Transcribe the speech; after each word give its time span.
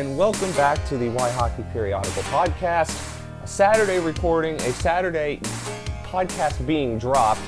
and 0.00 0.16
welcome 0.16 0.50
back 0.52 0.82
to 0.86 0.96
the 0.96 1.10
Why 1.10 1.30
Hockey 1.32 1.62
Periodical 1.74 2.22
podcast. 2.22 3.22
A 3.44 3.46
Saturday 3.46 3.98
recording, 3.98 4.54
a 4.54 4.72
Saturday 4.72 5.40
podcast 6.04 6.66
being 6.66 6.98
dropped. 6.98 7.42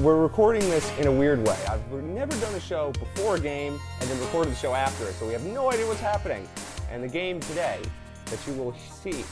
We're 0.00 0.22
recording 0.22 0.62
this 0.70 0.90
in 0.98 1.06
a 1.06 1.12
weird 1.12 1.46
way. 1.46 1.58
I've 1.68 1.86
never 1.92 2.34
done 2.40 2.54
a 2.54 2.60
show 2.60 2.92
before 2.92 3.36
a 3.36 3.38
game 3.38 3.78
and 4.00 4.08
then 4.08 4.18
recorded 4.20 4.54
the 4.54 4.56
show 4.56 4.72
after 4.72 5.04
it, 5.06 5.16
so 5.16 5.26
we 5.26 5.34
have 5.34 5.44
no 5.44 5.70
idea 5.70 5.86
what's 5.86 6.00
happening. 6.00 6.48
And 6.90 7.04
the 7.04 7.08
game 7.08 7.40
today 7.40 7.82
that 8.24 8.38
you 8.46 8.54
will 8.54 8.74
see 8.78 9.22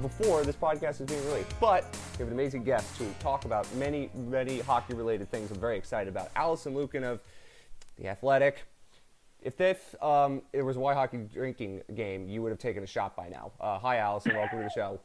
before 0.00 0.42
this 0.42 0.56
podcast 0.56 1.00
is 1.00 1.06
being 1.06 1.24
released. 1.28 1.54
But 1.60 1.84
we 2.14 2.24
have 2.24 2.26
an 2.26 2.34
amazing 2.34 2.64
guest 2.64 2.96
to 2.98 3.08
talk 3.20 3.44
about 3.44 3.72
many, 3.76 4.10
many 4.12 4.58
hockey 4.58 4.94
related 4.94 5.30
things 5.30 5.52
I'm 5.52 5.60
very 5.60 5.78
excited 5.78 6.08
about. 6.08 6.32
Alison 6.34 6.74
Lukan 6.74 7.04
of 7.04 7.20
The 7.96 8.08
Athletic. 8.08 8.64
If 9.42 9.56
this 9.56 9.94
um, 10.00 10.42
it 10.52 10.62
was 10.62 10.76
a 10.76 10.80
Why 10.80 10.94
Hockey 10.94 11.18
drinking 11.32 11.82
game, 11.94 12.28
you 12.28 12.42
would 12.42 12.50
have 12.50 12.58
taken 12.58 12.82
a 12.82 12.86
shot 12.86 13.16
by 13.16 13.28
now. 13.28 13.50
Uh, 13.60 13.78
hi, 13.78 13.96
Alison. 13.96 14.36
Welcome 14.36 14.58
to 14.58 14.64
the 14.64 14.70
show. 14.70 15.00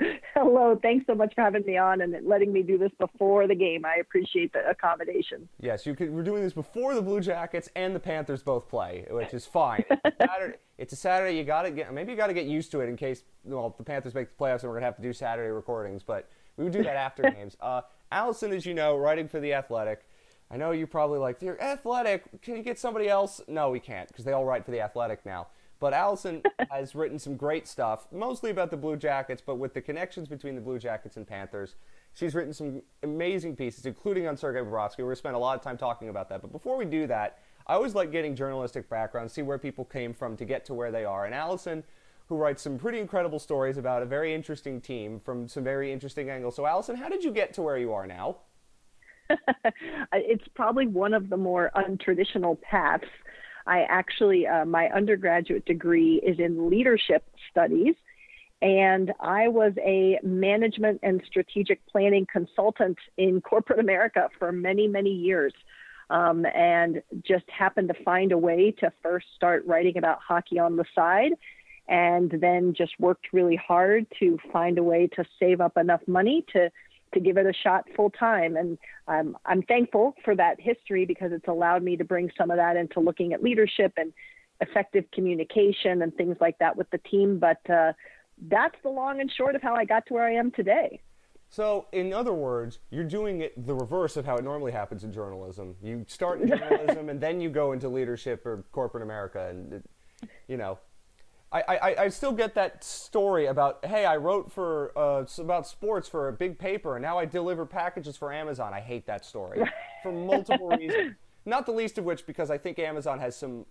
Hello. 0.34 0.78
Thanks 0.80 1.06
so 1.06 1.14
much 1.14 1.34
for 1.34 1.42
having 1.42 1.66
me 1.66 1.76
on 1.76 2.00
and 2.00 2.16
letting 2.26 2.52
me 2.52 2.62
do 2.62 2.78
this 2.78 2.92
before 2.98 3.46
the 3.46 3.54
game. 3.54 3.84
I 3.84 3.96
appreciate 4.00 4.52
the 4.52 4.66
accommodation. 4.68 5.48
Yes, 5.60 5.84
you 5.84 5.94
could, 5.94 6.10
we're 6.10 6.22
doing 6.22 6.42
this 6.42 6.52
before 6.52 6.94
the 6.94 7.02
Blue 7.02 7.20
Jackets 7.20 7.68
and 7.74 7.94
the 7.94 8.00
Panthers 8.00 8.42
both 8.42 8.68
play, 8.68 9.06
which 9.10 9.34
is 9.34 9.44
fine. 9.44 9.84
It's 9.90 10.00
a 10.04 10.26
Saturday. 10.26 10.56
It's 10.78 10.92
a 10.92 10.96
Saturday 10.96 11.36
you 11.36 11.42
got 11.42 11.62
to 11.62 11.72
get 11.72 11.92
maybe 11.92 12.12
you 12.12 12.16
got 12.16 12.28
to 12.28 12.32
get 12.32 12.46
used 12.46 12.70
to 12.70 12.80
it 12.80 12.88
in 12.88 12.96
case 12.96 13.24
well 13.42 13.74
the 13.76 13.82
Panthers 13.82 14.14
make 14.14 14.28
the 14.28 14.44
playoffs 14.44 14.60
and 14.60 14.70
we're 14.70 14.76
gonna 14.76 14.86
have 14.86 14.94
to 14.94 15.02
do 15.02 15.12
Saturday 15.12 15.50
recordings, 15.50 16.04
but 16.04 16.30
we 16.56 16.62
would 16.62 16.72
do 16.72 16.84
that 16.84 16.94
after 16.94 17.22
games. 17.36 17.56
Uh, 17.60 17.80
Alison, 18.12 18.52
as 18.52 18.64
you 18.64 18.74
know, 18.74 18.96
writing 18.96 19.26
for 19.26 19.40
the 19.40 19.54
Athletic. 19.54 20.07
I 20.50 20.56
know 20.56 20.70
you're 20.70 20.86
probably 20.86 21.18
like, 21.18 21.42
"You're 21.42 21.60
athletic. 21.60 22.42
Can 22.42 22.56
you 22.56 22.62
get 22.62 22.78
somebody 22.78 23.08
else?" 23.08 23.40
No, 23.48 23.70
we 23.70 23.80
can't 23.80 24.08
because 24.08 24.24
they 24.24 24.32
all 24.32 24.44
write 24.44 24.64
for 24.64 24.70
the 24.70 24.80
Athletic 24.80 25.24
now. 25.26 25.48
But 25.80 25.92
Alison 25.94 26.42
has 26.70 26.94
written 26.94 27.18
some 27.18 27.36
great 27.36 27.68
stuff, 27.68 28.06
mostly 28.10 28.50
about 28.50 28.70
the 28.70 28.76
Blue 28.76 28.96
Jackets, 28.96 29.42
but 29.44 29.56
with 29.56 29.74
the 29.74 29.80
connections 29.80 30.28
between 30.28 30.54
the 30.54 30.60
Blue 30.60 30.78
Jackets 30.78 31.16
and 31.16 31.26
Panthers. 31.26 31.76
She's 32.14 32.34
written 32.34 32.52
some 32.52 32.82
amazing 33.02 33.54
pieces, 33.54 33.86
including 33.86 34.26
on 34.26 34.36
Sergei 34.36 34.60
Bobrovsky. 34.60 34.98
We're 34.98 35.04
going 35.04 35.12
to 35.12 35.16
spend 35.16 35.36
a 35.36 35.38
lot 35.38 35.56
of 35.56 35.62
time 35.62 35.76
talking 35.76 36.08
about 36.08 36.28
that. 36.30 36.42
But 36.42 36.50
before 36.50 36.76
we 36.76 36.84
do 36.84 37.06
that, 37.06 37.38
I 37.66 37.74
always 37.74 37.94
like 37.94 38.10
getting 38.10 38.34
journalistic 38.34 38.88
background, 38.88 39.30
see 39.30 39.42
where 39.42 39.58
people 39.58 39.84
came 39.84 40.12
from 40.12 40.36
to 40.38 40.44
get 40.44 40.64
to 40.64 40.74
where 40.74 40.90
they 40.90 41.04
are. 41.04 41.26
And 41.26 41.34
Alison, 41.34 41.84
who 42.28 42.36
writes 42.36 42.62
some 42.62 42.78
pretty 42.78 42.98
incredible 42.98 43.38
stories 43.38 43.76
about 43.76 44.02
a 44.02 44.06
very 44.06 44.34
interesting 44.34 44.80
team 44.80 45.20
from 45.20 45.46
some 45.46 45.62
very 45.62 45.92
interesting 45.92 46.28
angles. 46.28 46.56
So, 46.56 46.66
Alison, 46.66 46.96
how 46.96 47.08
did 47.08 47.22
you 47.22 47.30
get 47.30 47.54
to 47.54 47.62
where 47.62 47.78
you 47.78 47.92
are 47.92 48.06
now? 48.06 48.38
it's 50.12 50.44
probably 50.54 50.86
one 50.86 51.14
of 51.14 51.28
the 51.28 51.36
more 51.36 51.70
untraditional 51.76 52.60
paths. 52.60 53.04
I 53.66 53.82
actually, 53.88 54.46
uh, 54.46 54.64
my 54.64 54.88
undergraduate 54.88 55.66
degree 55.66 56.16
is 56.16 56.38
in 56.38 56.70
leadership 56.70 57.24
studies, 57.50 57.94
and 58.62 59.12
I 59.20 59.48
was 59.48 59.72
a 59.78 60.18
management 60.22 61.00
and 61.02 61.22
strategic 61.26 61.84
planning 61.86 62.26
consultant 62.32 62.98
in 63.16 63.40
corporate 63.40 63.78
America 63.78 64.28
for 64.38 64.52
many, 64.52 64.88
many 64.88 65.10
years. 65.10 65.52
Um, 66.10 66.46
and 66.46 67.02
just 67.22 67.44
happened 67.50 67.88
to 67.88 68.02
find 68.02 68.32
a 68.32 68.38
way 68.38 68.70
to 68.80 68.90
first 69.02 69.26
start 69.36 69.66
writing 69.66 69.98
about 69.98 70.20
hockey 70.26 70.58
on 70.58 70.76
the 70.76 70.86
side 70.94 71.32
and 71.88 72.30
then 72.30 72.74
just 72.74 72.92
worked 72.98 73.26
really 73.32 73.56
hard 73.56 74.06
to 74.20 74.38
find 74.52 74.78
a 74.78 74.82
way 74.82 75.06
to 75.08 75.24
save 75.38 75.60
up 75.60 75.76
enough 75.76 76.02
money 76.06 76.44
to 76.52 76.70
to 77.14 77.20
give 77.20 77.36
it 77.36 77.46
a 77.46 77.52
shot 77.52 77.84
full 77.96 78.10
time. 78.10 78.56
And 78.56 78.78
um, 79.06 79.36
I'm 79.46 79.62
thankful 79.62 80.14
for 80.24 80.34
that 80.36 80.60
history 80.60 81.06
because 81.06 81.32
it's 81.32 81.48
allowed 81.48 81.82
me 81.82 81.96
to 81.96 82.04
bring 82.04 82.30
some 82.36 82.50
of 82.50 82.56
that 82.56 82.76
into 82.76 83.00
looking 83.00 83.32
at 83.32 83.42
leadership 83.42 83.92
and 83.96 84.12
effective 84.60 85.04
communication 85.12 86.02
and 86.02 86.14
things 86.14 86.36
like 86.40 86.58
that 86.58 86.76
with 86.76 86.90
the 86.90 86.98
team. 86.98 87.38
But 87.38 87.68
uh, 87.70 87.92
that's 88.48 88.76
the 88.82 88.90
long 88.90 89.20
and 89.20 89.30
short 89.30 89.54
of 89.54 89.62
how 89.62 89.74
I 89.74 89.84
got 89.84 90.06
to 90.06 90.14
where 90.14 90.24
I 90.24 90.34
am 90.34 90.50
today. 90.50 91.00
So, 91.50 91.86
in 91.92 92.12
other 92.12 92.34
words, 92.34 92.78
you're 92.90 93.04
doing 93.04 93.40
it 93.40 93.66
the 93.66 93.74
reverse 93.74 94.18
of 94.18 94.26
how 94.26 94.36
it 94.36 94.44
normally 94.44 94.72
happens 94.72 95.02
in 95.02 95.12
journalism. 95.12 95.76
You 95.82 96.04
start 96.06 96.42
in 96.42 96.48
journalism 96.58 97.08
and 97.08 97.20
then 97.20 97.40
you 97.40 97.48
go 97.48 97.72
into 97.72 97.88
leadership 97.88 98.44
or 98.44 98.64
corporate 98.70 99.02
America, 99.02 99.48
and 99.48 99.82
you 100.46 100.58
know, 100.58 100.78
I, 101.50 101.62
I, 101.62 102.02
I 102.04 102.08
still 102.08 102.32
get 102.32 102.54
that 102.56 102.84
story 102.84 103.46
about 103.46 103.84
hey 103.84 104.04
I 104.04 104.16
wrote 104.16 104.52
for 104.52 104.92
uh, 104.96 105.24
about 105.38 105.66
sports 105.66 106.06
for 106.06 106.28
a 106.28 106.32
big 106.32 106.58
paper 106.58 106.96
and 106.96 107.02
now 107.02 107.18
I 107.18 107.24
deliver 107.24 107.64
packages 107.64 108.16
for 108.16 108.32
Amazon. 108.32 108.74
I 108.74 108.80
hate 108.80 109.06
that 109.06 109.24
story 109.24 109.62
for 110.02 110.12
multiple 110.12 110.68
reasons. 110.68 111.14
Not 111.46 111.64
the 111.64 111.72
least 111.72 111.96
of 111.96 112.04
which 112.04 112.26
because 112.26 112.50
I 112.50 112.58
think 112.58 112.78
Amazon 112.78 113.18
has 113.18 113.34
some 113.34 113.64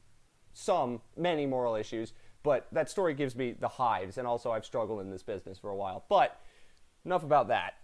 some 0.54 1.02
many 1.16 1.46
moral 1.46 1.76
issues, 1.76 2.14
but 2.42 2.68
that 2.72 2.90
story 2.90 3.14
gives 3.14 3.36
me 3.36 3.56
the 3.60 3.68
hives 3.68 4.18
and 4.18 4.28
also 4.28 4.52
I've 4.52 4.66
struggled 4.66 5.02
in 5.02 5.12
this 5.12 5.22
business 5.22 5.60
for 5.60 5.70
a 5.70 5.76
while. 5.76 6.04
But 6.10 6.42
enough 7.06 7.24
about 7.24 7.48
that. 7.50 7.76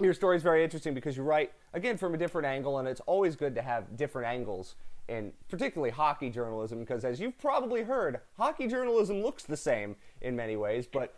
Your 0.00 0.14
story 0.14 0.36
is 0.36 0.42
very 0.42 0.64
interesting 0.64 0.92
because 0.92 1.16
you 1.16 1.22
write 1.22 1.52
again 1.72 1.96
from 1.96 2.14
a 2.14 2.18
different 2.18 2.46
angle 2.46 2.78
and 2.78 2.88
it's 2.88 3.00
always 3.02 3.36
good 3.36 3.54
to 3.54 3.62
have 3.62 3.96
different 3.96 4.26
angles 4.26 4.74
and 5.10 5.32
particularly 5.48 5.90
hockey 5.90 6.30
journalism, 6.30 6.78
because 6.78 7.04
as 7.04 7.20
you've 7.20 7.38
probably 7.38 7.82
heard, 7.82 8.20
hockey 8.38 8.66
journalism 8.66 9.22
looks 9.22 9.42
the 9.42 9.56
same 9.56 9.96
in 10.20 10.36
many 10.36 10.56
ways, 10.56 10.86
but 10.86 11.14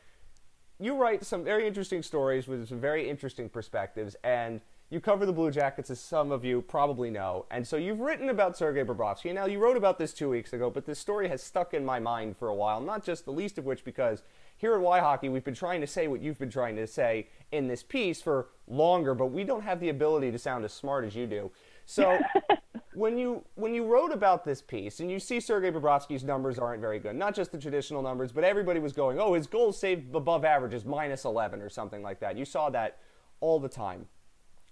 you 0.81 0.97
write 0.97 1.25
some 1.25 1.45
very 1.45 1.67
interesting 1.67 2.03
stories 2.03 2.49
with 2.49 2.69
some 2.69 2.81
very 2.81 3.09
interesting 3.09 3.49
perspectives, 3.49 4.17
and 4.25 4.61
you 4.91 5.01
cover 5.01 5.25
the 5.25 5.33
Blue 5.33 5.51
Jackets, 5.51 5.91
as 5.91 6.01
some 6.01 6.31
of 6.33 6.45
you 6.45 6.61
probably 6.61 7.09
know. 7.09 7.47
And 7.51 7.67
so 7.67 7.77
you've 7.77 8.01
written 8.01 8.29
about 8.29 8.59
Sergei 8.59 8.85
Bobrovsky. 8.85 9.33
Now, 9.33 9.47
you 9.47 9.59
wrote 9.59 9.79
about 9.79 9.99
this 9.99 10.13
two 10.13 10.29
weeks 10.29 10.53
ago, 10.53 10.69
but 10.69 10.85
this 10.85 10.99
story 10.99 11.29
has 11.29 11.43
stuck 11.43 11.73
in 11.73 11.83
my 11.83 11.99
mind 11.99 12.37
for 12.37 12.49
a 12.49 12.55
while, 12.55 12.81
not 12.81 13.03
just 13.03 13.25
the 13.25 13.33
least 13.33 13.57
of 13.57 13.65
which 13.65 13.85
because 13.85 14.23
here 14.59 14.75
at 14.75 14.81
Why 14.81 15.01
Hockey, 15.01 15.31
we've 15.31 15.45
been 15.45 15.55
trying 15.55 15.81
to 15.81 15.87
say 15.87 16.09
what 16.09 16.21
you've 16.21 16.39
been 16.39 16.51
trying 16.51 16.77
to 16.77 16.87
say 16.87 17.29
in 17.53 17.69
this 17.69 17.83
piece 17.83 18.21
for 18.21 18.49
longer, 18.69 19.15
but 19.15 19.27
we 19.27 19.45
don't 19.45 19.63
have 19.63 19.81
the 19.81 19.89
ability 19.89 20.31
to 20.31 20.39
sound 20.39 20.65
as 20.65 20.75
smart 20.75 21.05
as 21.07 21.17
you 21.17 21.27
do. 21.27 21.51
So 21.87 22.19
when 22.95 23.17
you 23.19 23.45
when 23.55 23.75
you 23.75 23.85
wrote 23.85 24.13
about 24.13 24.45
this 24.45 24.61
piece 24.63 25.01
and 25.01 25.11
you 25.11 25.19
see 25.19 25.41
Sergei 25.41 25.71
Bobrovsky's 25.71 26.25
numbers 26.25 26.59
aren't 26.59 26.81
very 26.81 26.99
good, 26.99 27.17
not 27.17 27.35
just 27.35 27.53
the 27.53 27.59
traditional 27.59 28.03
numbers, 28.03 28.33
but 28.33 28.45
everybody 28.45 28.81
was 28.81 28.93
going, 28.93 29.19
oh, 29.19 29.35
his 29.35 29.47
goals 29.47 29.79
saved 29.79 30.15
above 30.15 30.45
average 30.45 30.75
is 30.75 30.85
minus 30.85 31.25
11 31.25 31.61
or 31.61 31.69
something 31.69 32.03
like 32.03 32.21
that. 32.21 32.37
You 32.37 32.45
saw 32.45 32.71
that 32.71 32.99
all 33.41 33.59
the 33.59 33.69
time. 33.69 34.07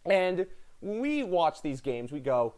And 0.04 0.46
when 0.80 1.00
we 1.00 1.22
watch 1.22 1.62
these 1.62 1.80
games, 1.80 2.12
we 2.12 2.20
go, 2.20 2.54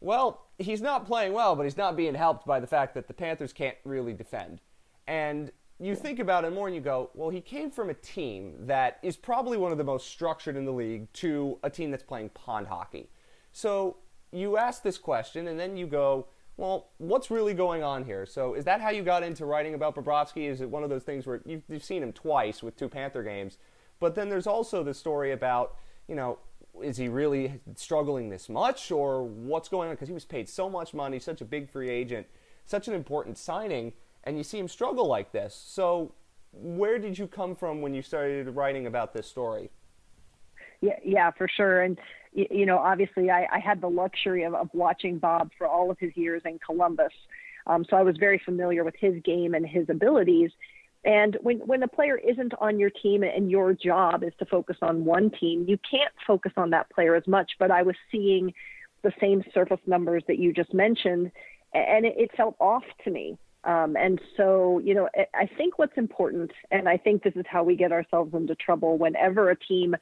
well, 0.00 0.46
he's 0.58 0.82
not 0.82 1.06
playing 1.06 1.32
well, 1.32 1.56
but 1.56 1.64
he's 1.64 1.76
not 1.76 1.96
being 1.96 2.14
helped 2.14 2.46
by 2.46 2.60
the 2.60 2.66
fact 2.66 2.94
that 2.94 3.08
the 3.08 3.14
Panthers 3.14 3.52
can't 3.52 3.76
really 3.84 4.12
defend. 4.12 4.60
And 5.06 5.50
you 5.80 5.96
think 5.96 6.18
about 6.18 6.44
it 6.44 6.52
more 6.52 6.66
and 6.66 6.74
you 6.74 6.80
go, 6.80 7.10
well, 7.14 7.30
he 7.30 7.40
came 7.40 7.70
from 7.70 7.90
a 7.90 7.94
team 7.94 8.54
that 8.60 8.98
is 9.02 9.16
probably 9.16 9.58
one 9.58 9.72
of 9.72 9.78
the 9.78 9.84
most 9.84 10.08
structured 10.08 10.56
in 10.56 10.64
the 10.64 10.72
league 10.72 11.12
to 11.14 11.58
a 11.62 11.70
team 11.70 11.90
that's 11.90 12.02
playing 12.02 12.28
pond 12.30 12.66
hockey. 12.66 13.08
So 13.54 13.98
you 14.32 14.56
ask 14.56 14.82
this 14.82 14.98
question 14.98 15.46
and 15.46 15.58
then 15.58 15.76
you 15.76 15.86
go, 15.86 16.26
well, 16.56 16.88
what's 16.98 17.30
really 17.30 17.54
going 17.54 17.84
on 17.84 18.04
here? 18.04 18.26
So 18.26 18.54
is 18.54 18.64
that 18.64 18.80
how 18.80 18.90
you 18.90 19.04
got 19.04 19.22
into 19.22 19.46
writing 19.46 19.74
about 19.74 19.94
Bobrovsky? 19.94 20.48
Is 20.50 20.60
it 20.60 20.68
one 20.68 20.82
of 20.82 20.90
those 20.90 21.04
things 21.04 21.24
where 21.24 21.40
you've, 21.46 21.62
you've 21.68 21.84
seen 21.84 22.02
him 22.02 22.12
twice 22.12 22.64
with 22.64 22.76
two 22.76 22.88
Panther 22.88 23.22
games? 23.22 23.58
But 24.00 24.16
then 24.16 24.28
there's 24.28 24.48
also 24.48 24.82
the 24.82 24.92
story 24.92 25.30
about, 25.30 25.76
you 26.08 26.16
know, 26.16 26.40
is 26.82 26.96
he 26.96 27.08
really 27.08 27.60
struggling 27.76 28.28
this 28.28 28.48
much 28.48 28.90
or 28.90 29.22
what's 29.22 29.68
going 29.68 29.88
on? 29.88 29.94
Because 29.94 30.08
he 30.08 30.14
was 30.14 30.24
paid 30.24 30.48
so 30.48 30.68
much 30.68 30.92
money, 30.92 31.20
such 31.20 31.40
a 31.40 31.44
big 31.44 31.70
free 31.70 31.88
agent, 31.88 32.26
such 32.66 32.88
an 32.88 32.94
important 32.94 33.38
signing, 33.38 33.92
and 34.24 34.36
you 34.36 34.42
see 34.42 34.58
him 34.58 34.66
struggle 34.66 35.06
like 35.06 35.30
this. 35.30 35.54
So 35.54 36.12
where 36.52 36.98
did 36.98 37.16
you 37.16 37.28
come 37.28 37.54
from 37.54 37.82
when 37.82 37.94
you 37.94 38.02
started 38.02 38.48
writing 38.48 38.88
about 38.88 39.12
this 39.12 39.28
story? 39.28 39.70
Yeah, 40.80 40.98
yeah, 41.04 41.30
for 41.30 41.48
sure. 41.48 41.82
And 41.82 41.98
you 42.34 42.66
know, 42.66 42.78
obviously, 42.78 43.30
I, 43.30 43.46
I 43.50 43.58
had 43.58 43.80
the 43.80 43.88
luxury 43.88 44.42
of, 44.42 44.54
of 44.54 44.68
watching 44.72 45.18
Bob 45.18 45.50
for 45.56 45.66
all 45.66 45.90
of 45.90 45.98
his 45.98 46.16
years 46.16 46.42
in 46.44 46.58
Columbus, 46.58 47.12
um, 47.66 47.84
so 47.88 47.96
I 47.96 48.02
was 48.02 48.16
very 48.18 48.40
familiar 48.44 48.84
with 48.84 48.94
his 48.98 49.22
game 49.22 49.54
and 49.54 49.66
his 49.66 49.88
abilities. 49.88 50.50
And 51.04 51.36
when 51.42 51.58
when 51.58 51.82
a 51.82 51.88
player 51.88 52.16
isn't 52.16 52.54
on 52.60 52.78
your 52.78 52.90
team 52.90 53.22
and 53.22 53.50
your 53.50 53.74
job 53.74 54.22
is 54.24 54.32
to 54.38 54.46
focus 54.46 54.76
on 54.82 55.04
one 55.04 55.30
team, 55.30 55.64
you 55.68 55.78
can't 55.90 56.12
focus 56.26 56.52
on 56.56 56.70
that 56.70 56.90
player 56.90 57.14
as 57.14 57.26
much. 57.26 57.52
But 57.58 57.70
I 57.70 57.82
was 57.82 57.96
seeing 58.10 58.54
the 59.02 59.12
same 59.20 59.44
surface 59.52 59.80
numbers 59.86 60.22
that 60.28 60.38
you 60.38 60.52
just 60.52 60.72
mentioned, 60.72 61.30
and 61.74 62.06
it, 62.06 62.14
it 62.16 62.30
felt 62.36 62.56
off 62.58 62.84
to 63.04 63.10
me. 63.10 63.38
Um, 63.64 63.96
and 63.96 64.20
so, 64.36 64.78
you 64.84 64.94
know, 64.94 65.08
I 65.34 65.46
think 65.46 65.78
what's 65.78 65.96
important, 65.96 66.50
and 66.70 66.86
I 66.86 66.98
think 66.98 67.22
this 67.22 67.34
is 67.34 67.46
how 67.48 67.62
we 67.64 67.76
get 67.76 67.92
ourselves 67.92 68.34
into 68.34 68.54
trouble 68.54 68.98
whenever 68.98 69.50
a 69.50 69.56
team 69.56 69.96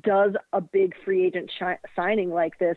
does 0.00 0.32
a 0.52 0.60
big 0.60 0.94
free 1.04 1.26
agent 1.26 1.50
signing 1.94 2.30
like 2.30 2.58
this, 2.58 2.76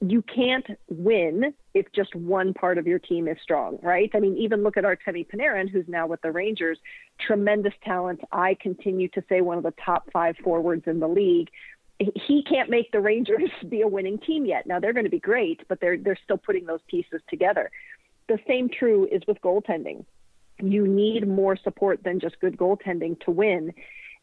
you 0.00 0.22
can't 0.22 0.66
win 0.88 1.52
if 1.74 1.86
just 1.92 2.14
one 2.14 2.54
part 2.54 2.78
of 2.78 2.86
your 2.86 2.98
team 2.98 3.26
is 3.26 3.36
strong, 3.42 3.78
right? 3.82 4.10
I 4.14 4.20
mean, 4.20 4.36
even 4.36 4.62
look 4.62 4.76
at 4.76 4.84
Artemi 4.84 5.26
Panarin, 5.26 5.68
who's 5.68 5.86
now 5.88 6.06
with 6.06 6.22
the 6.22 6.30
Rangers, 6.30 6.78
tremendous 7.20 7.72
talent. 7.84 8.20
I 8.30 8.56
continue 8.60 9.08
to 9.08 9.24
say 9.28 9.40
one 9.40 9.58
of 9.58 9.64
the 9.64 9.74
top 9.84 10.08
five 10.12 10.36
forwards 10.42 10.84
in 10.86 11.00
the 11.00 11.08
league. 11.08 11.48
He 11.98 12.44
can't 12.48 12.70
make 12.70 12.92
the 12.92 13.00
Rangers 13.00 13.50
be 13.68 13.80
a 13.80 13.88
winning 13.88 14.18
team 14.18 14.46
yet. 14.46 14.66
Now 14.66 14.78
they're 14.78 14.92
going 14.92 15.04
to 15.04 15.10
be 15.10 15.18
great, 15.18 15.62
but 15.68 15.80
they're 15.80 15.98
they're 15.98 16.18
still 16.22 16.38
putting 16.38 16.66
those 16.66 16.80
pieces 16.86 17.20
together. 17.28 17.70
The 18.28 18.38
same 18.46 18.68
true 18.68 19.08
is 19.10 19.22
with 19.26 19.40
goaltending. 19.40 20.04
you 20.60 20.86
need 20.86 21.26
more 21.26 21.56
support 21.56 22.04
than 22.04 22.20
just 22.20 22.38
good 22.40 22.56
goaltending 22.56 23.18
to 23.24 23.32
win. 23.32 23.72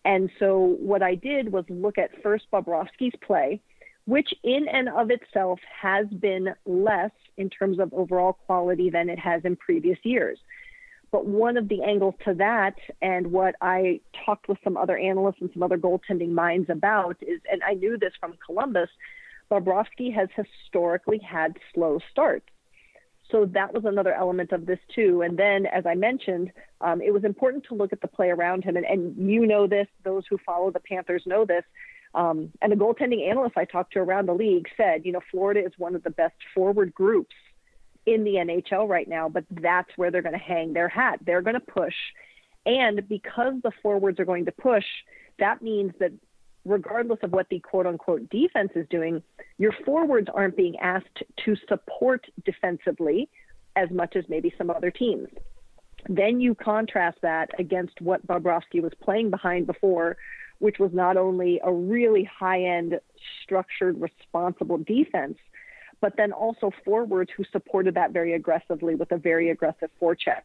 And 0.06 0.30
so 0.40 0.78
what 0.80 1.02
I 1.02 1.16
did 1.16 1.52
was 1.52 1.66
look 1.68 1.98
at 1.98 2.22
first 2.22 2.46
Bobrovsky's 2.54 3.16
play, 3.25 3.60
which 4.06 4.30
in 4.44 4.68
and 4.72 4.88
of 4.88 5.10
itself 5.10 5.60
has 5.81 6.06
been 6.07 6.54
less 6.66 7.12
in 7.38 7.50
terms 7.50 7.80
of 7.80 7.92
overall 7.92 8.34
quality 8.34 8.92
than 8.92 9.10
it 9.10 9.18
has 9.18 9.44
in 9.44 9.56
previous 9.56 9.98
years. 10.04 10.38
But 11.12 11.25
one 11.25 11.57
of 11.57 11.69
the 11.69 11.81
angles 11.81 12.13
to 12.25 12.36
that, 12.36 12.75
and 13.02 13.31
what 13.31 13.56
I 13.62 14.02
talked 14.25 14.48
with 14.48 14.60
some 14.63 14.78
other 14.78 14.98
analysts 14.98 15.42
and 15.42 15.50
some 15.54 15.63
other 15.63 15.78
goaltending 15.78 16.31
minds 16.31 16.69
about, 16.69 17.18
is, 17.22 17.42
and 17.52 17.63
I 17.63 17.74
knew 17.74 17.98
this 17.98 18.13
from 18.19 18.36
Columbus, 18.46 18.90
Bobrovsky 19.50 20.13
has 20.13 20.30
historically 20.36 21.19
had 21.19 21.57
slow 21.74 22.00
starts. 22.12 22.46
So 23.31 23.45
that 23.54 23.74
was 23.74 23.86
another 23.86 24.13
element 24.13 24.51
of 24.51 24.66
this 24.66 24.80
too. 24.94 25.22
And 25.22 25.38
then, 25.38 25.66
as 25.66 25.86
I 25.86 25.95
mentioned, 25.95 26.51
um, 26.81 27.01
it 27.01 27.12
was 27.12 27.24
important 27.24 27.66
to 27.69 27.75
look 27.75 27.92
at 27.92 28.01
the 28.01 28.07
play 28.07 28.30
around 28.30 28.63
him. 28.63 28.77
And, 28.77 28.86
and 28.86 29.30
you 29.30 29.48
know 29.48 29.68
this; 29.68 29.88
those 30.04 30.24
who 30.30 30.38
follow 30.45 30.72
the 30.72 30.80
Panthers 30.80 31.24
know 31.25 31.45
this. 31.45 31.63
Um, 32.13 32.51
and 32.62 32.72
the 32.72 32.77
goaltending 32.77 33.30
analysts 33.30 33.57
I 33.57 33.66
talked 33.66 33.94
to 33.94 34.00
around 34.00 34.27
the 34.27 34.33
league 34.33 34.68
said, 34.77 35.06
you 35.06 35.12
know, 35.12 35.19
Florida 35.31 35.66
is 35.66 35.74
one 35.77 35.95
of 35.95 36.04
the 36.04 36.10
best 36.10 36.36
forward 36.54 36.94
groups 36.94 37.36
in 38.06 38.24
the 38.24 38.36
NHL 38.36 38.88
right 38.88 39.07
now, 39.07 39.28
but 39.28 39.44
that's 39.50 39.89
where 39.98 40.12
they're 40.12 40.21
going 40.21 40.38
to 40.38 40.39
hang 40.39 40.74
their 40.74 40.88
hat. 40.88 41.19
They're 41.25 41.42
going 41.42 41.56
to 41.56 41.60
push. 41.60 41.95
And 42.66 43.07
because 43.07 43.56
the 43.63 43.71
forwards 43.83 44.19
are 44.19 44.25
going 44.25 44.45
to 44.45 44.51
push, 44.51 44.86
that 45.39 45.62
means 45.62 45.92
that 46.00 46.12
regardless 46.65 47.19
of 47.21 47.31
what 47.31 47.47
the 47.50 47.59
quote 47.59 47.85
unquote 47.85 48.29
defense 48.29 48.71
is 48.75 48.88
doing, 48.89 49.21
your 49.57 49.71
forwards 49.85 50.27
aren't 50.33 50.57
being 50.57 50.77
asked 50.79 51.23
to 51.45 51.56
support 51.69 52.25
defensively 52.44 53.29
as 53.75 53.89
much 53.91 54.15
as 54.15 54.25
maybe 54.27 54.53
some 54.57 54.69
other 54.69 54.91
teams. 54.91 55.27
Then 56.07 56.39
you 56.39 56.56
contrast 56.56 57.17
that 57.21 57.50
against 57.59 58.01
what 58.01 58.25
Bobrovsky 58.27 58.81
was 58.81 58.94
playing 59.01 59.29
behind 59.29 59.67
before, 59.67 60.17
which 60.59 60.79
was 60.79 60.91
not 60.94 61.17
only 61.17 61.59
a 61.63 61.71
really 61.71 62.23
high 62.23 62.63
end, 62.63 63.00
structured, 63.44 64.00
responsible 64.00 64.77
defense, 64.77 65.38
but 66.01 66.13
then 66.18 66.31
also 66.31 66.71
forwards 66.83 67.31
who 67.35 67.44
supported 67.51 67.95
that 67.95 68.11
very 68.11 68.33
aggressively 68.33 68.95
with 68.95 69.11
a 69.11 69.18
very 69.18 69.50
aggressive 69.50 69.89
forecheck. 70.01 70.44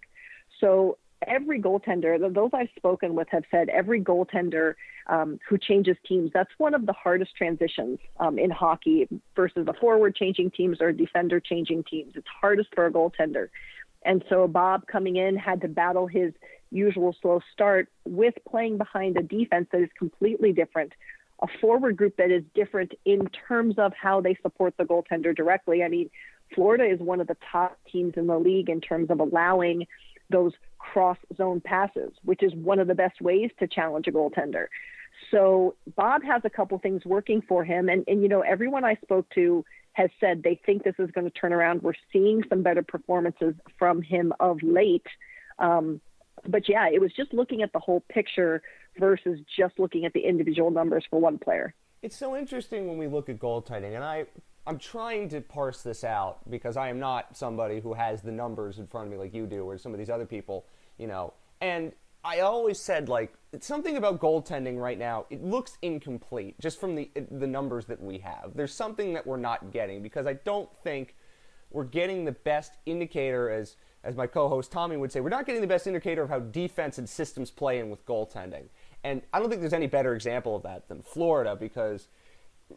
So 0.61 0.99
every 1.26 1.61
goaltender, 1.61 2.19
those 2.32 2.50
I've 2.52 2.69
spoken 2.76 3.14
with 3.14 3.28
have 3.31 3.44
said 3.50 3.69
every 3.69 4.00
goaltender 4.00 4.75
um, 5.06 5.38
who 5.49 5.58
changes 5.58 5.96
teams, 6.06 6.31
that's 6.32 6.50
one 6.58 6.75
of 6.75 6.87
the 6.87 6.93
hardest 6.93 7.37
transitions 7.37 7.99
um, 8.19 8.38
in 8.38 8.50
hockey 8.50 9.08
versus 9.37 9.67
a 9.69 9.75
forward 9.75 10.14
changing 10.14 10.50
teams 10.50 10.78
or 10.81 10.88
a 10.88 10.96
defender 10.96 11.40
changing 11.40 11.84
teams. 11.84 12.12
It's 12.17 12.26
hardest 12.40 12.70
for 12.75 12.87
a 12.87 12.93
goaltender. 12.93 13.49
And 14.02 14.25
so 14.28 14.49
Bob 14.49 14.87
coming 14.87 15.17
in 15.17 15.37
had 15.37 15.61
to 15.61 15.69
battle 15.69 16.06
his 16.06 16.32
usual 16.70 17.14
slow 17.20 17.40
start 17.52 17.88
with 18.05 18.34
playing 18.49 18.78
behind 18.78 19.16
a 19.16 19.23
defense 19.23 19.69
that 19.73 19.82
is 19.82 19.90
completely 19.99 20.52
different, 20.52 20.93
a 21.43 21.46
forward 21.61 21.96
group 21.96 22.16
that 22.16 22.31
is 22.31 22.43
different 22.55 22.93
in 23.05 23.28
terms 23.49 23.75
of 23.78 23.93
how 24.00 24.20
they 24.20 24.38
support 24.43 24.75
the 24.78 24.84
goaltender 24.84 25.37
directly. 25.37 25.82
I 25.82 25.88
mean, 25.88 26.08
Florida 26.55 26.84
is 26.84 26.99
one 27.00 27.20
of 27.20 27.26
the 27.26 27.37
top 27.52 27.78
teams 27.90 28.14
in 28.16 28.26
the 28.26 28.38
league 28.38 28.70
in 28.70 28.81
terms 28.81 29.11
of 29.11 29.20
allowing 29.20 29.87
those 30.31 30.53
cross 30.79 31.19
zone 31.37 31.61
passes, 31.61 32.12
which 32.25 32.43
is 32.43 32.55
one 32.55 32.79
of 32.79 32.88
the 32.88 32.94
best 32.94 33.21
ways 33.21 33.50
to 33.59 33.67
challenge 33.67 34.06
a 34.09 34.12
goaltender. 34.12 34.67
So 35.31 35.77
Bob 35.97 36.23
has 36.25 36.43
a 36.44 36.50
couple 36.50 36.79
things 36.79 37.05
working 37.05 37.43
for 37.43 37.65
him. 37.65 37.88
And, 37.88 38.05
and, 38.09 38.23
you 38.23 38.29
know, 38.29 38.41
everyone 38.41 38.85
I 38.85 38.94
spoke 39.03 39.29
to 39.35 39.65
has 39.93 40.11
said 40.19 40.43
they 40.43 40.59
think 40.65 40.82
this 40.82 40.94
is 40.99 41.11
going 41.11 41.31
to 41.31 41.38
turn 41.38 41.53
around. 41.53 41.82
We're 41.82 41.93
seeing 42.12 42.43
some 42.49 42.62
better 42.62 42.82
performances 42.82 43.55
from 43.79 44.03
him 44.03 44.32
of 44.41 44.62
late. 44.62 45.06
Um, 45.59 46.00
but 46.49 46.69
yeah, 46.69 46.88
it 46.88 47.00
was 47.00 47.12
just 47.12 47.35
looking 47.35 47.62
at 47.62 47.73
the 47.73 47.79
whole 47.79 48.03
picture 48.09 48.62
versus 48.99 49.41
just 49.59 49.79
looking 49.79 50.05
at 50.06 50.12
the 50.12 50.21
individual 50.21 50.71
numbers 50.71 51.05
for 51.11 51.21
one 51.21 51.38
player. 51.38 51.75
It's 52.03 52.17
so 52.17 52.35
interesting 52.35 52.88
when 52.88 52.97
we 52.97 53.06
look 53.06 53.29
at 53.29 53.38
goaltending, 53.38 53.94
and 53.94 54.03
I 54.03 54.25
I'm 54.67 54.79
trying 54.79 55.29
to 55.31 55.41
parse 55.41 55.83
this 55.83 56.05
out 56.05 56.39
because 56.51 56.77
I 56.77 56.89
am 56.89 57.01
not 57.01 57.37
somebody 57.37 57.81
who 57.81 57.95
has 57.95 58.23
the 58.23 58.33
numbers 58.33 58.79
in 58.79 58.87
front 58.87 59.07
of 59.07 59.12
me 59.12 59.19
like 59.19 59.35
you 59.35 59.47
do, 59.47 59.65
or 59.65 59.79
some 59.79 59.93
of 59.93 59.99
these 59.99 60.11
other 60.11 60.27
people, 60.27 60.67
you 60.99 61.07
know. 61.07 61.33
And 61.61 61.93
I 62.23 62.41
always 62.41 62.79
said 62.79 63.09
like 63.09 63.33
something 63.61 63.97
about 63.97 64.21
goaltending 64.21 64.79
right 64.79 64.99
now. 64.99 65.27
It 65.31 65.43
looks 65.43 65.79
incomplete 65.83 66.61
just 66.61 66.79
from 66.79 66.95
the 66.95 67.11
the 67.31 67.47
numbers 67.47 67.87
that 67.87 68.03
we 68.03 68.19
have. 68.19 68.53
There's 68.55 68.75
something 68.75 69.15
that 69.15 69.27
we're 69.27 69.39
not 69.39 69.73
getting 69.73 70.03
because 70.03 70.27
I 70.27 70.35
don't 70.35 70.69
think 70.85 71.17
we're 71.71 71.85
getting 71.85 72.25
the 72.25 72.33
best 72.33 72.73
indicator 72.85 73.51
as 73.51 73.77
as 74.05 74.17
my 74.17 74.27
co-host 74.27 74.71
Tommy 74.71 74.97
would 74.97 75.12
say. 75.12 75.21
We're 75.21 75.31
not 75.31 75.47
getting 75.47 75.62
the 75.62 75.67
best 75.67 75.87
indicator 75.87 76.23
of 76.23 76.29
how 76.29 76.41
defense 76.41 76.99
and 76.99 77.09
systems 77.09 77.51
play 77.51 77.79
in 77.79 77.91
with 77.91 78.05
goaltending. 78.07 78.65
And 79.05 79.23
I 79.33 79.39
don't 79.39 79.49
think 79.49 79.62
there's 79.62 79.73
any 79.73 79.87
better 79.87 80.15
example 80.15 80.57
of 80.57 80.62
that 80.65 80.89
than 80.89 81.03
Florida 81.03 81.57
because 81.57 82.09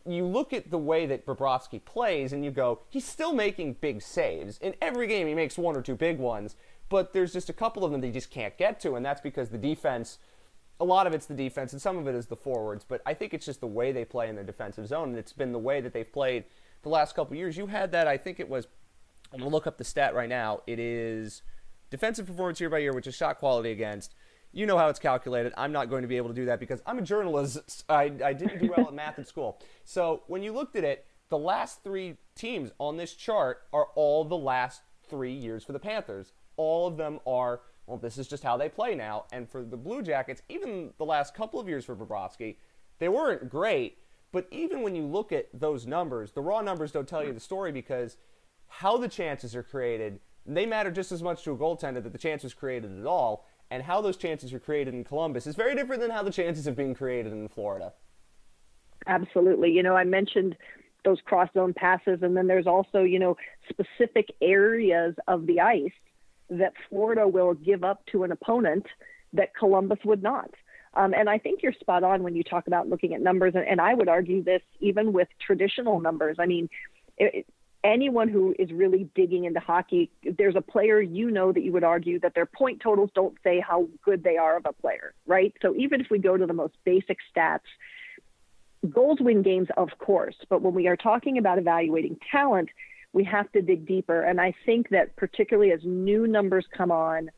you 0.06 0.26
look 0.26 0.54
at 0.54 0.72
the 0.72 0.78
way 0.78 1.06
that 1.06 1.26
Bobrovsky 1.26 1.84
plays 1.84 2.34
and 2.34 2.44
you 2.44 2.52
go, 2.52 2.80
he's 2.90 3.06
still 3.06 3.34
making 3.34 3.78
big 3.82 4.02
saves. 4.02 4.58
In 4.58 4.76
every 4.82 5.08
game, 5.08 5.28
he 5.28 5.34
makes 5.34 5.58
one 5.58 5.76
or 5.76 5.82
two 5.82 5.96
big 5.96 6.18
ones, 6.18 6.56
but 6.90 7.14
there's 7.14 7.34
just 7.34 7.50
a 7.50 7.54
couple 7.54 7.84
of 7.84 7.92
them 7.92 8.02
that 8.02 8.08
he 8.08 8.14
just 8.14 8.32
can't 8.32 8.58
get 8.58 8.80
to, 8.82 8.96
and 8.96 9.06
that's 9.06 9.22
because 9.22 9.50
the 9.50 9.58
defense, 9.58 10.20
a 10.80 10.86
lot 10.86 11.08
of 11.08 11.14
it's 11.14 11.26
the 11.26 11.34
defense, 11.34 11.74
and 11.74 11.82
some 11.82 11.98
of 11.98 12.08
it 12.08 12.16
is 12.16 12.28
the 12.28 12.36
forwards, 12.36 12.86
but 12.88 13.02
I 13.06 13.14
think 13.14 13.34
it's 13.34 13.46
just 13.46 13.62
the 13.62 13.68
way 13.68 13.92
they 13.92 14.06
play 14.06 14.30
in 14.30 14.36
their 14.36 14.44
defensive 14.44 14.88
zone, 14.88 15.10
and 15.10 15.18
it's 15.18 15.34
been 15.34 15.52
the 15.52 15.60
way 15.60 15.82
that 15.82 15.94
they've 15.94 16.12
played 16.12 16.44
the 16.82 16.90
last 16.90 17.16
couple 17.16 17.36
years. 17.36 17.58
You 17.58 17.68
had 17.68 17.92
that, 17.94 18.08
I 18.08 18.18
think 18.18 18.40
it 18.40 18.50
was, 18.50 18.68
I'm 19.32 19.40
going 19.40 19.50
to 19.50 19.56
look 19.56 19.68
up 19.68 19.78
the 19.78 19.84
stat 19.84 20.14
right 20.14 20.30
now. 20.30 20.62
It 20.68 20.80
is 20.80 21.42
defensive 21.90 22.28
performance 22.28 22.60
year 22.60 22.70
by 22.70 22.80
year, 22.80 22.94
which 22.94 23.08
is 23.08 23.16
shot 23.16 23.40
quality 23.40 23.72
against 23.72 24.14
you 24.54 24.68
know 24.68 24.78
how 24.78 24.88
it's 24.88 25.00
calculated. 25.00 25.52
I'm 25.58 25.72
not 25.72 25.90
going 25.90 26.04
to 26.04 26.08
be 26.08 26.16
able 26.18 26.30
to 26.30 26.36
do 26.36 26.46
that 26.46 26.60
because 26.60 26.82
I'm 26.86 27.00
a 27.00 27.02
journalist. 27.02 27.84
I, 27.90 28.12
I 28.24 28.34
didn't 28.34 28.60
do 28.60 28.72
well 28.76 28.88
at 28.88 28.94
math 28.94 29.18
in 29.18 29.26
school. 29.26 29.60
So 29.84 30.24
when 30.28 30.44
you 30.44 30.54
looked 30.54 30.76
at 30.76 30.84
it, 30.84 31.06
the 31.30 31.38
last 31.38 31.84
three 31.84 32.18
teams 32.36 32.72
on 32.78 32.96
this 32.96 33.14
chart 33.16 33.64
are 33.74 33.88
all 33.96 34.24
the 34.24 34.38
last 34.38 34.84
three 35.10 35.34
years 35.34 35.64
for 35.64 35.74
the 35.74 35.80
Panthers. 35.80 36.34
All 36.56 36.86
of 36.86 36.98
them 36.98 37.20
are, 37.26 37.62
well, 37.88 37.98
this 37.98 38.20
is 38.20 38.28
just 38.28 38.44
how 38.44 38.56
they 38.56 38.70
play 38.70 38.94
now. 38.94 39.26
And 39.34 39.50
for 39.50 39.64
the 39.64 39.78
Blue 39.78 40.04
Jackets, 40.04 40.44
even 40.50 40.92
the 41.00 41.06
last 41.06 41.34
couple 41.34 41.60
of 41.60 41.68
years 41.68 41.84
for 41.84 41.96
Bobrovsky, 41.96 42.58
they 43.00 43.10
weren't 43.10 43.50
great. 43.50 43.98
But 44.32 44.48
even 44.52 44.84
when 44.84 44.96
you 44.96 45.04
look 45.04 45.32
at 45.32 45.48
those 45.52 45.88
numbers, 45.88 46.32
the 46.32 46.42
raw 46.42 46.62
numbers 46.62 46.92
don't 46.92 47.08
tell 47.08 47.26
you 47.26 47.34
the 47.34 47.40
story 47.40 47.72
because 47.72 48.18
how 48.68 48.98
the 48.98 49.08
chances 49.08 49.56
are 49.56 49.64
created, 49.64 50.20
they 50.46 50.66
matter 50.68 50.92
just 50.92 51.12
as 51.12 51.24
much 51.24 51.44
to 51.44 51.52
a 51.52 51.58
goaltender 51.58 52.04
that 52.04 52.12
the 52.12 52.20
chance 52.20 52.44
was 52.44 52.54
created 52.54 53.00
at 53.00 53.06
all 53.08 53.48
and 53.74 53.82
how 53.82 54.02
those 54.02 54.18
chances 54.18 54.54
were 54.54 54.60
created 54.60 54.94
in 54.94 55.04
Columbus 55.04 55.48
is 55.48 55.56
very 55.56 55.74
different 55.74 56.00
than 56.00 56.12
how 56.12 56.22
the 56.22 56.30
chances 56.30 56.66
have 56.66 56.76
been 56.76 56.94
created 56.94 57.34
in 57.34 57.48
Florida. 57.48 57.92
Absolutely. 59.08 59.72
You 59.72 59.82
know, 59.82 59.96
I 59.96 60.04
mentioned 60.04 60.56
those 61.04 61.18
cross 61.26 61.50
zone 61.56 61.74
passes, 61.74 62.20
and 62.22 62.38
then 62.38 62.46
there's 62.46 62.68
also, 62.68 63.00
you 63.00 63.18
know, 63.18 63.36
specific 63.68 64.28
areas 64.42 65.16
of 65.28 65.48
the 65.48 65.60
ice 65.60 65.92
that 66.52 66.74
Florida 66.88 67.28
will 67.28 67.56
give 67.56 67.84
up 67.84 68.06
to 68.12 68.24
an 68.24 68.32
opponent 68.32 68.86
that 69.34 69.56
Columbus 69.56 69.98
would 70.06 70.22
not. 70.22 70.52
Um, 70.94 71.16
and 71.16 71.28
I 71.28 71.40
think 71.40 71.64
you're 71.64 71.74
spot 71.74 72.04
on 72.04 72.22
when 72.22 72.36
you 72.36 72.44
talk 72.44 72.68
about 72.68 72.88
looking 72.88 73.16
at 73.16 73.22
numbers, 73.22 73.56
and, 73.56 73.68
and 73.68 73.82
I 73.82 73.96
would 73.96 74.08
argue 74.08 74.44
this 74.44 74.62
even 74.82 75.14
with 75.14 75.30
traditional 75.44 76.00
numbers. 76.00 76.38
I 76.40 76.46
mean, 76.46 76.70
it, 77.18 77.48
anyone 77.84 78.30
who 78.30 78.56
is 78.58 78.72
really 78.72 79.10
digging 79.16 79.46
into 79.46 79.60
hockey, 79.60 80.10
there's 80.38 80.56
a 80.56 80.62
player 80.62 81.02
you 81.02 81.30
know 81.30 81.52
that 81.52 81.64
you 81.64 81.72
would 81.72 81.84
argue 81.84 82.20
that 82.20 82.34
their 82.34 82.46
point 82.46 82.82
totals 82.82 83.10
don't 83.14 83.36
say 83.44 83.60
how 83.60 83.88
good 84.04 84.24
they 84.24 84.38
are 84.38 84.58
of 84.58 84.66
a 84.66 84.74
player, 84.74 85.14
right? 85.28 85.54
So 85.62 85.76
even 85.76 86.00
if 86.00 86.08
we 86.10 86.20
go 86.20 86.38
to 86.38 86.46
the 86.46 86.54
most 86.54 86.76
basic 86.86 87.18
stats, 87.36 87.60
goals 88.90 89.20
win 89.20 89.42
games, 89.42 89.68
of 89.78 89.90
course, 90.00 90.36
but 90.50 90.62
when 90.62 90.74
we 90.74 90.88
are 90.88 90.98
talking 90.98 91.38
about 91.38 91.58
evaluating 91.58 92.18
talent, 92.32 92.70
we 93.12 93.24
have 93.24 93.52
to 93.52 93.62
dig 93.62 93.86
deeper. 93.86 94.22
And 94.22 94.42
I 94.42 94.54
think 94.66 94.90
that 94.90 95.16
particularly 95.16 95.72
as 95.72 95.82
new 95.84 96.26
numbers 96.26 96.66
come 96.76 96.92
on, 96.92 97.30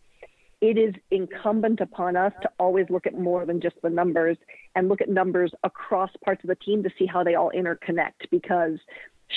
it 0.62 0.78
is 0.78 0.96
incumbent 1.12 1.82
upon 1.82 2.16
us 2.16 2.32
to 2.42 2.50
always 2.60 2.86
look 2.90 3.06
at 3.06 3.14
more 3.14 3.46
than 3.46 3.62
just 3.62 3.76
the 3.84 3.90
numbers 3.90 4.38
and 4.74 4.88
look 4.88 5.02
at 5.02 5.10
numbers 5.10 5.52
across 5.64 6.10
parts 6.24 6.44
of 6.44 6.48
the 6.48 6.56
team 6.56 6.82
to 6.84 6.90
see 6.98 7.06
how 7.06 7.24
they 7.24 7.36
all 7.36 7.52
interconnect 7.56 8.30
because 8.32 8.80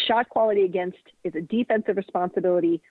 Shot 0.06 0.28
quality 0.28 0.62
against 0.62 0.98
is 1.24 1.34
a 1.34 1.40
defensive 1.40 1.96
responsibility. 1.96 2.82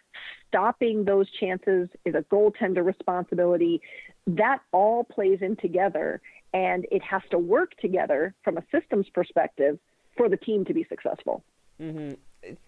Stopping 0.48 1.06
those 1.06 1.30
chances 1.40 1.90
is 2.06 2.16
a 2.16 2.24
goaltender 2.34 2.84
responsibility. 2.84 3.82
That 4.26 4.60
all 4.72 5.04
plays 5.04 5.40
in 5.42 5.58
together, 5.58 6.22
and 6.54 6.88
it 6.92 7.04
has 7.04 7.22
to 7.32 7.38
work 7.38 7.78
together 7.80 8.34
from 8.44 8.58
a 8.58 8.64
systems 8.72 9.08
perspective 9.14 9.78
for 10.16 10.28
the 10.28 10.38
team 10.38 10.66
to 10.66 10.74
be 10.74 10.86
successful. 10.90 11.44
Mm-hmm. 11.80 12.16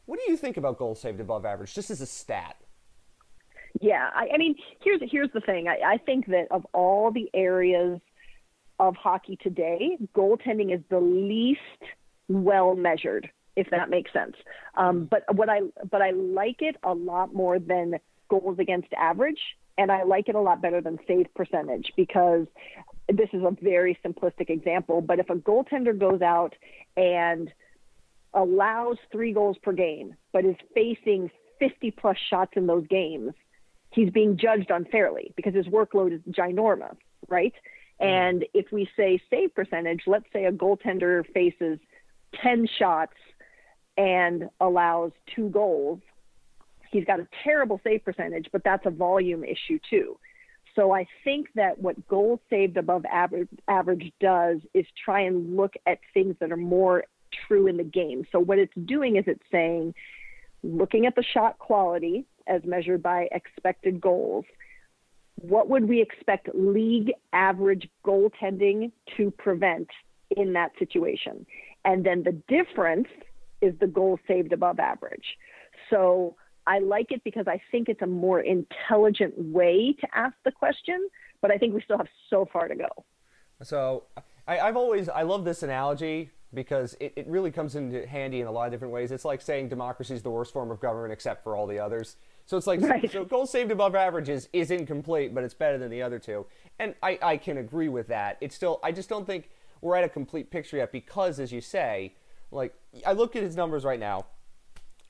What 0.06 0.20
do 0.20 0.32
you 0.32 0.38
think 0.38 0.58
about 0.58 0.78
goals 0.78 1.02
saved 1.02 1.20
above 1.20 1.46
average, 1.46 1.74
just 1.74 1.90
as 1.90 2.02
a 2.02 2.06
stat? 2.06 2.56
Yeah, 3.82 4.10
I, 4.14 4.30
I 4.34 4.38
mean, 4.38 4.56
here's 4.84 5.02
here's 5.10 5.32
the 5.34 5.42
thing. 5.42 5.68
I, 5.68 5.94
I 5.94 5.98
think 5.98 6.28
that 6.28 6.48
of 6.52 6.66
all 6.74 7.12
the 7.12 7.30
areas 7.34 8.00
of 8.80 8.96
hockey 8.96 9.38
today, 9.42 9.98
goaltending 10.16 10.74
is 10.74 10.82
the 10.90 11.00
least 11.00 11.60
well 12.28 12.76
measured 12.76 13.30
if 13.60 13.70
that 13.72 13.90
makes 13.90 14.12
sense. 14.14 14.36
Um, 14.76 15.06
but 15.06 15.24
what 15.36 15.50
I 15.50 15.62
but 15.90 16.02
I 16.02 16.12
like 16.12 16.62
it 16.62 16.76
a 16.84 16.94
lot 16.94 17.34
more 17.34 17.60
than 17.60 18.00
goals 18.30 18.60
against 18.60 18.94
average 18.94 19.40
and 19.80 19.94
I 19.94 20.04
like 20.04 20.28
it 20.28 20.36
a 20.36 20.42
lot 20.42 20.62
better 20.62 20.82
than 20.82 21.00
save 21.08 21.34
percentage 21.36 21.94
because 21.96 22.48
this 23.08 23.30
is 23.32 23.42
a 23.44 23.56
very 23.62 23.98
simplistic 24.06 24.50
example, 24.50 25.00
but 25.00 25.20
if 25.20 25.30
a 25.30 25.36
goaltender 25.36 25.98
goes 25.98 26.22
out 26.22 26.54
and 26.98 27.50
allows 28.34 28.98
three 29.10 29.32
goals 29.32 29.58
per 29.64 29.72
game, 29.72 30.16
but 30.34 30.44
is 30.44 30.58
facing 30.74 31.32
50 31.60 31.92
plus 31.92 32.18
shots 32.30 32.52
in 32.58 32.68
those 32.68 32.86
games, 32.88 33.32
he's 33.92 34.10
being 34.12 34.38
judged 34.38 34.70
unfairly 34.70 35.32
because 35.38 35.56
his 35.56 35.66
workload 35.68 36.14
is 36.14 36.22
ginormous, 36.30 36.98
right? 37.30 37.54
Mm-hmm. 38.02 38.06
And 38.06 38.46
if 38.54 38.74
we 38.74 38.90
say 38.98 39.22
save 39.30 39.56
percentage, 39.56 40.02
let's 40.08 40.28
say 40.34 40.44
a 40.44 40.52
goaltender 40.52 41.26
faces 41.34 41.80
10 42.44 42.68
shots 42.78 43.14
and 44.00 44.50
allows 44.62 45.12
two 45.36 45.50
goals, 45.50 46.00
he's 46.90 47.04
got 47.04 47.20
a 47.20 47.28
terrible 47.44 47.82
save 47.84 48.04
percentage, 48.06 48.48
but 48.52 48.64
that's 48.64 48.86
a 48.86 48.90
volume 48.90 49.44
issue 49.44 49.78
too. 49.90 50.18
So 50.74 50.94
I 50.94 51.06
think 51.26 51.50
that 51.56 51.80
what 51.80 52.08
goals 52.08 52.40
saved 52.50 52.78
above 52.78 53.04
average, 53.12 53.50
average 53.68 54.14
does 54.22 54.60
is 54.74 54.86
try 55.04 55.22
and 55.22 55.58
look 55.58 55.74
at 55.86 56.00
things 56.14 56.38
that 56.40 56.50
are 56.50 56.58
more 56.58 57.04
true 57.48 57.68
in 57.68 57.76
the 57.76 57.84
game. 57.84 58.26
So 58.32 58.40
what 58.40 58.58
it's 58.58 58.74
doing 58.86 59.18
is 59.18 59.26
it's 59.28 59.44
saying, 59.52 59.94
looking 60.64 61.06
at 61.06 61.16
the 61.16 61.24
shot 61.24 61.60
quality 61.60 62.26
as 62.48 62.64
measured 62.64 63.04
by 63.04 63.28
expected 63.34 64.00
goals, 64.00 64.46
what 65.42 65.68
would 65.70 65.90
we 65.90 66.02
expect 66.02 66.48
league 66.54 67.12
average 67.34 67.90
goaltending 68.06 68.94
to 69.18 69.32
prevent 69.32 69.90
in 70.32 70.54
that 70.54 70.72
situation? 70.80 71.46
And 71.84 72.06
then 72.06 72.24
the 72.24 72.42
difference 72.48 73.08
is 73.62 73.74
the 73.80 73.88
goal 73.88 74.20
saved 74.28 74.54
above 74.54 74.80
average. 74.80 75.38
So 75.90 76.36
I 76.68 76.80
like 76.80 77.12
it 77.12 77.24
because 77.24 77.48
I 77.48 77.62
think 77.72 77.90
it's 77.90 78.02
a 78.02 78.08
more 78.08 78.40
intelligent 78.40 79.34
way 79.38 79.96
to 80.00 80.08
ask 80.14 80.36
the 80.46 80.52
question, 80.52 81.10
but 81.42 81.52
I 81.52 81.58
think 81.58 81.74
we 81.74 81.82
still 81.82 81.98
have 81.98 82.08
so 82.30 82.48
far 82.52 82.68
to 82.68 82.76
go. 82.76 82.88
So 83.64 84.04
I, 84.48 84.56
have 84.58 84.78
always, 84.78 85.10
I 85.10 85.24
love 85.24 85.46
this 85.46 85.64
analogy 85.64 86.30
because 86.54 86.96
it, 87.00 87.14
it 87.16 87.28
really 87.28 87.52
comes 87.52 87.76
into 87.76 88.06
handy 88.08 88.42
in 88.42 88.48
a 88.48 88.52
lot 88.52 88.66
of 88.66 88.72
different 88.72 88.94
ways. 88.94 89.12
It's 89.12 89.26
like 89.26 89.42
saying 89.42 89.70
democracy 89.70 90.14
is 90.14 90.24
the 90.24 90.30
worst 90.30 90.54
form 90.54 90.72
of 90.72 90.80
government 90.80 91.12
except 91.12 91.44
for 91.44 91.56
all 91.56 91.68
the 91.68 91.80
others. 91.80 92.16
So 92.46 92.58
it's 92.58 92.68
like, 92.68 92.82
right. 92.82 93.12
so 93.12 93.26
goal 93.26 93.46
saved 93.46 93.72
above 93.72 93.96
average 93.96 94.30
is, 94.30 94.50
is 94.54 94.72
incomplete, 94.72 95.36
but 95.36 95.44
it's 95.44 95.54
better 95.54 95.78
than 95.78 95.92
the 95.92 96.02
other 96.02 96.20
two. 96.20 96.46
And 96.80 96.96
I, 97.04 97.20
I 97.22 97.38
can 97.38 97.58
agree 97.58 97.90
with 97.90 98.08
that. 98.08 98.38
It's 98.42 98.56
still, 98.56 98.80
I 98.84 98.92
just 98.92 99.10
don't 99.10 99.26
think 99.26 99.50
we're 99.82 99.96
at 99.96 100.04
a 100.04 100.10
complete 100.10 100.50
picture 100.50 100.78
yet 100.78 100.92
because, 100.92 101.40
as 101.40 101.52
you 101.52 101.62
say, 101.62 102.14
like, 102.52 102.74
I 103.06 103.14
look 103.14 103.36
at 103.36 103.44
his 103.44 103.56
numbers 103.56 103.84
right 103.84 104.00
now 104.00 104.26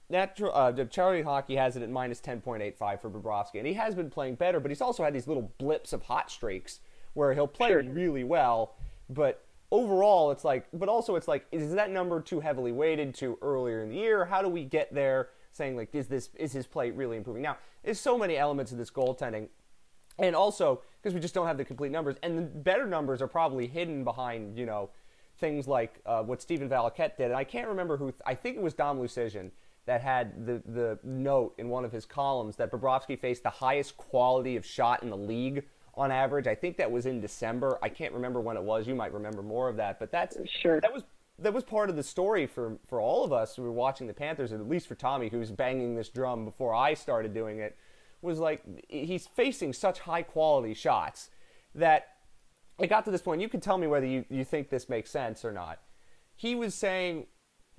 natural 0.09 0.51
uh, 0.53 0.71
charity 0.85 1.21
hockey 1.21 1.55
has 1.55 1.75
it 1.75 1.83
at 1.83 1.89
minus 1.89 2.19
10.85 2.19 3.01
for 3.01 3.09
Bobrovsky, 3.09 3.55
and 3.55 3.67
he 3.67 3.73
has 3.73 3.95
been 3.95 4.09
playing 4.09 4.35
better, 4.35 4.59
but 4.59 4.71
he's 4.71 4.81
also 4.81 5.03
had 5.03 5.13
these 5.13 5.27
little 5.27 5.51
blips 5.57 5.93
of 5.93 6.03
hot 6.03 6.31
streaks 6.31 6.79
where 7.13 7.33
he'll 7.33 7.47
play 7.47 7.69
sure. 7.69 7.83
really 7.83 8.23
well, 8.23 8.75
but 9.09 9.45
overall 9.71 10.31
it's 10.31 10.43
like, 10.43 10.67
but 10.73 10.89
also 10.89 11.15
it's 11.15 11.27
like, 11.27 11.45
is 11.51 11.73
that 11.73 11.91
number 11.91 12.21
too 12.21 12.39
heavily 12.39 12.71
weighted 12.71 13.13
to 13.15 13.37
earlier 13.41 13.83
in 13.83 13.89
the 13.89 13.95
year? 13.95 14.25
How 14.25 14.41
do 14.41 14.49
we 14.49 14.63
get 14.63 14.93
there? 14.93 15.29
Saying 15.51 15.75
like, 15.75 15.93
is 15.93 16.07
this 16.07 16.29
is 16.35 16.53
his 16.53 16.67
play 16.67 16.91
really 16.91 17.17
improving? 17.17 17.41
Now, 17.41 17.57
there's 17.83 17.99
so 17.99 18.17
many 18.17 18.37
elements 18.37 18.71
of 18.71 18.77
this 18.77 18.91
goaltending, 18.91 19.47
and 20.19 20.35
also 20.35 20.81
because 21.01 21.13
we 21.13 21.19
just 21.19 21.33
don't 21.33 21.47
have 21.47 21.57
the 21.57 21.65
complete 21.65 21.91
numbers, 21.91 22.17
and 22.21 22.37
the 22.37 22.43
better 22.43 22.85
numbers 22.85 23.19
are 23.19 23.27
probably 23.27 23.65
hidden 23.65 24.03
behind 24.03 24.57
you 24.57 24.67
know 24.67 24.91
things 25.39 25.67
like 25.67 25.99
uh, 26.05 26.21
what 26.23 26.41
Stephen 26.41 26.69
Valiquette 26.69 27.17
did, 27.17 27.27
and 27.27 27.35
I 27.35 27.43
can't 27.43 27.67
remember 27.67 27.97
who. 27.97 28.13
I 28.25 28.35
think 28.35 28.57
it 28.57 28.63
was 28.63 28.73
Dom 28.73 28.99
Luszczyszyn 28.99 29.51
that 29.85 30.01
had 30.01 30.45
the, 30.45 30.61
the 30.67 30.99
note 31.03 31.55
in 31.57 31.69
one 31.69 31.83
of 31.83 31.91
his 31.91 32.05
columns 32.05 32.55
that 32.57 32.71
Bobrovsky 32.71 33.19
faced 33.19 33.43
the 33.43 33.49
highest 33.49 33.97
quality 33.97 34.55
of 34.55 34.65
shot 34.65 35.01
in 35.01 35.09
the 35.09 35.17
league 35.17 35.65
on 35.95 36.11
average. 36.11 36.47
I 36.47 36.55
think 36.55 36.77
that 36.77 36.91
was 36.91 37.05
in 37.05 37.19
December. 37.19 37.79
I 37.81 37.89
can't 37.89 38.13
remember 38.13 38.39
when 38.39 38.55
it 38.55 38.63
was. 38.63 38.87
You 38.87 38.95
might 38.95 39.13
remember 39.13 39.41
more 39.41 39.67
of 39.67 39.77
that, 39.77 39.99
but 39.99 40.11
that's 40.11 40.37
sure 40.61 40.79
that 40.79 40.93
was 40.93 41.03
that 41.39 41.53
was 41.53 41.63
part 41.63 41.89
of 41.89 41.95
the 41.95 42.03
story 42.03 42.45
for 42.45 42.77
for 42.87 43.01
all 43.01 43.23
of 43.23 43.33
us 43.33 43.55
who 43.55 43.63
were 43.63 43.71
watching 43.71 44.07
the 44.07 44.13
Panthers, 44.13 44.51
and 44.51 44.61
at 44.61 44.69
least 44.69 44.87
for 44.87 44.95
Tommy, 44.95 45.29
who's 45.29 45.51
banging 45.51 45.95
this 45.95 46.09
drum 46.09 46.45
before 46.45 46.73
I 46.73 46.93
started 46.93 47.33
doing 47.33 47.59
it. 47.59 47.77
Was 48.21 48.37
like 48.37 48.61
he's 48.89 49.27
facing 49.27 49.71
such 49.71 49.99
high 49.99 50.23
quality 50.23 50.73
shots 50.73 51.29
that 51.73 52.09
it 52.79 52.87
got 52.87 53.05
to 53.05 53.11
this 53.11 53.21
point. 53.21 53.41
You 53.41 53.49
can 53.49 53.59
tell 53.59 53.77
me 53.77 53.87
whether 53.87 54.05
you, 54.05 54.25
you 54.29 54.43
think 54.43 54.69
this 54.69 54.89
makes 54.89 55.11
sense 55.11 55.43
or 55.43 55.51
not. 55.51 55.79
He 56.35 56.55
was 56.55 56.73
saying 56.73 57.27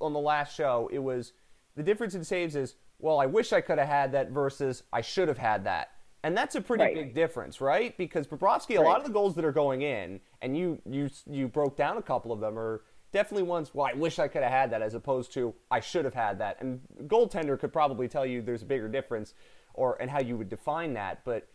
on 0.00 0.12
the 0.12 0.20
last 0.20 0.54
show, 0.54 0.88
it 0.92 0.98
was 0.98 1.32
the 1.76 1.82
difference 1.82 2.14
in 2.14 2.24
saves 2.24 2.56
is, 2.56 2.74
well, 2.98 3.18
I 3.18 3.26
wish 3.26 3.52
I 3.52 3.60
could 3.60 3.78
have 3.78 3.88
had 3.88 4.12
that 4.12 4.30
versus 4.30 4.82
I 4.92 5.00
should 5.00 5.28
have 5.28 5.38
had 5.38 5.64
that. 5.64 5.92
And 6.22 6.36
that's 6.36 6.54
a 6.54 6.60
pretty 6.60 6.84
right. 6.84 6.94
big 6.94 7.14
difference, 7.14 7.60
right? 7.60 7.96
Because 7.96 8.26
Bobrovsky, 8.26 8.76
right. 8.76 8.78
a 8.78 8.82
lot 8.82 8.98
of 8.98 9.06
the 9.06 9.12
goals 9.12 9.34
that 9.36 9.44
are 9.44 9.52
going 9.52 9.82
in, 9.82 10.20
and 10.42 10.56
you 10.56 10.78
you 10.84 11.08
you 11.26 11.48
broke 11.48 11.78
down 11.78 11.96
a 11.96 12.02
couple 12.02 12.30
of 12.30 12.40
them, 12.40 12.58
are 12.58 12.82
definitely 13.10 13.44
ones. 13.44 13.74
Well, 13.74 13.86
I 13.86 13.94
wish 13.94 14.18
I 14.18 14.28
could 14.28 14.42
have 14.42 14.52
had 14.52 14.70
that, 14.72 14.82
as 14.82 14.92
opposed 14.92 15.32
to 15.32 15.54
I 15.70 15.80
should 15.80 16.04
have 16.04 16.12
had 16.12 16.38
that. 16.40 16.58
And 16.60 16.80
goaltender 17.04 17.58
could 17.58 17.72
probably 17.72 18.06
tell 18.06 18.26
you 18.26 18.42
there's 18.42 18.60
a 18.60 18.66
bigger 18.66 18.86
difference, 18.86 19.32
or 19.72 19.96
and 20.00 20.10
how 20.10 20.20
you 20.20 20.36
would 20.36 20.50
define 20.50 20.92
that. 20.92 21.24
But 21.24 21.48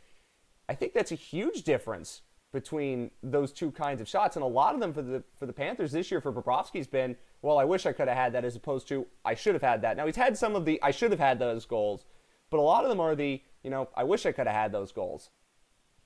I 0.68 0.74
think 0.74 0.94
that's 0.94 1.12
a 1.12 1.16
huge 1.16 1.62
difference 1.64 2.22
between 2.56 3.12
those 3.22 3.52
two 3.52 3.70
kinds 3.70 4.02
of 4.02 4.08
shots, 4.08 4.36
and 4.36 4.44
a 4.44 4.48
lot 4.48 4.74
of 4.74 4.80
them 4.80 4.94
for 4.94 5.04
the 5.04 5.24
for 5.38 5.46
the 5.46 5.54
Panthers 5.54 5.92
this 5.92 6.10
year 6.10 6.20
for 6.20 6.32
Bobrovsky's 6.32 6.88
been 6.88 7.16
well, 7.44 7.60
I 7.60 7.66
wish 7.66 7.86
I 7.86 7.92
could 7.92 8.08
have 8.08 8.18
had 8.18 8.34
that 8.34 8.44
as 8.44 8.56
opposed 8.56 8.88
to 8.88 9.06
I 9.24 9.36
should 9.36 9.54
have 9.54 9.62
had 9.62 9.84
that. 9.84 9.98
Now 9.98 10.08
he's 10.08 10.16
had 10.16 10.36
some 10.36 10.56
of 10.56 10.66
the 10.66 10.82
I 10.82 10.90
should 10.90 11.12
have 11.12 11.20
had 11.20 11.38
those 11.38 11.66
goals, 11.66 12.06
but 12.50 12.58
a 12.58 12.62
lot 12.62 12.84
of 12.84 12.90
them 12.90 13.00
are 13.00 13.14
the, 13.14 13.40
you 13.62 13.70
know, 13.70 13.90
I 13.96 14.04
wish 14.04 14.26
I 14.26 14.32
could 14.32 14.48
have 14.48 14.56
had 14.56 14.72
those 14.72 14.92
goals. 14.92 15.30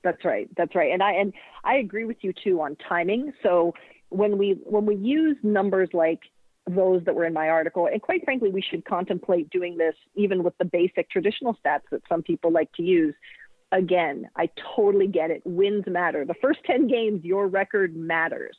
That's 0.02 0.24
right. 0.24 0.48
That's 0.56 0.74
right. 0.74 0.92
And 0.92 1.02
I 1.02 1.12
and 1.12 1.32
I 1.64 1.76
agree 1.76 2.04
with 2.04 2.18
you 2.20 2.34
too 2.44 2.60
on 2.60 2.76
timing. 2.88 3.32
So 3.42 3.72
when 4.10 4.36
we 4.36 4.60
when 4.64 4.84
we 4.84 4.96
use 4.96 5.36
numbers 5.42 5.88
like 5.94 6.20
those 6.68 7.02
that 7.04 7.14
were 7.14 7.24
in 7.24 7.32
my 7.32 7.48
article, 7.48 7.86
and 7.86 8.02
quite 8.02 8.24
frankly, 8.24 8.50
we 8.50 8.60
should 8.62 8.84
contemplate 8.84 9.48
doing 9.50 9.78
this 9.78 9.94
even 10.16 10.42
with 10.42 10.58
the 10.58 10.64
basic 10.64 11.10
traditional 11.10 11.56
stats 11.64 11.82
that 11.90 12.02
some 12.08 12.22
people 12.22 12.52
like 12.52 12.70
to 12.72 12.82
use. 12.82 13.14
Again, 13.72 14.28
I 14.36 14.48
totally 14.76 15.06
get 15.06 15.30
it. 15.30 15.42
Wins 15.44 15.84
matter. 15.86 16.24
The 16.24 16.34
first 16.34 16.60
10 16.64 16.88
games, 16.88 17.24
your 17.24 17.46
record 17.46 17.94
matters. 17.94 18.56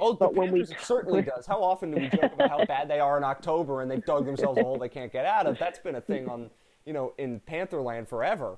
Oh, 0.00 0.14
but 0.14 0.34
when 0.34 0.50
we 0.50 0.64
certainly 0.80 1.22
does. 1.36 1.46
How 1.46 1.62
often 1.62 1.90
do 1.90 2.00
we 2.00 2.08
joke 2.08 2.32
about 2.34 2.50
how 2.50 2.64
bad 2.64 2.88
they 2.88 2.98
are 2.98 3.16
in 3.16 3.24
October 3.24 3.82
and 3.82 3.90
they've 3.90 4.04
dug 4.04 4.26
themselves 4.26 4.58
a 4.58 4.62
hole 4.62 4.78
they 4.78 4.88
can't 4.88 5.12
get 5.12 5.26
out 5.26 5.46
of? 5.46 5.58
That's 5.58 5.78
been 5.78 5.94
a 5.94 6.00
thing 6.00 6.28
on, 6.28 6.50
you 6.84 6.92
know, 6.92 7.12
in 7.18 7.40
Pantherland 7.40 8.08
forever. 8.08 8.56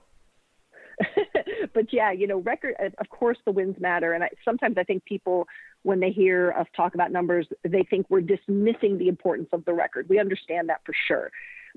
but 1.74 1.92
yeah, 1.92 2.10
you 2.10 2.26
know, 2.26 2.38
record. 2.38 2.74
Uh, 2.82 2.88
of 2.98 3.08
course, 3.10 3.38
the 3.44 3.52
wins 3.52 3.76
matter, 3.78 4.12
and 4.12 4.24
I, 4.24 4.30
sometimes 4.44 4.78
I 4.78 4.84
think 4.84 5.04
people, 5.04 5.46
when 5.82 6.00
they 6.00 6.10
hear 6.10 6.52
us 6.52 6.66
talk 6.74 6.94
about 6.94 7.12
numbers, 7.12 7.46
they 7.64 7.82
think 7.82 8.06
we're 8.08 8.22
dismissing 8.22 8.96
the 8.98 9.08
importance 9.08 9.48
of 9.52 9.64
the 9.64 9.74
record. 9.74 10.08
We 10.08 10.18
understand 10.18 10.68
that 10.70 10.80
for 10.86 10.94
sure, 11.06 11.30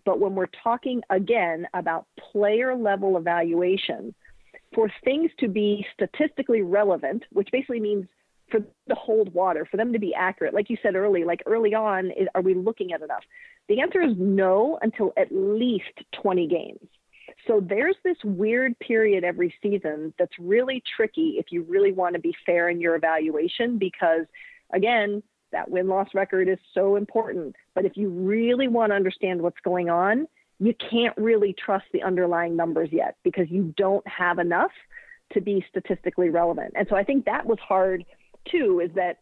but 0.06 0.20
when 0.20 0.36
we're 0.36 0.48
talking 0.64 1.02
again 1.10 1.68
about 1.74 2.06
player 2.32 2.76
level 2.76 3.18
evaluation, 3.18 4.14
for 4.74 4.90
things 5.04 5.32
to 5.40 5.48
be 5.48 5.86
statistically 5.94 6.62
relevant, 6.62 7.24
which 7.32 7.50
basically 7.52 7.80
means 7.80 8.06
for 8.52 8.60
to 8.60 8.96
hold 8.96 9.34
water, 9.34 9.68
for 9.70 9.78
them 9.78 9.94
to 9.94 10.00
be 10.00 10.14
accurate. 10.14 10.54
Like 10.54 10.70
you 10.70 10.78
said 10.82 10.96
early, 10.96 11.24
like 11.24 11.42
early 11.46 11.74
on, 11.74 12.08
is, 12.08 12.28
are 12.36 12.42
we 12.42 12.54
looking 12.54 12.94
at 12.94 13.02
enough? 13.02 13.24
The 13.68 13.82
answer 13.82 14.02
is 14.02 14.14
no 14.18 14.80
until 14.82 15.14
at 15.18 15.28
least 15.32 15.84
20 16.22 16.48
games. 16.48 16.80
So 17.48 17.62
there's 17.64 17.96
this 18.04 18.18
weird 18.24 18.78
period 18.80 19.24
every 19.24 19.54
season 19.62 20.14
that's 20.18 20.34
really 20.40 20.84
tricky 20.96 21.36
if 21.38 21.48
you 21.52 21.64
really 21.64 21.92
want 21.92 22.16
to 22.16 22.20
be 22.20 22.36
fair 22.46 22.70
in 22.70 22.82
your 22.82 22.96
evaluation 22.96 23.78
because, 23.78 24.26
again, 24.74 25.24
that 25.52 25.70
win 25.70 25.88
loss 25.88 26.10
record 26.14 26.48
is 26.48 26.58
so 26.74 26.96
important. 26.96 27.56
But 27.76 27.86
if 27.86 27.98
you 27.98 28.10
really 28.10 28.68
want 28.68 28.92
to 28.92 28.96
understand 28.96 29.42
what's 29.42 29.60
going 29.64 29.90
on, 29.90 30.28
you 30.60 30.74
can't 30.90 31.16
really 31.18 31.54
trust 31.54 31.86
the 31.94 32.04
underlying 32.04 32.56
numbers 32.56 32.90
yet 32.92 33.16
because 33.24 33.50
you 33.50 33.74
don't 33.78 34.06
have 34.08 34.40
enough 34.40 34.72
to 35.34 35.42
be 35.42 35.64
statistically 35.70 36.30
relevant. 36.30 36.74
And 36.76 36.88
so 36.90 36.96
I 36.96 37.04
think 37.04 37.26
that 37.26 37.46
was 37.46 37.60
hard 37.60 38.06
too 38.50 38.82
is 38.84 38.92
that 38.96 39.20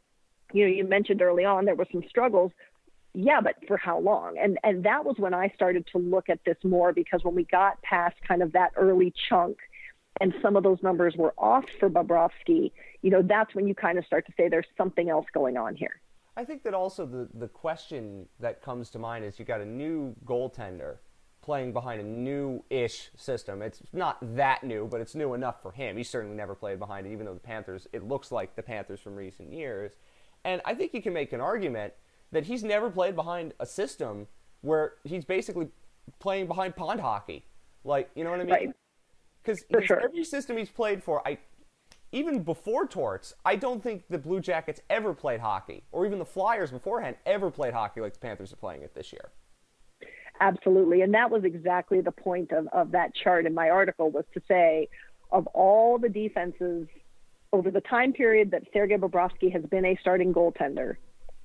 you 0.53 0.63
know 0.63 0.71
you 0.71 0.83
mentioned 0.83 1.21
early 1.21 1.43
on 1.43 1.65
there 1.65 1.75
were 1.75 1.87
some 1.91 2.03
struggles 2.07 2.51
yeah 3.13 3.41
but 3.41 3.55
for 3.67 3.77
how 3.77 3.99
long 3.99 4.37
and 4.37 4.59
and 4.63 4.83
that 4.85 5.03
was 5.03 5.15
when 5.17 5.33
i 5.33 5.49
started 5.55 5.85
to 5.91 5.97
look 5.97 6.29
at 6.29 6.39
this 6.45 6.55
more 6.63 6.93
because 6.93 7.23
when 7.23 7.33
we 7.33 7.43
got 7.45 7.81
past 7.81 8.15
kind 8.27 8.43
of 8.43 8.51
that 8.53 8.71
early 8.75 9.11
chunk 9.27 9.57
and 10.19 10.33
some 10.41 10.55
of 10.55 10.63
those 10.63 10.81
numbers 10.81 11.15
were 11.15 11.33
off 11.37 11.65
for 11.79 11.89
Bobrovsky, 11.89 12.71
you 13.01 13.09
know, 13.09 13.21
that's 13.21 13.53
when 13.53 13.67
you 13.67 13.75
kind 13.75 13.97
of 13.97 14.05
start 14.05 14.25
to 14.25 14.33
say 14.35 14.49
there's 14.49 14.65
something 14.77 15.09
else 15.09 15.25
going 15.33 15.57
on 15.57 15.75
here. 15.75 15.99
I 16.37 16.45
think 16.45 16.61
that 16.63 16.75
also 16.75 17.07
the, 17.07 17.27
the 17.33 17.47
question 17.47 18.27
that 18.39 18.61
comes 18.61 18.91
to 18.91 18.99
mind 18.99 19.25
is 19.25 19.39
you 19.39 19.43
got 19.45 19.59
a 19.59 19.65
new 19.65 20.15
goaltender 20.23 20.97
playing 21.41 21.73
behind 21.73 21.99
a 21.99 22.03
new-ish 22.03 23.09
system. 23.17 23.63
It's 23.63 23.81
not 23.91 24.19
that 24.35 24.63
new, 24.63 24.85
but 24.85 25.01
it's 25.01 25.15
new 25.15 25.33
enough 25.33 25.63
for 25.63 25.71
him. 25.71 25.97
He 25.97 26.03
certainly 26.03 26.37
never 26.37 26.53
played 26.53 26.77
behind 26.77 27.07
it, 27.07 27.11
even 27.11 27.25
though 27.25 27.33
the 27.33 27.39
Panthers, 27.39 27.87
it 27.91 28.03
looks 28.03 28.31
like 28.31 28.55
the 28.55 28.61
Panthers 28.61 28.99
from 28.99 29.15
recent 29.15 29.51
years. 29.51 29.93
And 30.43 30.61
I 30.63 30.75
think 30.75 30.93
you 30.93 31.01
can 31.01 31.11
make 31.11 31.33
an 31.33 31.41
argument 31.41 31.93
that 32.31 32.43
he's 32.43 32.63
never 32.63 32.91
played 32.91 33.15
behind 33.15 33.55
a 33.59 33.65
system 33.65 34.27
where 34.61 34.93
he's 35.05 35.25
basically 35.25 35.69
playing 36.19 36.45
behind 36.45 36.75
pond 36.75 37.01
hockey. 37.01 37.45
Like, 37.83 38.11
you 38.13 38.23
know 38.23 38.29
what 38.29 38.41
I 38.41 38.43
mean? 38.43 38.53
Right. 38.53 38.69
because 39.41 39.63
sure. 39.87 40.01
every 40.03 40.23
system 40.23 40.57
he's 40.57 40.69
played 40.69 41.01
for, 41.01 41.27
I 41.27 41.39
even 42.17 42.41
before 42.41 42.87
Torts, 42.87 43.33
I 43.45 43.55
don't 43.55 43.81
think 43.81 44.03
the 44.09 44.17
Blue 44.17 44.39
Jackets 44.39 44.81
ever 44.89 45.13
played 45.13 45.39
hockey, 45.39 45.83
or 45.91 46.05
even 46.05 46.17
the 46.17 46.25
Flyers 46.25 46.71
beforehand 46.71 47.15
ever 47.25 47.51
played 47.51 47.73
hockey 47.73 48.01
like 48.01 48.13
the 48.13 48.19
Panthers 48.19 48.51
are 48.51 48.57
playing 48.57 48.81
it 48.81 48.95
this 48.95 49.13
year. 49.13 49.29
Absolutely. 50.39 51.01
And 51.01 51.13
that 51.13 51.29
was 51.29 51.43
exactly 51.43 52.01
the 52.01 52.11
point 52.11 52.51
of, 52.51 52.67
of 52.71 52.91
that 52.91 53.13
chart 53.15 53.45
in 53.45 53.53
my 53.53 53.69
article 53.69 54.09
was 54.09 54.25
to 54.33 54.41
say 54.47 54.87
of 55.31 55.47
all 55.47 55.97
the 55.97 56.09
defenses 56.09 56.87
over 57.53 57.71
the 57.71 57.81
time 57.81 58.13
period 58.13 58.51
that 58.51 58.63
Sergei 58.73 58.97
Bobrovsky 58.97 59.51
has 59.51 59.63
been 59.63 59.85
a 59.85 59.97
starting 60.01 60.33
goaltender, 60.33 60.97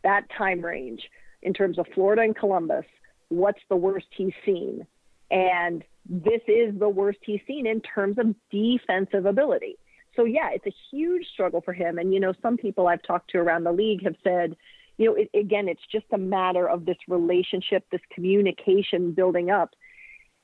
that 0.02 0.24
time 0.36 0.62
range 0.62 1.02
in 1.42 1.52
terms 1.52 1.78
of 1.78 1.86
Florida 1.94 2.22
and 2.22 2.36
Columbus, 2.36 2.84
what's 3.28 3.60
the 3.68 3.76
worst 3.76 4.06
he's 4.16 4.34
seen? 4.44 4.86
And 5.30 5.84
this 6.08 6.42
is 6.46 6.78
the 6.78 6.88
worst 6.88 7.18
he's 7.24 7.40
seen 7.46 7.66
in 7.66 7.80
terms 7.80 8.18
of 8.18 8.34
defensive 8.50 9.26
ability. 9.26 9.76
So 10.14 10.24
yeah, 10.24 10.50
it's 10.52 10.66
a 10.66 10.74
huge 10.90 11.26
struggle 11.32 11.60
for 11.60 11.72
him. 11.72 11.98
And 11.98 12.12
you 12.12 12.20
know, 12.20 12.32
some 12.42 12.56
people 12.56 12.88
I've 12.88 13.02
talked 13.02 13.30
to 13.30 13.38
around 13.38 13.64
the 13.64 13.72
league 13.72 14.04
have 14.04 14.16
said, 14.22 14.56
you 14.98 15.06
know, 15.06 15.14
it, 15.14 15.30
again, 15.34 15.68
it's 15.68 15.82
just 15.90 16.06
a 16.12 16.18
matter 16.18 16.68
of 16.68 16.84
this 16.84 16.98
relationship, 17.08 17.84
this 17.90 18.00
communication 18.12 19.12
building 19.12 19.50
up. 19.50 19.70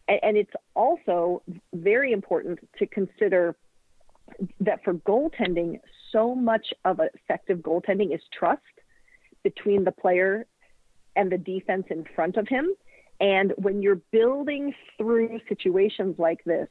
And, 0.08 0.20
and 0.22 0.36
it's 0.36 0.52
also 0.74 1.42
very 1.74 2.12
important 2.12 2.60
to 2.78 2.86
consider 2.86 3.56
that 4.60 4.84
for 4.84 4.94
goaltending, 4.94 5.80
so 6.12 6.34
much 6.34 6.72
of 6.84 7.00
effective 7.14 7.58
goaltending 7.58 8.14
is 8.14 8.20
trust 8.36 8.62
between 9.42 9.84
the 9.84 9.92
player 9.92 10.46
and 11.16 11.30
the 11.30 11.38
defense 11.38 11.86
in 11.90 12.04
front 12.14 12.36
of 12.36 12.48
him. 12.48 12.68
And 13.20 13.52
when 13.56 13.82
you're 13.82 14.00
building 14.12 14.74
through 14.96 15.40
situations 15.48 16.16
like 16.18 16.42
this, 16.44 16.68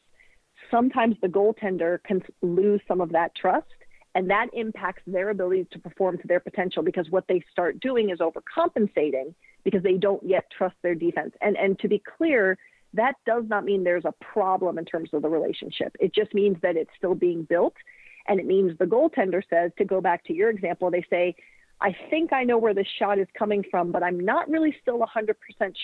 sometimes 0.72 1.16
the 1.22 1.28
goaltender 1.28 2.02
can 2.04 2.22
lose 2.42 2.82
some 2.88 3.02
of 3.02 3.12
that 3.12 3.36
trust 3.36 3.68
and 4.16 4.30
that 4.30 4.48
impacts 4.54 5.04
their 5.06 5.30
ability 5.30 5.68
to 5.72 5.80
perform 5.80 6.18
to 6.18 6.28
their 6.28 6.40
potential 6.40 6.82
because 6.82 7.08
what 7.10 7.26
they 7.28 7.44
start 7.52 7.80
doing 7.80 8.10
is 8.10 8.20
overcompensating 8.20 9.34
because 9.64 9.84
they 9.84 9.94
don't 9.94 10.24
yet 10.24 10.46
trust 10.50 10.76
their 10.82 10.96
defense. 10.96 11.34
And 11.42 11.56
and 11.58 11.78
to 11.80 11.88
be 11.88 12.02
clear, 12.18 12.58
that 12.94 13.14
does 13.26 13.44
not 13.48 13.64
mean 13.64 13.84
there's 13.84 14.06
a 14.06 14.14
problem 14.24 14.78
in 14.78 14.86
terms 14.86 15.10
of 15.14 15.22
the 15.22 15.30
relationship. 15.30 15.96
It 16.00 16.16
just 16.16 16.34
means 16.34 16.58
that 16.64 16.76
it's 16.76 16.90
still 16.98 17.16
being 17.16 17.44
built 17.44 17.76
and 18.28 18.40
it 18.40 18.46
means 18.46 18.78
the 18.78 18.86
goaltender 18.86 19.42
says 19.50 19.72
to 19.78 19.86
go 19.86 20.02
back 20.02 20.24
to 20.26 20.34
your 20.34 20.50
example, 20.50 20.90
they 20.90 21.06
say 21.10 21.36
I 21.80 21.96
think 22.10 22.34
I 22.34 22.44
know 22.44 22.58
where 22.58 22.74
this 22.74 22.88
shot 22.98 23.20
is 23.20 23.28
coming 23.38 23.64
from, 23.70 23.92
but 23.92 24.02
I'm 24.02 24.20
not 24.20 24.50
really 24.50 24.76
still 24.82 25.00
100% 25.00 25.36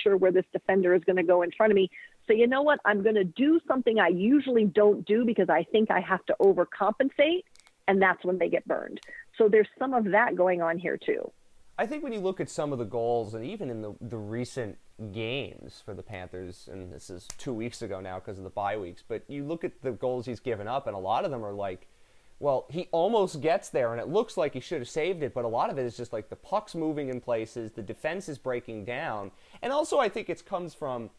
sure 0.02 0.18
where 0.18 0.32
this 0.32 0.46
defender 0.52 0.96
is 0.96 1.04
going 1.04 1.18
to 1.18 1.24
go 1.24 1.44
in 1.44 1.52
front 1.52 1.72
of 1.72 1.76
me. 1.76 1.92
So, 2.28 2.34
you 2.34 2.48
know 2.48 2.62
what? 2.62 2.80
I'm 2.86 3.04
going 3.04 3.16
to 3.16 3.24
do 3.24 3.60
something 3.68 4.00
I 4.00 4.08
usually 4.08 4.66
don't 4.66 5.06
do 5.06 5.26
because 5.26 5.50
I 5.50 5.64
think 5.72 5.92
I 5.92 6.00
have 6.00 6.26
to 6.28 6.36
overcompensate 6.42 7.44
and 7.88 8.02
that's 8.02 8.24
when 8.24 8.38
they 8.38 8.50
get 8.50 8.66
burned. 8.68 9.00
So 9.38 9.50
there's 9.50 9.68
some 9.80 9.94
of 9.94 10.06
that 10.12 10.36
going 10.36 10.62
on 10.62 10.78
here 10.78 10.98
too. 10.98 11.32
I 11.78 11.86
think 11.86 12.04
when 12.04 12.14
you 12.14 12.20
look 12.20 12.40
at 12.40 12.50
some 12.50 12.72
of 12.72 12.80
the 12.80 12.86
goals, 12.86 13.34
and 13.34 13.44
even 13.44 13.70
in 13.70 13.82
the, 13.82 13.96
the 14.00 14.18
recent 14.18 14.78
games 15.12 15.82
for 15.84 15.96
the 15.96 16.04
Panthers, 16.04 16.70
and 16.72 16.94
this 16.94 17.10
is 17.10 17.28
two 17.38 17.54
weeks 17.54 17.82
ago 17.82 18.00
now 18.00 18.20
because 18.20 18.38
of 18.38 18.44
the 18.44 18.52
bye 18.52 18.78
weeks, 18.78 19.04
but 19.08 19.24
you 19.28 19.44
look 19.44 19.64
at 19.64 19.82
the 19.82 19.92
goals 19.92 20.26
he's 20.26 20.40
given 20.40 20.68
up, 20.68 20.86
and 20.86 20.96
a 20.96 21.00
lot 21.00 21.26
of 21.26 21.32
them 21.32 21.44
are 21.44 21.54
like, 21.54 21.88
well, 22.40 22.68
he 22.70 22.90
almost 22.92 23.42
gets 23.42 23.70
there, 23.70 23.92
and 23.92 24.00
it 24.00 24.08
looks 24.08 24.38
like 24.38 24.54
he 24.54 24.60
should 24.60 24.80
have 24.80 24.90
saved 24.90 25.24
it, 25.24 25.34
but 25.34 25.46
a 25.46 25.48
lot 25.48 25.72
of 25.72 25.80
it 25.80 25.86
is 25.86 25.98
just 25.98 26.14
like 26.14 26.30
the 26.30 26.36
puck's 26.36 26.76
moving 26.76 27.10
in 27.10 27.20
places, 27.20 27.72
the 27.72 27.82
defense 27.82 28.30
is 28.30 28.38
breaking 28.38 28.86
down, 28.86 29.32
and 29.64 29.74
also 29.74 29.98
I 29.98 30.10
think 30.10 30.30
it 30.30 30.46
comes 30.46 30.76
from 30.76 31.10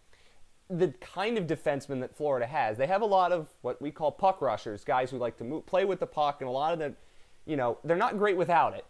the 0.71 0.89
kind 1.01 1.37
of 1.37 1.47
defenseman 1.47 2.01
that 2.01 2.17
Florida 2.17 2.47
has. 2.47 2.79
They 2.79 2.87
have 2.87 3.03
a 3.03 3.07
lot 3.07 3.33
of 3.33 3.49
what 3.63 3.81
we 3.83 3.91
call 3.91 4.11
puck 4.11 4.41
rushers, 4.41 4.85
guys 4.85 5.11
who 5.11 5.19
like 5.19 5.37
to 5.39 5.45
move, 5.45 5.67
play 5.67 5.85
with 5.85 6.01
the 6.01 6.07
puck, 6.07 6.41
and 6.41 6.49
a 6.49 6.53
lot 6.53 6.73
of 6.73 6.79
them, 6.79 6.97
you 7.45 7.57
know, 7.57 7.79
they're 7.85 7.97
not 7.97 8.17
great 8.17 8.37
without 8.37 8.75
it. 8.75 8.87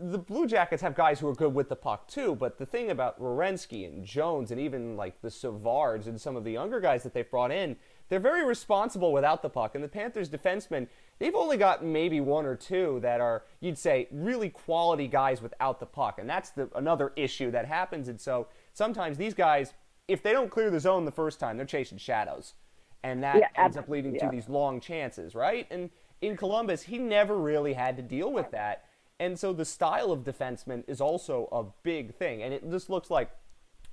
The 0.00 0.18
Blue 0.18 0.46
Jackets 0.46 0.82
have 0.82 0.94
guys 0.94 1.18
who 1.18 1.28
are 1.28 1.34
good 1.34 1.54
with 1.54 1.68
the 1.68 1.76
puck 1.76 2.06
too, 2.06 2.36
but 2.36 2.58
the 2.58 2.66
thing 2.66 2.90
about 2.90 3.20
Werenski 3.20 3.84
and 3.84 4.04
Jones 4.04 4.50
and 4.50 4.60
even 4.60 4.96
like 4.96 5.20
the 5.22 5.28
Savards 5.28 6.06
and 6.06 6.20
some 6.20 6.36
of 6.36 6.44
the 6.44 6.52
younger 6.52 6.80
guys 6.80 7.02
that 7.02 7.14
they've 7.14 7.28
brought 7.28 7.50
in, 7.50 7.76
they're 8.08 8.20
very 8.20 8.44
responsible 8.44 9.12
without 9.12 9.42
the 9.42 9.48
puck. 9.48 9.74
And 9.74 9.82
the 9.82 9.88
Panthers 9.88 10.28
defensemen, 10.28 10.86
they've 11.18 11.34
only 11.34 11.56
got 11.56 11.84
maybe 11.84 12.20
one 12.20 12.46
or 12.46 12.54
two 12.54 13.00
that 13.02 13.20
are, 13.20 13.42
you'd 13.58 13.78
say, 13.78 14.06
really 14.12 14.50
quality 14.50 15.08
guys 15.08 15.42
without 15.42 15.80
the 15.80 15.86
puck. 15.86 16.18
And 16.20 16.30
that's 16.30 16.50
the, 16.50 16.68
another 16.76 17.12
issue 17.16 17.50
that 17.50 17.66
happens. 17.66 18.06
And 18.06 18.20
so 18.20 18.46
sometimes 18.72 19.18
these 19.18 19.34
guys, 19.34 19.74
if 20.08 20.22
they 20.22 20.32
don't 20.32 20.50
clear 20.50 20.70
the 20.70 20.80
zone 20.80 21.04
the 21.04 21.12
first 21.12 21.40
time, 21.40 21.56
they're 21.56 21.66
chasing 21.66 21.98
shadows. 21.98 22.54
And 23.02 23.22
that 23.22 23.36
yeah, 23.36 23.48
ends 23.56 23.76
up 23.76 23.88
leading 23.88 24.14
yeah. 24.14 24.24
to 24.24 24.30
these 24.34 24.48
long 24.48 24.80
chances, 24.80 25.34
right? 25.34 25.66
And 25.70 25.90
in 26.20 26.36
Columbus, 26.36 26.82
he 26.82 26.98
never 26.98 27.36
really 27.36 27.74
had 27.74 27.96
to 27.96 28.02
deal 28.02 28.32
with 28.32 28.50
that. 28.50 28.84
And 29.18 29.38
so 29.38 29.52
the 29.52 29.64
style 29.64 30.12
of 30.12 30.20
defenseman 30.20 30.84
is 30.86 31.00
also 31.00 31.48
a 31.52 31.64
big 31.82 32.14
thing. 32.14 32.42
And 32.42 32.52
it 32.52 32.68
just 32.70 32.90
looks 32.90 33.10
like, 33.10 33.30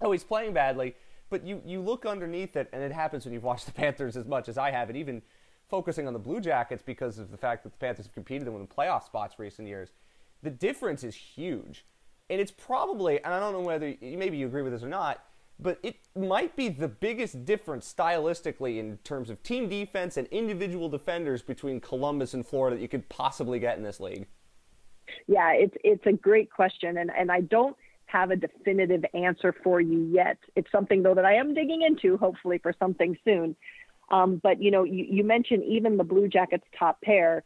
oh, 0.02 0.12
he's 0.12 0.23
playing 0.23 0.54
badly. 0.54 0.95
But 1.30 1.45
you, 1.45 1.62
you 1.65 1.82
look 1.82 2.06
underneath 2.06 2.56
it, 2.56 2.69
and 2.73 2.84
it 2.84 2.91
happens 2.91 3.26
when 3.26 3.34
you've 3.34 3.43
watched 3.43 3.65
the 3.67 3.71
Panthers 3.71 4.17
as 4.17 4.26
much 4.26 4.49
as 4.49 4.58
I 4.58 4.71
have, 4.71 4.89
and 4.89 4.97
even 4.97 5.21
focusing 5.69 6.08
on 6.08 6.13
the 6.13 6.19
Blue 6.19 6.39
Jackets 6.39 6.84
because 6.86 7.17
of 7.17 7.32
the 7.32 7.38
fact 7.38 7.63
that 7.63 7.71
the 7.71 7.78
Panthers 7.78 8.06
have 8.06 8.13
competed 8.13 8.47
in 8.47 8.60
the 8.60 8.65
playoff 8.65 9.04
spots 9.04 9.39
recent 9.39 9.67
years. 9.67 9.89
The 10.43 10.49
difference 10.49 11.04
is 11.04 11.15
huge. 11.15 11.86
And 12.30 12.39
it's 12.39 12.52
probably, 12.52 13.23
and 13.23 13.34
I 13.34 13.39
don't 13.39 13.54
know 13.54 13.62
whether 13.62 13.95
maybe 14.02 14.38
you 14.38 14.47
agree 14.47 14.62
with 14.62 14.73
this 14.73 14.84
or 14.84 14.88
not, 14.88 15.23
but 15.63 15.80
it 15.82 15.95
might 16.15 16.56
be 16.56 16.69
the 16.69 16.88
biggest 16.88 17.45
difference 17.45 17.91
stylistically 17.91 18.78
in 18.78 18.97
terms 19.04 19.30
of 19.30 19.41
team 19.41 19.69
defense 19.69 20.17
and 20.17 20.28
individual 20.28 20.89
defenders 20.89 21.41
between 21.41 21.80
Columbus 21.80 22.34
and 22.34 22.45
Florida 22.45 22.76
that 22.76 22.82
you 22.82 22.89
could 22.89 23.08
possibly 23.10 23.60
get 23.60 23.78
in 23.78 23.84
this 23.84 23.99
league. 23.99 24.28
Yeah, 25.28 25.52
it's 25.54 25.76
it's 25.84 26.06
a 26.06 26.12
great 26.12 26.52
question, 26.52 26.97
and 26.97 27.10
and 27.17 27.32
I 27.32 27.41
don't 27.41 27.76
have 28.06 28.30
a 28.30 28.36
definitive 28.36 29.04
answer 29.13 29.56
for 29.63 29.82
you 29.82 30.08
yet. 30.13 30.38
It's 30.56 30.71
something 30.71 31.02
though 31.02 31.15
that 31.15 31.26
I 31.26 31.36
am 31.36 31.54
digging 31.54 31.82
into, 31.82 32.17
hopefully 32.17 32.58
for 32.60 32.73
something 32.78 33.17
soon. 33.26 33.56
Um, 34.12 34.39
but 34.43 34.62
you 34.62 34.69
know, 34.69 34.84
you, 34.84 35.06
you 35.10 35.23
mentioned 35.23 35.63
even 35.63 35.97
the 35.97 36.04
Blue 36.04 36.28
Jackets 36.28 36.65
top 36.78 37.02
pair, 37.02 37.43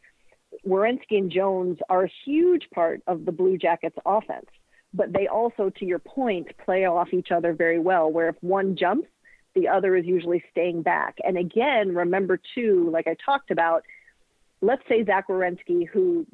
Werenski 0.67 1.17
and 1.17 1.32
Jones 1.32 1.77
are 1.89 2.06
a 2.06 2.12
huge 2.25 2.67
part 2.73 3.01
of 3.08 3.25
the 3.25 3.32
Blue 3.32 3.58
Jackets 3.58 3.97
offense 4.06 4.47
but 4.93 5.13
they 5.13 5.28
also, 5.28 5.69
to 5.69 5.86
your 5.86 6.00
point, 6.00 6.47
play 6.63 6.86
off 6.86 7.13
each 7.13 7.32
other 7.32 7.54
very 7.54 7.80
well. 7.80 8.12
Where 8.12 8.30
if 8.30 8.36
one 8.41 8.76
jumps, 8.76 9.08
the 9.56 9.67
other 9.67 9.95
is 9.95 10.06
usually 10.06 10.43
staying 10.52 10.84
back. 10.84 11.17
And 11.23 11.38
again, 11.38 11.93
remember 11.95 12.39
too, 12.56 12.89
like 12.91 13.08
I 13.08 13.15
talked 13.23 13.52
about, 13.52 13.84
let's 14.62 14.84
say 14.88 15.04
Zach 15.04 15.28
Werenski, 15.28 15.88
who 15.88 16.26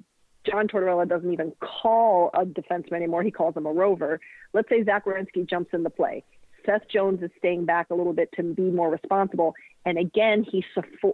John 0.45 0.67
Tortorella 0.67 1.07
doesn't 1.07 1.31
even 1.31 1.53
call 1.61 2.29
a 2.33 2.45
defenseman 2.45 2.93
anymore, 2.93 3.23
he 3.23 3.31
calls 3.31 3.55
him 3.55 3.65
a 3.65 3.71
rover. 3.71 4.19
Let's 4.53 4.69
say 4.69 4.83
Zach 4.83 5.05
Werenski 5.05 5.49
jumps 5.49 5.73
in 5.73 5.83
the 5.83 5.89
play. 5.89 6.23
Seth 6.65 6.87
Jones 6.89 7.21
is 7.21 7.31
staying 7.37 7.65
back 7.65 7.89
a 7.89 7.95
little 7.95 8.13
bit 8.13 8.29
to 8.35 8.43
be 8.43 8.63
more 8.63 8.89
responsible. 8.89 9.53
And 9.85 9.97
again, 9.97 10.45
he's, 10.49 10.63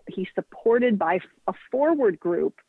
he's 0.08 0.28
supported 0.36 1.00
by 1.00 1.20
a 1.48 1.54
forward 1.72 2.20
group 2.20 2.60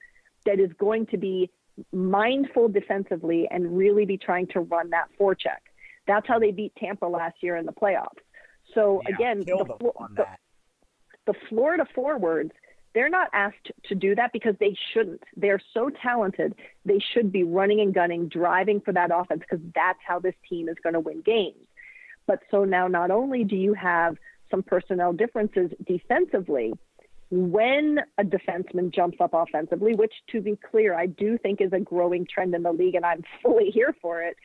that 0.47 0.59
is 0.59 0.71
going 0.79 1.07
to 1.07 1.19
be 1.19 1.51
mindful 1.93 2.69
defensively 2.69 3.49
and 3.51 3.77
really 3.77 4.05
be 4.05 4.17
trying 4.17 4.47
to 4.49 4.61
run 4.61 4.91
that 4.91 5.09
forecheck. 5.19 5.61
That's 6.07 6.27
how 6.27 6.39
they 6.39 6.51
beat 6.51 6.75
Tampa 6.77 7.07
last 7.07 7.37
year 7.43 7.57
in 7.57 7.67
the 7.67 7.73
playoffs. 7.73 8.19
So 8.75 9.03
yeah, 9.09 9.15
again, 9.15 9.41
the, 9.41 9.65
the, 10.17 10.27
the 11.27 11.35
Florida 11.49 11.87
forwards, 11.95 12.53
they're 12.95 13.09
not 13.09 13.29
asked 13.33 13.71
to 13.85 13.95
do 13.95 14.15
that 14.17 14.33
because 14.33 14.55
they 14.59 14.77
shouldn't. 14.93 15.23
They're 15.37 15.61
so 15.73 15.91
talented. 15.91 16.55
They 16.85 16.99
should 16.99 17.31
be 17.31 17.45
running 17.45 17.81
and 17.81 17.95
gunning, 17.95 18.29
driving 18.29 18.81
for 18.81 18.93
that 18.93 19.11
offense 19.13 19.43
because 19.49 19.65
that's 19.75 20.01
how 20.07 20.19
this 20.19 20.35
team 20.49 20.69
is 20.69 20.77
going 20.83 20.95
to 20.95 21.01
win 21.01 21.21
games. 21.21 21.67
But 22.27 22.41
so 22.51 22.65
now 22.65 22.89
not 22.89 23.11
only 23.11 23.45
do 23.45 23.57
you 23.57 23.75
have 23.75 24.17
some 24.51 24.63
personnel 24.63 25.13
differences 25.13 25.71
defensively, 25.87 26.73
when 27.31 28.01
a 28.19 28.25
defenseman 28.25 28.93
jumps 28.93 29.19
up 29.21 29.31
offensively, 29.33 29.95
which 29.95 30.13
to 30.33 30.41
be 30.41 30.59
clear, 30.71 30.95
I 30.95 31.07
do 31.07 31.39
think 31.39 31.61
is 31.61 31.73
a 31.73 31.81
growing 31.81 32.27
trend 32.27 32.55
in 32.55 32.63
the 32.63 32.73
league, 32.73 32.97
and 32.97 33.05
I'm 33.05 33.23
fully 33.43 33.71
here 33.71 33.95
for 34.03 34.23
it. 34.23 34.37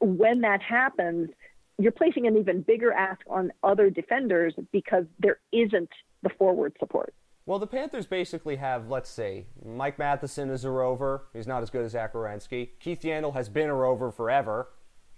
When 0.00 0.42
that 0.42 0.60
happens, 0.62 1.30
you're 1.78 1.92
placing 1.92 2.26
an 2.26 2.36
even 2.36 2.62
bigger 2.62 2.92
ask 2.92 3.20
on 3.28 3.52
other 3.62 3.88
defenders 3.88 4.54
because 4.72 5.04
there 5.18 5.38
isn't 5.52 5.90
the 6.22 6.30
forward 6.30 6.74
support. 6.78 7.14
Well, 7.46 7.58
the 7.58 7.66
Panthers 7.66 8.04
basically 8.04 8.56
have, 8.56 8.90
let's 8.90 9.08
say, 9.08 9.46
Mike 9.64 9.98
Matheson 9.98 10.50
is 10.50 10.66
a 10.66 10.70
rover. 10.70 11.28
He's 11.32 11.46
not 11.46 11.62
as 11.62 11.70
good 11.70 11.82
as 11.82 11.92
Zach 11.92 12.12
Werenski. 12.12 12.70
Keith 12.78 13.00
Yandle 13.00 13.32
has 13.32 13.48
been 13.48 13.70
a 13.70 13.74
rover 13.74 14.10
forever. 14.10 14.68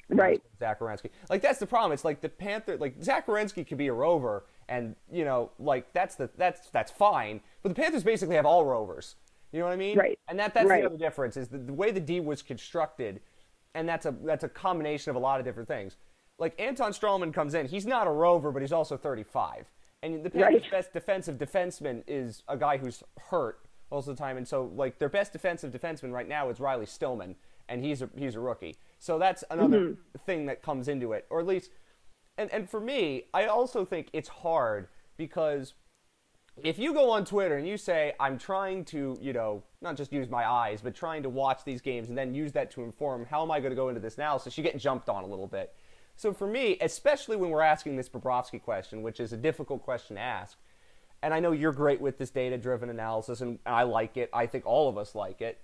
Right. 0.09 0.41
Zach 0.59 0.79
Werenski. 0.79 1.11
Like, 1.29 1.43
that's 1.43 1.59
the 1.59 1.67
problem. 1.67 1.93
It's 1.93 2.05
like 2.05 2.21
the 2.21 2.29
Panther, 2.29 2.77
like, 2.77 3.03
Zach 3.03 3.27
Werenski 3.27 3.67
could 3.67 3.79
be 3.79 3.89
a 3.89 3.93
rover, 3.93 4.45
and 4.71 4.97
you 5.13 5.25
know, 5.25 5.51
like 5.59 5.93
that's 5.93 6.15
the 6.15 6.31
that's 6.39 6.71
that's 6.71 6.91
fine. 6.91 7.41
But 7.63 7.71
the 7.71 7.75
Panthers 7.75 8.05
basically 8.05 8.37
have 8.37 8.47
all 8.47 8.65
rovers. 8.65 9.17
You 9.53 9.59
know 9.59 9.67
what 9.67 9.73
I 9.73 9.77
mean? 9.77 9.99
Right. 9.99 10.19
And 10.29 10.39
that 10.39 10.55
that's 10.55 10.69
right. 10.69 10.83
the 10.83 10.87
other 10.87 10.97
difference 10.97 11.37
is 11.37 11.49
the, 11.49 11.59
the 11.59 11.73
way 11.73 11.91
the 11.91 12.01
D 12.01 12.21
was 12.21 12.41
constructed, 12.41 13.21
and 13.75 13.87
that's 13.87 14.07
a 14.07 14.15
that's 14.25 14.45
a 14.45 14.49
combination 14.49 15.11
of 15.11 15.17
a 15.17 15.19
lot 15.19 15.41
of 15.41 15.45
different 15.45 15.69
things. 15.69 15.97
Like 16.39 16.59
Anton 16.59 16.93
Stralman 16.93 17.35
comes 17.35 17.53
in, 17.53 17.67
he's 17.67 17.85
not 17.85 18.07
a 18.07 18.11
rover, 18.11 18.51
but 18.51 18.63
he's 18.63 18.73
also 18.73 18.97
35. 18.97 19.67
And 20.03 20.25
the 20.25 20.31
Panthers' 20.31 20.63
right. 20.63 20.71
best 20.71 20.93
defensive 20.95 21.37
defenseman 21.37 22.03
is 22.07 22.43
a 22.49 22.57
guy 22.57 22.79
who's 22.79 23.03
hurt 23.29 23.61
most 23.91 24.09
of 24.09 24.17
the 24.17 24.23
time. 24.23 24.39
And 24.39 24.49
so, 24.49 24.71
like, 24.75 24.99
their 24.99 25.11
best 25.11 25.33
defensive 25.33 25.73
defenseman 25.73 26.13
right 26.13 26.29
now 26.29 26.49
is 26.49 26.59
Riley 26.59 26.87
Stillman, 26.87 27.35
and 27.69 27.85
he's 27.85 28.01
a, 28.01 28.09
he's 28.17 28.35
a 28.35 28.41
rookie. 28.41 28.77
So 28.99 29.19
that's 29.19 29.45
another 29.51 29.81
mm-hmm. 29.81 30.19
thing 30.25 30.47
that 30.47 30.63
comes 30.63 30.89
into 30.89 31.13
it. 31.13 31.27
Or 31.29 31.41
at 31.41 31.47
least, 31.47 31.71
and, 32.39 32.51
and 32.53 32.69
for 32.69 32.81
me, 32.81 33.25
I 33.35 33.47
also 33.47 33.85
think 33.85 34.09
it's 34.13 34.29
hard 34.29 34.89
because 35.17 35.75
if 36.63 36.79
you 36.79 36.93
go 36.93 37.11
on 37.11 37.25
Twitter 37.25 37.57
and 37.57 37.67
you 37.67 37.77
say, 37.77 38.15
I'm 38.21 38.39
trying 38.39 38.85
to, 38.87 39.17
you 39.21 39.33
know, 39.33 39.63
not 39.81 39.97
just 39.97 40.13
use 40.13 40.29
my 40.29 40.49
eyes, 40.49 40.81
but 40.83 40.95
trying 40.95 41.23
to 41.23 41.29
watch 41.29 41.65
these 41.65 41.81
games 41.81 42.09
and 42.09 42.19
then 42.19 42.35
use 42.35 42.53
that 42.53 42.71
to 42.73 42.83
inform 42.83 43.27
how 43.27 43.43
am 43.43 43.51
I 43.51 43.61
going 43.61 43.71
to 43.71 43.77
go 43.77 43.89
into 43.89 44.01
this 44.01 44.17
analysis, 44.17 44.57
you 44.59 44.65
get 44.65 44.79
jumped 44.79 45.09
on 45.09 45.25
a 45.25 45.27
little 45.27 45.47
bit. 45.47 45.75
So 46.17 46.33
for 46.33 46.47
me, 46.47 46.77
especially 46.81 47.37
when 47.37 47.51
we're 47.51 47.63
asking 47.63 47.97
this 47.97 48.09
Bobrovsky 48.09 48.61
question, 48.61 49.03
which 49.03 49.21
is 49.21 49.33
a 49.33 49.37
difficult 49.37 49.83
question 49.83 50.17
to 50.17 50.23
ask, 50.23 50.59
and 51.23 51.33
I 51.33 51.41
know 51.41 51.53
you're 51.53 51.73
great 51.73 52.01
with 52.01 52.19
this 52.19 52.31
data 52.31 52.59
driven 52.59 52.91
analysis, 52.91 53.41
and 53.41 53.59
I 53.67 53.85
like 53.85 54.17
it. 54.17 54.31
I 54.33 54.47
think 54.47 54.67
all 54.67 54.89
of 54.89 54.99
us 54.99 55.15
like 55.15 55.41
it. 55.41 55.61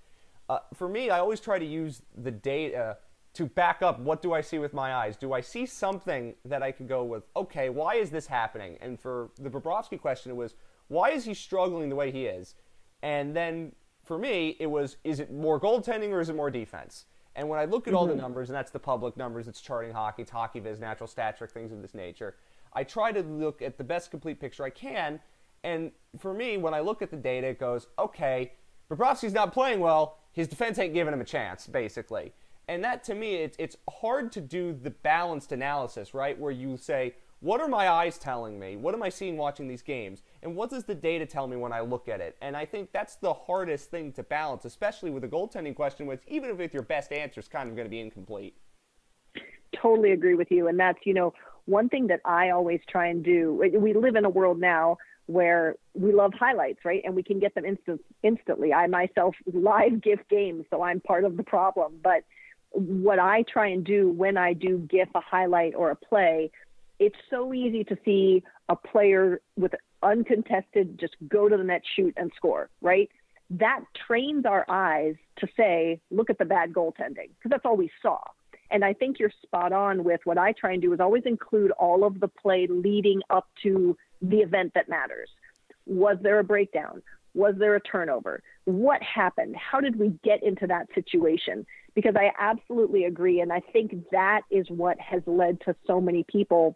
Uh, 0.49 0.59
for 0.73 0.87
me, 0.87 1.09
I 1.09 1.19
always 1.19 1.39
try 1.39 1.59
to 1.59 1.65
use 1.65 2.01
the 2.15 2.31
data 2.31 2.97
to 3.37 3.45
back 3.45 3.83
up 3.83 3.99
what 3.99 4.21
do 4.21 4.33
I 4.33 4.41
see 4.41 4.57
with 4.57 4.73
my 4.73 4.95
eyes? 4.95 5.15
Do 5.15 5.31
I 5.33 5.41
see 5.41 5.65
something 5.65 6.33
that 6.45 6.63
I 6.63 6.71
could 6.71 6.87
go 6.87 7.03
with, 7.03 7.23
okay, 7.35 7.69
why 7.69 7.95
is 7.95 8.09
this 8.09 8.25
happening? 8.25 8.77
And 8.81 8.99
for 8.99 9.29
the 9.39 9.49
Bobrovsky 9.49 10.01
question, 10.01 10.31
it 10.31 10.35
was, 10.35 10.55
why 10.87 11.11
is 11.11 11.25
he 11.25 11.33
struggling 11.35 11.89
the 11.89 11.95
way 11.95 12.11
he 12.11 12.25
is? 12.25 12.55
And 13.03 13.35
then 13.35 13.73
for 14.03 14.17
me, 14.17 14.57
it 14.59 14.65
was, 14.67 14.97
is 15.03 15.19
it 15.19 15.31
more 15.31 15.59
goaltending 15.59 16.09
or 16.09 16.19
is 16.19 16.29
it 16.29 16.35
more 16.35 16.49
defense? 16.49 17.05
And 17.35 17.47
when 17.47 17.59
I 17.59 17.65
look 17.65 17.87
at 17.87 17.93
all 17.93 18.07
the 18.07 18.13
mm-hmm. 18.13 18.21
numbers, 18.21 18.49
and 18.49 18.55
that's 18.55 18.71
the 18.71 18.79
public 18.79 19.15
numbers, 19.15 19.47
it's 19.47 19.61
charting 19.61 19.93
hockey, 19.93 20.23
it's 20.23 20.31
HockeyViz, 20.31 20.79
natural 20.79 21.07
stat 21.07 21.37
trick, 21.37 21.51
things 21.51 21.71
of 21.71 21.83
this 21.83 21.93
nature. 21.93 22.35
I 22.73 22.83
try 22.83 23.11
to 23.11 23.21
look 23.21 23.61
at 23.61 23.77
the 23.77 23.83
best 23.83 24.09
complete 24.09 24.39
picture 24.39 24.63
I 24.63 24.71
can. 24.71 25.19
And 25.63 25.91
for 26.17 26.33
me, 26.33 26.57
when 26.57 26.73
I 26.73 26.79
look 26.79 27.03
at 27.03 27.11
the 27.11 27.17
data, 27.17 27.47
it 27.47 27.59
goes, 27.59 27.85
okay, 27.99 28.53
Bobrovsky's 28.89 29.33
not 29.33 29.53
playing 29.53 29.79
well. 29.79 30.17
His 30.31 30.47
defense 30.47 30.79
ain't 30.79 30.95
giving 30.95 31.13
him 31.13 31.21
a 31.21 31.25
chance, 31.25 31.67
basically. 31.67 32.33
And 32.67 32.83
that 32.83 33.03
to 33.05 33.15
me, 33.15 33.35
it's, 33.35 33.55
it's 33.59 33.77
hard 33.89 34.31
to 34.33 34.41
do 34.41 34.73
the 34.73 34.89
balanced 34.89 35.51
analysis, 35.51 36.13
right? 36.13 36.37
Where 36.37 36.51
you 36.51 36.75
say, 36.77 37.15
what 37.39 37.61
are 37.61 37.67
my 37.67 37.87
eyes 37.87 38.17
telling 38.17 38.59
me? 38.59 38.75
What 38.75 38.95
am 38.95 39.03
I 39.03 39.09
seeing 39.09 39.37
watching 39.37 39.67
these 39.67 39.83
games? 39.83 40.23
And 40.41 40.55
what 40.55 40.69
does 40.69 40.85
the 40.85 40.95
data 40.95 41.25
tell 41.25 41.47
me 41.47 41.55
when 41.55 41.71
I 41.71 41.81
look 41.81 42.09
at 42.09 42.19
it? 42.19 42.35
And 42.41 42.57
I 42.57 42.65
think 42.65 42.91
that's 42.91 43.15
the 43.15 43.33
hardest 43.33 43.91
thing 43.91 44.11
to 44.13 44.23
balance, 44.23 44.65
especially 44.65 45.11
with 45.11 45.23
a 45.23 45.27
goaltending 45.27 45.75
question, 45.75 46.07
which 46.07 46.21
even 46.27 46.59
if 46.59 46.73
your 46.73 46.83
best 46.83 47.11
answer 47.11 47.39
is 47.39 47.47
kind 47.47 47.69
of 47.69 47.75
going 47.75 47.85
to 47.85 47.91
be 47.91 47.99
incomplete. 47.99 48.55
Totally 49.79 50.11
agree 50.11 50.33
with 50.33 50.49
you. 50.49 50.67
And 50.67 50.79
that's, 50.79 50.99
you 51.05 51.13
know, 51.13 51.33
one 51.65 51.89
thing 51.89 52.07
that 52.07 52.21
I 52.25 52.49
always 52.49 52.81
try 52.89 53.07
and 53.07 53.23
do. 53.23 53.63
We 53.77 53.93
live 53.93 54.15
in 54.15 54.25
a 54.25 54.29
world 54.29 54.59
now 54.59 54.97
where 55.27 55.75
we 55.93 56.13
love 56.13 56.31
highlights, 56.33 56.79
right? 56.85 57.01
And 57.05 57.13
we 57.13 57.21
can 57.21 57.39
get 57.39 57.53
them 57.53 57.65
instant, 57.65 58.01
instantly. 58.23 58.73
I 58.73 58.87
myself 58.87 59.35
live 59.53 60.01
GIF 60.01 60.21
games, 60.29 60.65
so 60.71 60.81
I'm 60.81 61.01
part 61.01 61.23
of 61.23 61.37
the 61.37 61.43
problem. 61.43 61.99
But 62.01 62.23
what 62.71 63.19
I 63.19 63.43
try 63.43 63.67
and 63.67 63.83
do 63.83 64.09
when 64.09 64.37
I 64.37 64.53
do 64.53 64.77
GIF 64.77 65.09
a 65.15 65.21
highlight 65.21 65.73
or 65.75 65.91
a 65.91 65.95
play 65.95 66.51
it's 66.99 67.17
so 67.29 67.53
easy 67.53 67.83
to 67.85 67.97
see 68.03 68.43
a 68.69 68.75
player 68.75 69.41
with 69.55 69.73
uncontested 70.03 70.99
just 70.99 71.15
go 71.27 71.47
to 71.49 71.57
the 71.57 71.63
net, 71.63 71.83
shoot, 71.95 72.13
and 72.17 72.31
score, 72.35 72.69
right? 72.81 73.09
That 73.49 73.81
trains 74.07 74.45
our 74.45 74.65
eyes 74.67 75.15
to 75.37 75.47
say, 75.55 76.01
look 76.11 76.29
at 76.29 76.37
the 76.37 76.45
bad 76.45 76.73
goaltending, 76.73 77.29
because 77.37 77.49
that's 77.49 77.65
all 77.65 77.77
we 77.77 77.91
saw. 78.01 78.19
And 78.69 78.83
I 78.83 78.93
think 78.93 79.19
you're 79.19 79.31
spot 79.43 79.71
on 79.71 80.03
with 80.03 80.19
what 80.25 80.37
I 80.37 80.51
try 80.51 80.73
and 80.73 80.81
do 80.81 80.91
is 80.93 80.99
always 80.99 81.23
include 81.25 81.71
all 81.71 82.03
of 82.03 82.19
the 82.19 82.27
play 82.27 82.67
leading 82.67 83.21
up 83.29 83.47
to 83.63 83.97
the 84.21 84.37
event 84.37 84.73
that 84.75 84.89
matters. 84.89 85.29
Was 85.85 86.17
there 86.21 86.39
a 86.39 86.43
breakdown? 86.43 87.01
Was 87.37 87.53
there 87.59 87.75
a 87.75 87.79
turnover? 87.79 88.41
What 88.65 88.99
happened? 89.03 89.55
How 89.55 89.79
did 89.79 89.97
we 89.99 90.19
get 90.23 90.41
into 90.41 90.65
that 90.65 90.87
situation? 90.95 91.67
Because 91.93 92.15
I 92.15 92.31
absolutely 92.39 93.05
agree. 93.05 93.41
And 93.41 93.53
I 93.53 93.59
think 93.59 93.93
that 94.11 94.41
is 94.49 94.65
what 94.69 94.99
has 94.99 95.21
led 95.27 95.61
to 95.61 95.75
so 95.85 96.01
many 96.01 96.23
people 96.23 96.75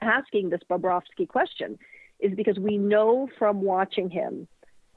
asking 0.00 0.50
this 0.50 0.60
Bobrovsky 0.70 1.26
question 1.26 1.76
is 2.20 2.32
because 2.36 2.56
we 2.56 2.78
know 2.78 3.28
from 3.36 3.62
watching 3.62 4.08
him 4.08 4.46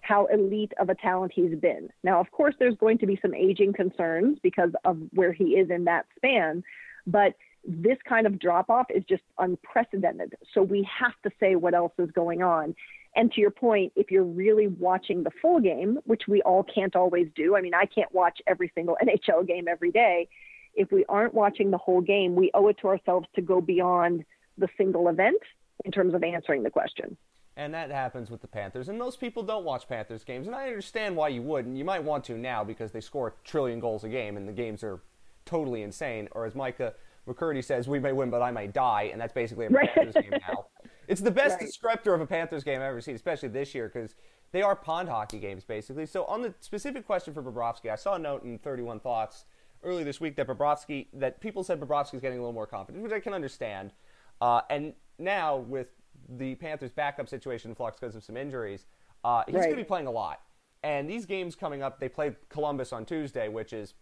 how 0.04 0.28
elite 0.28 0.74
of 0.80 0.90
a 0.90 0.96
talent 0.96 1.32
he's 1.34 1.56
been. 1.56 1.90
Now, 2.04 2.20
of 2.20 2.30
course, 2.30 2.54
there's 2.60 2.76
going 2.76 3.00
to 3.00 3.08
be 3.08 3.18
some 3.20 3.34
aging 3.34 3.74
concerns 3.74 4.38
because 4.44 4.72
of 4.86 5.00
where 5.12 5.34
he 5.34 5.56
is 5.56 5.72
in 5.72 5.86
that 5.86 6.06
span, 6.18 6.64
but 7.08 7.34
this 7.66 7.98
kind 8.08 8.28
of 8.28 8.38
drop 8.38 8.70
off 8.70 8.88
is 8.94 9.04
just 9.10 9.24
unprecedented. 9.40 10.36
So 10.54 10.62
we 10.62 10.88
have 11.00 11.14
to 11.24 11.32
say 11.40 11.56
what 11.56 11.74
else 11.74 11.94
is 11.98 12.12
going 12.12 12.44
on. 12.44 12.76
And 13.16 13.32
to 13.34 13.42
your 13.42 13.52
point, 13.52 13.94
if 13.96 14.10
you're 14.10 14.24
really 14.24 14.68
watching 14.68 15.24
the 15.24 15.32
full 15.42 15.60
game, 15.60 16.00
which 16.06 16.24
we 16.28 16.42
all 16.42 16.64
can't 16.64 16.96
always 16.96 17.28
do, 17.36 17.56
I 17.56 17.62
mean, 17.62 17.74
I 17.74 17.86
can't 17.86 18.14
watch 18.14 18.40
every 18.48 18.72
single 18.74 18.98
NHL 19.04 19.48
game 19.48 19.68
every 19.68 19.92
day. 19.92 20.28
If 20.74 20.92
we 20.92 21.06
aren't 21.08 21.34
watching 21.34 21.70
the 21.70 21.78
whole 21.78 22.02
game, 22.02 22.36
we 22.36 22.50
owe 22.54 22.68
it 22.70 22.78
to 22.82 22.88
ourselves 22.88 23.28
to 23.36 23.42
go 23.42 23.62
beyond 23.62 24.26
the 24.58 24.68
single 24.78 25.08
event 25.08 25.42
in 25.86 25.92
terms 25.92 26.14
of 26.16 26.24
answering 26.24 26.64
the 26.64 26.72
question. 26.72 27.16
And 27.56 27.74
that 27.76 27.92
happens 27.92 28.32
with 28.32 28.42
the 28.42 28.48
Panthers. 28.48 28.90
And 28.90 28.98
most 28.98 29.20
people 29.20 29.44
don't 29.44 29.64
watch 29.64 29.88
Panthers 29.88 30.24
games. 30.24 30.48
And 30.48 30.56
I 30.56 30.68
understand 30.68 31.16
why 31.16 31.28
you 31.28 31.44
wouldn't. 31.44 31.78
You 31.78 31.86
might 31.86 32.04
want 32.04 32.24
to 32.26 32.38
now 32.38 32.64
because 32.64 32.92
they 32.92 33.02
score 33.02 33.28
a 33.28 33.34
trillion 33.48 33.80
goals 33.80 34.04
a 34.04 34.10
game 34.10 34.38
and 34.38 34.48
the 34.48 34.54
games 34.54 34.84
are 34.84 35.02
totally 35.46 35.84
insane. 35.84 36.28
Or 36.32 36.46
as 36.46 36.56
Micah 36.56 36.96
McCurdy 37.28 37.64
says, 37.64 37.88
we 37.88 38.00
may 38.00 38.12
win, 38.12 38.32
but 38.32 38.42
I 38.42 38.50
may 38.50 38.66
die. 38.66 39.10
And 39.12 39.22
that's 39.22 39.34
basically 39.34 39.68
a 39.68 39.70
right. 39.70 39.88
Panthers 39.94 40.16
game 40.16 40.32
now. 40.32 40.66
It's 41.14 41.22
the 41.22 41.30
best 41.30 41.62
right. 41.62 41.70
descriptor 41.70 42.16
of 42.16 42.22
a 42.22 42.26
Panthers 42.26 42.64
game 42.64 42.78
I've 42.78 42.88
ever 42.88 43.00
seen, 43.00 43.14
especially 43.14 43.50
this 43.50 43.76
year 43.76 43.88
because 43.88 44.16
they 44.52 44.64
are 44.64 44.76
pond 44.76 45.10
hockey 45.10 45.38
games, 45.38 45.64
basically. 45.64 46.08
So 46.08 46.26
on 46.26 46.42
the 46.42 46.56
specific 46.60 47.06
question 47.06 47.36
for 47.36 47.44
Bobrovsky, 47.44 47.92
I 47.92 47.96
saw 47.96 48.16
a 48.16 48.20
note 48.20 48.44
in 48.44 48.58
31 48.58 49.00
Thoughts 49.00 49.46
earlier 49.84 50.04
this 50.04 50.20
week 50.20 50.36
that 50.38 50.48
Bobrovsky, 50.48 51.06
that 51.14 51.40
people 51.40 51.64
said 51.64 51.80
Bobrovsky's 51.80 52.20
getting 52.20 52.40
a 52.40 52.42
little 52.42 52.52
more 52.52 52.66
confident, 52.66 53.04
which 53.04 53.14
I 53.14 53.20
can 53.20 53.34
understand. 53.36 53.94
Uh, 54.42 54.62
and 54.72 54.94
now 55.20 55.58
with 55.58 55.90
the 56.28 56.56
Panthers' 56.56 56.92
backup 56.92 57.30
situation 57.30 57.70
in 57.70 57.76
flux 57.76 58.00
because 58.00 58.16
of 58.16 58.24
some 58.24 58.36
injuries, 58.36 58.88
uh, 59.24 59.44
he's 59.46 59.54
right. 59.54 59.66
going 59.66 59.76
to 59.76 59.84
be 59.84 59.84
playing 59.84 60.08
a 60.08 60.12
lot. 60.12 60.42
And 60.82 61.08
these 61.08 61.28
games 61.28 61.56
coming 61.56 61.84
up, 61.84 62.00
they 62.00 62.10
play 62.10 62.36
Columbus 62.50 62.92
on 62.92 63.06
Tuesday, 63.06 63.50
which 63.50 63.72
is 63.72 63.94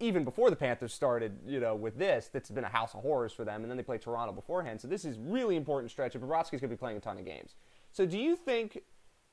even 0.00 0.24
before 0.24 0.50
the 0.50 0.56
Panthers 0.56 0.92
started, 0.92 1.38
you 1.46 1.60
know, 1.60 1.74
with 1.74 1.98
this, 1.98 2.28
that's 2.32 2.50
been 2.50 2.64
a 2.64 2.68
house 2.68 2.94
of 2.94 3.02
horrors 3.02 3.32
for 3.32 3.44
them. 3.44 3.62
And 3.62 3.70
then 3.70 3.76
they 3.76 3.82
play 3.82 3.98
Toronto 3.98 4.32
beforehand. 4.32 4.80
So 4.80 4.88
this 4.88 5.04
is 5.04 5.18
really 5.18 5.56
important 5.56 5.90
stretch. 5.90 6.14
And 6.14 6.24
Bobrovsky's 6.24 6.60
going 6.60 6.62
to 6.62 6.68
be 6.68 6.76
playing 6.76 6.96
a 6.96 7.00
ton 7.00 7.18
of 7.18 7.24
games. 7.24 7.54
So 7.92 8.06
do 8.06 8.18
you 8.18 8.34
think, 8.34 8.82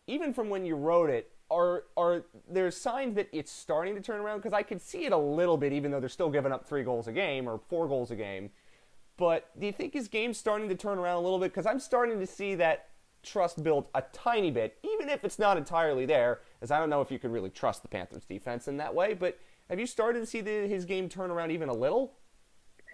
even 0.08 0.34
from 0.34 0.50
when 0.50 0.66
you 0.66 0.76
wrote 0.76 1.10
it, 1.10 1.32
are 1.50 1.86
are 1.96 2.26
there 2.50 2.70
signs 2.72 3.16
that 3.16 3.30
it's 3.32 3.52
starting 3.52 3.96
to 3.96 4.02
turn 4.02 4.20
around? 4.20 4.40
Because 4.40 4.54
I 4.54 4.64
could 4.64 4.82
see 4.82 5.06
it 5.06 5.14
a 5.14 5.18
little 5.18 5.58
bit, 5.58 5.72
even 5.72 5.92
though 5.92 6.02
they're 6.02 6.10
still 6.10 6.30
giving 6.30 6.52
up 6.52 6.68
three 6.68 6.84
goals 6.84 7.08
a 7.08 7.14
game 7.14 7.48
or 7.48 7.60
four 7.70 7.88
goals 7.88 8.12
a 8.12 8.16
game. 8.16 8.50
But 9.16 9.50
do 9.58 9.66
you 9.66 9.72
think 9.72 9.94
his 9.94 10.08
game's 10.08 10.38
starting 10.38 10.70
to 10.70 10.76
turn 10.76 10.98
around 10.98 11.18
a 11.18 11.22
little 11.22 11.40
bit? 11.40 11.52
Because 11.52 11.66
I'm 11.66 11.80
starting 11.80 12.20
to 12.20 12.28
see 12.28 12.56
that 12.56 12.90
trust 13.24 13.64
built 13.64 13.90
a 13.96 14.04
tiny 14.14 14.52
bit, 14.52 14.78
even 14.84 15.10
if 15.10 15.24
it's 15.24 15.40
not 15.40 15.58
entirely 15.58 16.06
there, 16.06 16.42
as 16.62 16.70
I 16.70 16.80
don't 16.80 16.90
know 16.90 17.02
if 17.02 17.12
you 17.12 17.18
can 17.18 17.32
really 17.32 17.50
trust 17.50 17.82
the 17.82 17.88
Panthers 17.88 18.26
defense 18.26 18.68
in 18.68 18.78
that 18.78 18.94
way. 18.94 19.14
But 19.14 19.40
have 19.70 19.80
you 19.80 19.86
started 19.86 20.20
to 20.20 20.26
see 20.26 20.42
the, 20.42 20.68
his 20.68 20.86
game 20.86 21.10
turn 21.10 21.32
around 21.32 21.52
even 21.52 21.70
a 21.70 21.74
little? 21.74 22.14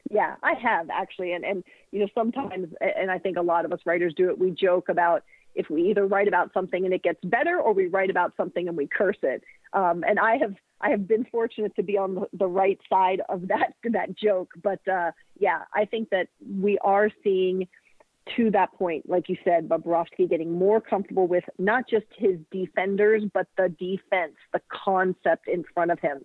Yeah, 0.10 0.36
I 0.44 0.54
have 0.56 0.90
actually, 0.90 1.34
and 1.34 1.46
and 1.46 1.64
you 1.92 2.00
know 2.00 2.08
sometimes, 2.14 2.68
and 2.82 3.10
I 3.10 3.20
think 3.20 3.38
a 3.38 3.42
lot 3.42 3.66
of 3.66 3.72
us 3.72 3.80
writers 3.86 4.14
do 4.16 4.30
it. 4.30 4.38
We 4.38 4.52
joke 4.52 4.90
about 4.90 5.24
if 5.56 5.70
we 5.70 5.90
either 5.90 6.06
write 6.06 6.28
about 6.28 6.52
something 6.54 6.84
and 6.84 6.94
it 6.94 7.04
gets 7.04 7.20
better, 7.24 7.60
or 7.60 7.74
we 7.74 7.88
write 7.88 8.10
about 8.10 8.34
something 8.36 8.68
and 8.68 8.76
we 8.76 8.88
curse 8.88 9.18
it. 9.24 9.44
Um, 9.72 10.04
and 10.08 10.20
I 10.20 10.38
have 10.38 10.56
I 10.82 10.90
have 10.90 11.08
been 11.08 11.26
fortunate 11.32 11.76
to 11.78 11.84
be 11.84 11.98
on 11.98 12.16
the, 12.16 12.28
the 12.34 12.48
right 12.48 12.80
side 12.90 13.22
of 13.30 13.48
that 13.48 13.74
that 13.86 14.18
joke. 14.18 14.52
But 14.62 14.86
uh, 14.88 15.12
yeah, 15.40 15.62
I 15.74 15.86
think 15.86 16.10
that 16.10 16.28
we 16.48 16.78
are 16.80 17.10
seeing 17.24 17.68
to 18.36 18.52
that 18.52 18.74
point, 18.74 19.10
like 19.10 19.30
you 19.30 19.38
said, 19.44 19.68
Bobrovsky 19.68 20.30
getting 20.30 20.52
more 20.52 20.80
comfortable 20.80 21.28
with 21.28 21.44
not 21.58 21.90
just 21.90 22.06
his 22.18 22.38
defenders, 22.52 23.24
but 23.34 23.48
the 23.58 23.70
defense, 23.70 24.36
the 24.54 24.62
concept 24.72 25.48
in 25.48 25.64
front 25.74 25.92
of 25.92 26.00
him. 26.00 26.24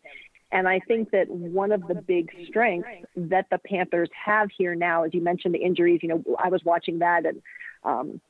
And 0.51 0.67
I 0.67 0.81
think 0.81 1.11
that 1.11 1.29
one 1.29 1.73
of 1.73 1.87
the 1.89 1.95
big 1.95 2.31
strengths 2.47 2.89
that 3.17 3.47
the 3.51 3.59
Panthers 3.59 4.09
have 4.25 4.49
here 4.57 4.75
now, 4.75 5.05
as 5.05 5.13
you 5.13 5.21
mentioned, 5.21 5.55
the 5.55 5.59
injuries, 5.59 6.01
you 6.03 6.09
know, 6.09 6.25
I 6.43 6.49
was 6.49 6.63
watching 6.65 7.01
that. 7.01 7.27
And 7.27 7.43
um, 7.85 8.21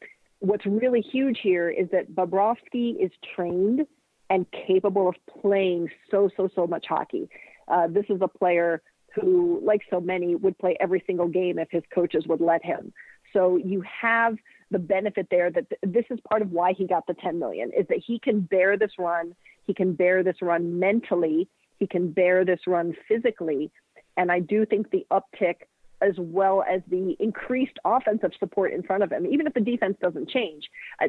what's 0.41 0.67
really 0.67 1.01
huge 1.01 1.39
here 1.43 1.71
is 1.71 1.89
that 1.93 2.13
Bobrovsky 2.13 3.01
is 3.01 3.13
trained 3.37 3.87
and 4.31 4.47
capable 4.51 5.09
of 5.09 5.15
playing 5.41 5.89
so, 6.11 6.29
so, 6.37 6.49
so 6.55 6.67
much 6.67 6.87
hockey. 6.89 7.29
Uh, 7.69 7.87
this 7.87 8.05
is 8.09 8.21
a 8.21 8.29
player 8.29 8.83
who, 9.15 9.61
like 9.65 9.83
so 9.89 10.01
many, 10.01 10.35
would 10.35 10.59
play 10.59 10.77
every 10.81 11.03
single 11.07 11.29
game 11.29 11.59
if 11.59 11.69
his 11.71 11.83
coaches 11.95 12.25
would 12.27 12.41
let 12.41 12.65
him. 12.65 12.93
So 13.33 13.57
you 13.57 13.83
have 13.83 14.37
the 14.71 14.79
benefit 14.79 15.29
there 15.31 15.51
that 15.51 15.69
th- 15.69 15.81
this 15.95 16.05
is 16.11 16.19
part 16.29 16.43
of 16.43 16.51
why 16.51 16.73
he 16.73 16.87
got 16.87 17.07
the 17.07 17.15
10 17.15 17.39
million 17.39 17.71
is 17.77 17.87
that 17.89 18.03
he 18.05 18.19
can 18.19 18.41
bear 18.41 18.77
this 18.77 18.93
run. 18.99 19.35
He 19.65 19.75
can 19.75 19.95
bear 19.95 20.23
this 20.23 20.37
run 20.43 20.79
mentally. 20.79 21.49
He 21.79 21.87
can 21.87 22.11
bear 22.11 22.45
this 22.45 22.61
run 22.67 22.95
physically. 23.07 23.71
And 24.17 24.33
I 24.33 24.41
do 24.41 24.67
think 24.67 24.91
the 24.91 25.07
uptick 25.11 25.57
as 26.01 26.15
well 26.17 26.65
as 26.69 26.81
the 26.89 27.17
increased 27.19 27.79
offensive 27.85 28.31
support 28.39 28.73
in 28.73 28.83
front 28.83 29.03
of 29.03 29.11
him. 29.11 29.27
Even 29.27 29.47
if 29.47 29.55
the 29.55 29.61
defense 29.61 29.97
doesn't 30.01 30.29
change, 30.29 30.65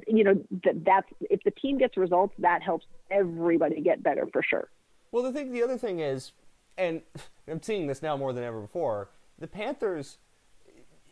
you 0.07 0.23
know 0.23 0.35
that 0.63 0.83
that's 0.83 1.07
if 1.29 1.41
the 1.43 1.51
team 1.51 1.77
gets 1.77 1.97
results, 1.97 2.33
that 2.39 2.63
helps 2.63 2.85
everybody 3.11 3.81
get 3.81 4.01
better 4.01 4.27
for 4.31 4.41
sure. 4.41 4.69
Well, 5.11 5.23
the 5.23 5.31
thing, 5.31 5.51
the 5.51 5.63
other 5.63 5.77
thing 5.77 5.99
is, 5.99 6.31
and 6.77 7.01
I'm 7.47 7.61
seeing 7.61 7.87
this 7.87 8.01
now 8.01 8.17
more 8.17 8.33
than 8.33 8.43
ever 8.43 8.61
before. 8.61 9.09
The 9.37 9.47
Panthers, 9.47 10.17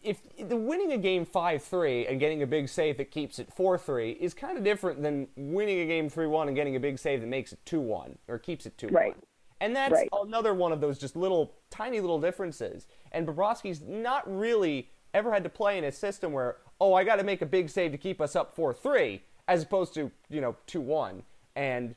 if 0.04 0.20
the 0.38 0.58
winning 0.58 0.92
a 0.92 0.98
game 0.98 1.26
five 1.26 1.64
three 1.64 2.08
and 2.08 2.20
getting 2.20 2.42
a 2.42 2.48
big 2.48 2.70
save 2.70 2.98
that 2.98 3.12
keeps 3.12 3.40
it 3.40 3.54
four 3.54 3.78
three 3.78 4.12
is 4.12 4.34
kind 4.34 4.58
of 4.58 4.64
different 4.64 5.02
than 5.02 5.28
winning 5.36 5.80
a 5.80 5.86
game 5.86 6.10
three 6.10 6.28
one 6.28 6.48
and 6.48 6.56
getting 6.56 6.76
a 6.76 6.80
big 6.80 7.00
save 7.00 7.22
that 7.22 7.28
makes 7.28 7.54
it 7.54 7.60
two 7.66 7.80
one 7.80 8.18
or 8.28 8.38
keeps 8.38 8.66
it 8.66 8.78
two 8.78 8.88
one. 8.88 8.96
Right. 8.96 9.16
And 9.60 9.76
that's 9.76 9.94
right. 9.94 10.10
another 10.12 10.54
one 10.54 10.72
of 10.72 10.82
those 10.82 11.00
just 11.00 11.16
little, 11.16 11.54
tiny 11.70 12.00
little 12.00 12.20
differences. 12.20 12.88
And 13.12 13.28
Bobrovsky's 13.28 13.82
not 13.82 14.24
really 14.32 14.90
ever 15.14 15.34
had 15.34 15.44
to 15.44 15.50
play 15.50 15.78
in 15.78 15.84
a 15.84 15.92
system 15.92 16.32
where, 16.32 16.58
oh, 16.80 16.94
I 16.94 17.04
got 17.04 17.16
to 17.16 17.24
make 17.24 17.42
a 17.42 17.46
big 17.46 17.70
save 17.70 17.92
to 17.92 17.98
keep 17.98 18.22
us 18.22 18.36
up 18.36 18.56
4 18.56 18.74
3, 18.74 19.22
as 19.48 19.64
opposed 19.64 19.94
to, 19.96 20.12
you 20.30 20.42
know, 20.42 20.56
2 20.68 20.80
1. 20.82 21.24
And 21.56 21.96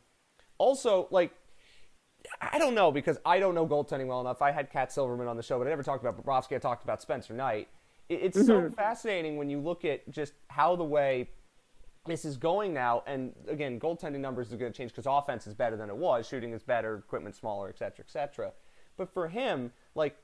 also, 0.59 1.07
like, 1.11 1.33
I 2.41 2.59
don't 2.59 2.75
know 2.75 2.93
because 2.93 3.19
I 3.25 3.39
don't 3.41 3.55
know 3.55 3.67
goaltending 3.67 4.07
well 4.07 4.21
enough. 4.21 4.43
I 4.43 4.53
had 4.53 4.71
Cat 4.71 4.93
Silverman 4.93 5.27
on 5.27 5.37
the 5.37 5.43
show, 5.43 5.59
but 5.59 5.67
I 5.67 5.71
never 5.71 5.83
talked 5.83 6.05
about 6.05 6.23
Bobrovsky. 6.23 6.57
I 6.57 6.59
talked 6.59 6.85
about 6.85 7.03
Spencer 7.03 7.35
Knight. 7.35 7.69
It's 8.09 8.37
mm-hmm. 8.37 8.47
so 8.47 8.71
fascinating 8.71 9.37
when 9.37 9.49
you 9.49 9.61
look 9.61 9.85
at 9.85 10.11
just 10.11 10.33
how 10.49 10.77
the 10.77 10.85
way 10.85 11.29
this 12.07 12.25
is 12.25 12.37
going 12.37 12.73
now, 12.73 13.03
and 13.07 13.33
again, 13.49 13.79
goaltending 13.79 14.21
numbers 14.21 14.53
are 14.53 14.57
going 14.57 14.73
to 14.73 14.77
change 14.77 14.91
because 14.91 15.07
offense 15.07 15.47
is 15.47 15.55
better 15.55 15.77
than 15.77 15.91
it 15.91 15.97
was, 15.97 16.27
shooting 16.27 16.53
is 16.53 16.63
better, 16.63 16.97
equipment 16.97 17.37
smaller, 17.37 17.69
et 17.69 17.79
cetera, 17.79 18.05
et 18.07 18.11
cetera. 18.11 18.53
But 18.97 19.13
for 19.13 19.29
him, 19.29 19.73
like 19.95 20.17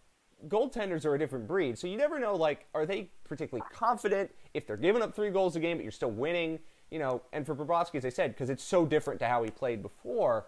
goaltenders 0.48 1.04
are 1.04 1.14
a 1.14 1.18
different 1.18 1.46
breed, 1.46 1.78
so 1.78 1.86
you 1.86 1.96
never 1.96 2.18
know. 2.18 2.34
Like, 2.34 2.66
are 2.74 2.86
they 2.86 3.10
particularly 3.24 3.66
confident 3.72 4.30
if 4.54 4.66
they're 4.66 4.76
giving 4.76 5.02
up 5.02 5.14
three 5.14 5.30
goals 5.30 5.56
a 5.56 5.60
game, 5.60 5.76
but 5.76 5.82
you're 5.82 5.92
still 5.92 6.10
winning? 6.10 6.58
You 6.90 6.98
know, 6.98 7.22
and 7.32 7.44
for 7.44 7.54
Bobrovsky, 7.54 7.96
as 7.96 8.04
I 8.04 8.10
said, 8.10 8.32
because 8.32 8.48
it's 8.48 8.62
so 8.62 8.86
different 8.86 9.20
to 9.20 9.26
how 9.26 9.42
he 9.42 9.50
played 9.50 9.82
before, 9.82 10.46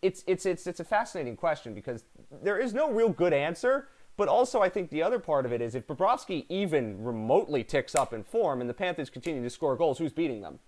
it's 0.00 0.24
it's 0.26 0.44
it's 0.44 0.66
it's 0.66 0.80
a 0.80 0.84
fascinating 0.84 1.36
question 1.36 1.74
because 1.74 2.04
there 2.42 2.58
is 2.58 2.74
no 2.74 2.90
real 2.90 3.10
good 3.10 3.32
answer. 3.32 3.88
But 4.16 4.28
also, 4.28 4.60
I 4.60 4.68
think 4.68 4.90
the 4.90 5.02
other 5.02 5.18
part 5.18 5.46
of 5.46 5.52
it 5.52 5.60
is 5.60 5.74
if 5.74 5.86
Bobrovsky 5.86 6.44
even 6.48 7.02
remotely 7.02 7.64
ticks 7.64 7.94
up 7.94 8.12
in 8.12 8.22
form 8.22 8.60
and 8.60 8.68
the 8.68 8.74
Panthers 8.74 9.08
continue 9.08 9.42
to 9.42 9.50
score 9.50 9.74
goals, 9.76 9.98
who's 9.98 10.12
beating 10.12 10.42
them? 10.42 10.58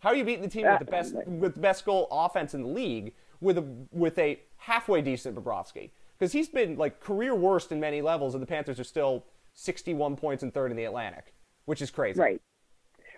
How 0.00 0.10
are 0.10 0.14
you 0.14 0.24
beating 0.24 0.42
the 0.42 0.48
team 0.48 0.66
with 0.66 0.78
the 0.78 0.84
best 0.84 1.14
with 1.26 1.54
the 1.54 1.60
best 1.60 1.84
goal 1.84 2.08
offense 2.10 2.54
in 2.54 2.62
the 2.62 2.68
league 2.68 3.14
with 3.40 3.58
a 3.58 3.64
with 3.90 4.18
a 4.18 4.40
halfway 4.56 5.00
decent 5.02 5.36
Bobrovsky? 5.36 5.90
Because 6.18 6.32
he's 6.32 6.48
been 6.48 6.76
like 6.76 7.00
career 7.00 7.34
worst 7.34 7.72
in 7.72 7.80
many 7.80 8.02
levels, 8.02 8.34
and 8.34 8.42
the 8.42 8.46
Panthers 8.46 8.80
are 8.80 8.84
still 8.84 9.24
61 9.54 10.16
points 10.16 10.42
and 10.42 10.52
third 10.52 10.70
in 10.70 10.76
the 10.76 10.84
Atlantic, 10.84 11.34
which 11.64 11.82
is 11.82 11.90
crazy. 11.90 12.20
Right. 12.20 12.40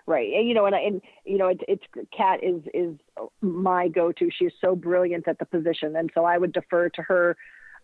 Right, 0.07 0.33
and 0.33 0.49
you 0.49 0.55
know, 0.55 0.65
and, 0.65 0.75
and 0.75 1.03
you 1.25 1.39
know, 1.39 1.49
it's, 1.49 1.63
it's 1.69 1.85
Cat 2.17 2.43
is 2.43 2.63
is 2.75 2.97
my 3.43 3.87
go-to. 3.87 4.31
She's 4.37 4.51
so 4.61 4.75
brilliant 4.75 5.29
at 5.29 5.39
the 5.39 5.45
position, 5.45 5.95
and 5.95 6.11
so 6.15 6.25
I 6.25 6.37
would 6.37 6.53
defer 6.53 6.89
to 6.89 7.03
her 7.03 7.37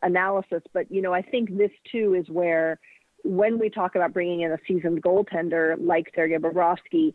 analysis. 0.03 0.63
But, 0.73 0.91
you 0.91 1.03
know, 1.03 1.13
I 1.13 1.23
think 1.23 1.57
this 1.57 1.71
too 1.91 2.15
is 2.15 2.29
where 2.29 2.79
when 3.25 3.59
we 3.59 3.71
talk 3.71 3.95
about 3.95 4.13
bringing 4.13 4.43
in 4.43 4.53
a 4.53 4.59
seasoned 4.67 5.03
goaltender 5.03 5.77
like 5.81 6.13
Sergei 6.15 6.37
Bobrovsky, 6.37 7.15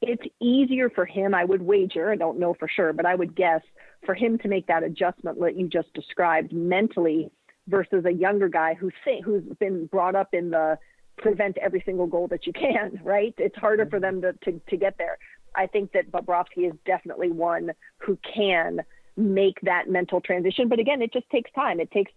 it's 0.00 0.22
easier 0.40 0.90
for 0.90 1.06
him, 1.06 1.34
I 1.34 1.44
would 1.44 1.62
wager, 1.62 2.10
I 2.10 2.16
don't 2.16 2.38
know 2.38 2.54
for 2.58 2.68
sure, 2.68 2.92
but 2.92 3.06
I 3.06 3.14
would 3.14 3.36
guess 3.36 3.60
for 4.04 4.14
him 4.14 4.38
to 4.38 4.48
make 4.48 4.66
that 4.66 4.82
adjustment 4.82 5.38
that 5.40 5.56
you 5.56 5.68
just 5.68 5.92
described 5.94 6.52
mentally 6.52 7.30
versus 7.68 8.04
a 8.04 8.10
younger 8.10 8.48
guy 8.48 8.74
who's 8.74 8.92
who's 9.24 9.44
been 9.60 9.86
brought 9.86 10.16
up 10.16 10.28
in 10.32 10.50
the 10.50 10.76
prevent 11.18 11.56
every 11.58 11.82
single 11.86 12.06
goal 12.06 12.26
that 12.28 12.46
you 12.46 12.52
can, 12.52 13.00
right? 13.04 13.34
It's 13.38 13.56
harder 13.56 13.86
for 13.86 14.00
mm-hmm. 14.00 14.20
them 14.20 14.36
to, 14.42 14.52
to, 14.52 14.60
to 14.70 14.76
get 14.76 14.96
there. 14.98 15.18
I 15.54 15.66
think 15.66 15.92
that 15.92 16.10
Bobrovsky 16.10 16.66
is 16.66 16.72
definitely 16.86 17.30
one 17.30 17.72
who 17.98 18.18
can 18.34 18.80
make 19.16 19.60
that 19.62 19.88
mental 19.88 20.20
transition. 20.20 20.68
But 20.68 20.78
again, 20.78 21.02
it 21.02 21.12
just 21.12 21.28
takes 21.30 21.50
time. 21.52 21.80
It 21.80 21.90
takes 21.90 22.12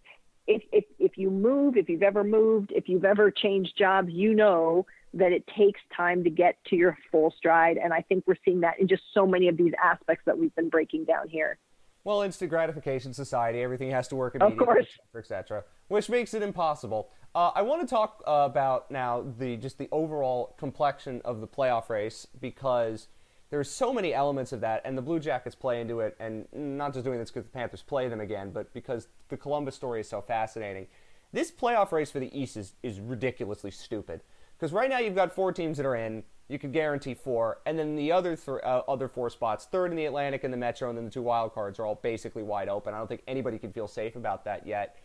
if 0.48 0.62
if 0.72 0.86
if 1.00 1.18
you 1.18 1.30
move, 1.30 1.78
if 1.78 1.90
you've 1.90 2.04
ever 2.04 2.24
moved, 2.24 2.72
if 2.72 2.88
you've 2.88 3.06
ever 3.06 3.32
changed 3.32 3.74
jobs, 3.78 4.10
you 4.12 4.34
know 4.34 4.86
that 5.14 5.32
it 5.32 5.46
takes 5.58 5.80
time 5.96 6.24
to 6.26 6.30
get 6.30 6.58
to 6.68 6.76
your 6.76 6.98
full 7.12 7.34
stride. 7.38 7.78
And 7.78 7.94
I 7.94 8.02
think 8.02 8.26
we're 8.28 8.36
seeing 8.44 8.62
that 8.62 8.80
in 8.80 8.88
just 8.88 9.04
so 9.14 9.26
many 9.26 9.48
of 9.48 9.58
these 9.58 9.74
aspects 9.82 10.24
that 10.26 10.38
we've 10.38 10.54
been 10.56 10.70
breaking 10.70 11.06
down 11.06 11.30
here. 11.30 11.58
Well, 12.04 12.22
instant 12.22 12.52
gratification 12.52 13.14
society, 13.14 13.64
everything 13.64 13.90
has 13.92 14.08
to 14.10 14.16
work 14.16 14.36
immediately, 14.36 14.82
et 14.82 14.88
cetera, 14.92 15.22
et 15.22 15.26
cetera, 15.26 15.64
which 15.88 16.08
makes 16.08 16.36
it 16.36 16.44
impossible. 16.44 17.10
Uh, 17.34 17.52
I 17.56 17.64
want 17.64 17.82
to 17.82 17.88
talk 17.88 18.24
uh, 18.28 18.44
about 18.46 18.92
now 18.92 19.26
the 19.40 19.58
just 19.58 19.78
the 19.78 19.90
overall 19.92 20.56
complexion 20.58 21.22
of 21.26 21.42
the 21.42 21.48
playoff 21.48 21.90
race 21.90 22.28
because 22.40 23.08
there's 23.50 23.70
so 23.70 23.94
many 23.94 24.14
elements 24.14 24.52
of 24.52 24.62
that, 24.62 24.82
and 24.86 24.98
the 24.98 25.02
Blue 25.02 25.20
Jackets 25.20 25.56
play 25.56 25.80
into 25.80 26.00
it, 26.00 26.16
and 26.20 26.48
not 26.54 26.94
just 26.94 27.06
doing 27.06 27.20
this 27.20 27.30
because 27.30 27.46
the 27.46 27.52
Panthers 27.52 27.82
play 27.82 28.08
them 28.08 28.20
again, 28.20 28.52
but 28.52 28.74
because 28.74 29.08
the 29.30 29.38
Columbus 29.38 29.76
story 29.76 30.02
is 30.02 30.10
so 30.10 30.22
fascinating. 30.22 30.88
This 31.32 31.52
playoff 31.52 31.92
race 31.92 32.12
for 32.12 32.20
the 32.20 32.38
East 32.38 32.58
is, 32.58 32.74
is 32.82 33.00
ridiculously 33.00 33.72
stupid. 33.72 34.22
Because 34.58 34.72
right 34.72 34.90
now 34.90 35.00
you've 35.00 35.16
got 35.16 35.34
four 35.34 35.52
teams 35.52 35.78
that 35.78 35.86
are 35.86 35.96
in, 35.96 36.24
you 36.48 36.58
could 36.58 36.72
guarantee 36.72 37.14
four, 37.14 37.60
and 37.66 37.78
then 37.78 37.96
the 37.96 38.12
other 38.12 38.36
th- 38.36 38.60
uh, 38.64 38.84
other 38.88 39.08
four 39.08 39.30
spots, 39.30 39.66
third 39.66 39.92
in 39.92 39.98
the 39.98 40.06
Atlantic 40.06 40.44
and 40.44 40.54
the 40.54 40.58
Metro, 40.58 40.90
and 40.90 40.98
then 40.98 41.06
the 41.06 41.12
two 41.12 41.22
wild 41.22 41.54
cards 41.54 41.80
are 41.80 41.86
all 41.86 41.96
basically 41.96 42.44
wide 42.44 42.70
open. 42.70 42.94
I 42.94 42.98
don't 42.98 43.08
think 43.08 43.24
anybody 43.28 43.58
can 43.58 43.72
feel 43.74 43.88
safe 43.88 44.16
about 44.16 44.46
that 44.46 44.66
yet. 44.66 44.98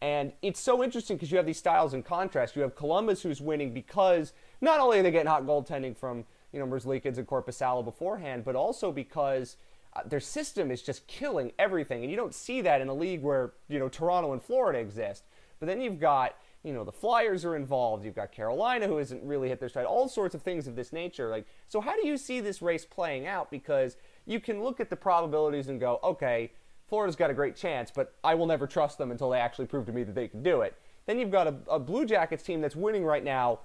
And 0.00 0.32
it's 0.42 0.60
so 0.60 0.82
interesting 0.82 1.16
because 1.16 1.30
you 1.30 1.36
have 1.36 1.46
these 1.46 1.58
styles 1.58 1.94
in 1.94 2.02
contrast. 2.02 2.56
You 2.56 2.62
have 2.62 2.74
Columbus 2.74 3.22
who's 3.22 3.40
winning 3.40 3.72
because 3.72 4.32
not 4.60 4.80
only 4.80 4.98
are 4.98 5.02
they 5.02 5.10
getting 5.10 5.28
hot 5.28 5.44
goaltending 5.44 5.96
from 5.96 6.24
you 6.54 6.60
know 6.60 6.66
Merzlikins 6.66 7.18
and 7.18 7.26
Korpisalo 7.26 7.84
beforehand, 7.84 8.44
but 8.44 8.54
also 8.54 8.92
because 8.92 9.56
uh, 9.94 10.02
their 10.06 10.20
system 10.20 10.70
is 10.70 10.82
just 10.82 11.06
killing 11.08 11.52
everything, 11.58 12.02
and 12.02 12.10
you 12.10 12.16
don't 12.16 12.34
see 12.34 12.60
that 12.60 12.80
in 12.80 12.88
a 12.88 12.94
league 12.94 13.22
where 13.22 13.54
you 13.68 13.80
know 13.80 13.88
Toronto 13.88 14.32
and 14.32 14.42
Florida 14.42 14.78
exist. 14.78 15.24
But 15.58 15.66
then 15.66 15.80
you've 15.80 15.98
got 15.98 16.36
you 16.62 16.72
know 16.72 16.84
the 16.84 16.92
Flyers 16.92 17.44
are 17.44 17.56
involved. 17.56 18.04
You've 18.04 18.14
got 18.14 18.30
Carolina 18.30 18.86
who 18.86 18.98
hasn't 18.98 19.24
really 19.24 19.48
hit 19.48 19.58
their 19.58 19.68
stride. 19.68 19.84
All 19.84 20.08
sorts 20.08 20.34
of 20.34 20.42
things 20.42 20.68
of 20.68 20.76
this 20.76 20.92
nature. 20.92 21.28
Like 21.28 21.46
so, 21.66 21.80
how 21.80 22.00
do 22.00 22.06
you 22.06 22.16
see 22.16 22.40
this 22.40 22.62
race 22.62 22.84
playing 22.84 23.26
out? 23.26 23.50
Because 23.50 23.96
you 24.24 24.38
can 24.38 24.62
look 24.62 24.78
at 24.78 24.90
the 24.90 24.96
probabilities 24.96 25.68
and 25.68 25.80
go, 25.80 25.98
okay, 26.04 26.52
Florida's 26.88 27.16
got 27.16 27.30
a 27.30 27.34
great 27.34 27.56
chance, 27.56 27.90
but 27.90 28.14
I 28.22 28.36
will 28.36 28.46
never 28.46 28.68
trust 28.68 28.98
them 28.98 29.10
until 29.10 29.30
they 29.30 29.40
actually 29.40 29.66
prove 29.66 29.86
to 29.86 29.92
me 29.92 30.04
that 30.04 30.14
they 30.14 30.28
can 30.28 30.42
do 30.42 30.60
it. 30.60 30.76
Then 31.06 31.18
you've 31.18 31.32
got 31.32 31.48
a, 31.48 31.54
a 31.68 31.78
Blue 31.78 32.06
Jackets 32.06 32.42
team 32.42 32.60
that's 32.60 32.76
winning 32.76 33.04
right 33.04 33.24
now 33.24 33.58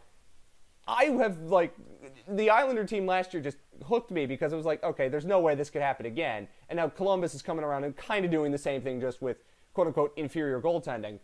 I 0.89 1.06
have 1.21 1.39
like 1.41 1.75
the 2.28 2.49
Islander 2.49 2.84
team 2.84 3.06
last 3.06 3.34
year 3.34 3.43
just 3.43 3.58
hooked 3.86 4.10
me 4.10 4.25
because 4.25 4.52
it 4.52 4.56
was 4.56 4.65
like, 4.65 4.84
okay, 4.84 5.08
there's 5.08 5.25
no 5.25 5.39
way 5.39 5.54
this 5.54 5.69
could 5.69 5.84
happen 5.84 6.08
again. 6.08 6.47
And 6.67 6.78
now 6.78 6.89
Columbus 6.89 7.36
is 7.36 7.43
coming 7.43 7.63
around 7.63 7.84
and 7.84 7.95
kind 7.95 8.25
of 8.25 8.32
doing 8.32 8.52
the 8.52 8.58
same 8.58 8.82
thing, 8.82 8.99
just 8.99 9.21
with 9.21 9.38
quote 9.73 9.88
unquote 9.88 10.13
inferior 10.17 10.60
goaltending. 10.60 11.19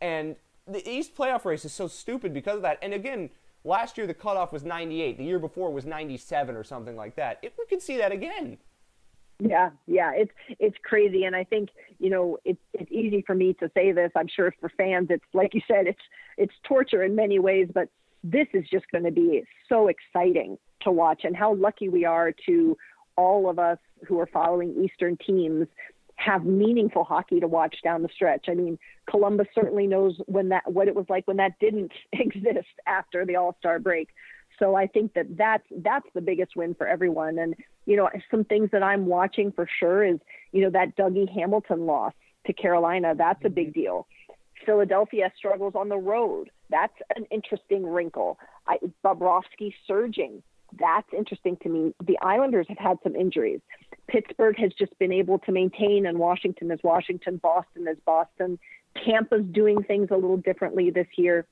And 0.00 0.36
the 0.66 0.88
East 0.88 1.16
playoff 1.16 1.44
race 1.44 1.64
is 1.64 1.72
so 1.72 1.88
stupid 1.88 2.32
because 2.32 2.56
of 2.56 2.62
that. 2.62 2.78
And 2.82 2.94
again, 2.94 3.30
last 3.64 3.98
year 3.98 4.06
the 4.06 4.14
cutoff 4.14 4.52
was 4.52 4.62
98. 4.62 5.18
The 5.18 5.24
year 5.24 5.40
before 5.40 5.72
was 5.72 5.84
97 5.84 6.54
or 6.54 6.62
something 6.62 6.96
like 6.96 7.16
that. 7.16 7.40
If 7.42 7.58
we 7.58 7.66
could 7.66 7.82
see 7.82 7.96
that 7.96 8.12
again. 8.12 8.58
Yeah, 9.42 9.70
yeah, 9.86 10.12
it's 10.14 10.32
it's 10.58 10.76
crazy, 10.82 11.24
and 11.24 11.34
I 11.34 11.44
think 11.44 11.70
you 11.98 12.10
know 12.10 12.36
it's 12.44 12.60
it's 12.74 12.92
easy 12.92 13.24
for 13.26 13.34
me 13.34 13.54
to 13.54 13.70
say 13.72 13.90
this. 13.90 14.12
I'm 14.14 14.28
sure 14.28 14.54
for 14.60 14.68
fans, 14.76 15.06
it's 15.08 15.24
like 15.32 15.54
you 15.54 15.62
said, 15.66 15.86
it's 15.86 16.00
it's 16.36 16.52
torture 16.62 17.02
in 17.02 17.14
many 17.14 17.38
ways. 17.38 17.68
But 17.72 17.88
this 18.22 18.46
is 18.52 18.64
just 18.70 18.84
going 18.90 19.04
to 19.04 19.10
be 19.10 19.44
so 19.68 19.88
exciting 19.88 20.58
to 20.82 20.90
watch 20.90 21.22
and 21.24 21.36
how 21.36 21.54
lucky 21.54 21.88
we 21.88 22.04
are 22.04 22.32
to 22.46 22.76
all 23.16 23.50
of 23.50 23.58
us 23.58 23.78
who 24.06 24.18
are 24.18 24.26
following 24.26 24.74
Eastern 24.82 25.16
teams 25.16 25.66
have 26.16 26.44
meaningful 26.44 27.04
hockey 27.04 27.40
to 27.40 27.48
watch 27.48 27.76
down 27.82 28.02
the 28.02 28.08
stretch. 28.14 28.46
I 28.48 28.54
mean, 28.54 28.78
Columbus 29.08 29.46
certainly 29.54 29.86
knows 29.86 30.20
when 30.26 30.50
that 30.50 30.70
what 30.70 30.88
it 30.88 30.94
was 30.94 31.06
like 31.08 31.26
when 31.26 31.38
that 31.38 31.58
didn't 31.60 31.92
exist 32.12 32.68
after 32.86 33.24
the 33.24 33.36
All-Star 33.36 33.78
break. 33.78 34.08
So 34.58 34.74
I 34.74 34.86
think 34.86 35.14
that 35.14 35.36
that's 35.36 35.64
that's 35.78 36.06
the 36.14 36.20
biggest 36.20 36.54
win 36.56 36.74
for 36.74 36.86
everyone. 36.86 37.38
And 37.38 37.54
you 37.86 37.96
know, 37.96 38.10
some 38.30 38.44
things 38.44 38.70
that 38.72 38.82
I'm 38.82 39.06
watching 39.06 39.52
for 39.52 39.66
sure 39.78 40.04
is 40.04 40.18
you 40.52 40.62
know 40.62 40.70
that 40.70 40.96
Dougie 40.96 41.30
Hamilton 41.32 41.86
loss 41.86 42.12
to 42.46 42.52
Carolina. 42.52 43.14
That's 43.16 43.42
a 43.44 43.48
big 43.48 43.68
mm-hmm. 43.68 43.80
deal. 43.80 44.06
Philadelphia 44.66 45.32
struggles 45.36 45.72
on 45.74 45.88
the 45.88 45.96
road. 45.96 46.50
That's 46.70 46.94
an 47.16 47.26
interesting 47.30 47.84
wrinkle. 47.86 48.38
I, 48.66 48.78
Bobrovsky 49.04 49.74
surging. 49.86 50.42
That's 50.78 51.08
interesting 51.16 51.56
to 51.62 51.68
me. 51.68 51.94
The 52.04 52.18
Islanders 52.22 52.66
have 52.68 52.78
had 52.78 52.98
some 53.02 53.16
injuries. 53.16 53.60
Pittsburgh 54.06 54.56
has 54.58 54.72
just 54.78 54.96
been 54.98 55.12
able 55.12 55.38
to 55.40 55.52
maintain, 55.52 56.06
and 56.06 56.18
Washington 56.18 56.70
is 56.70 56.78
Washington. 56.82 57.38
Boston 57.38 57.88
is 57.88 57.96
Boston. 58.04 58.58
Tampa's 59.04 59.44
doing 59.50 59.82
things 59.82 60.08
a 60.10 60.14
little 60.14 60.36
differently 60.36 60.90
this 60.90 61.06
year. 61.16 61.46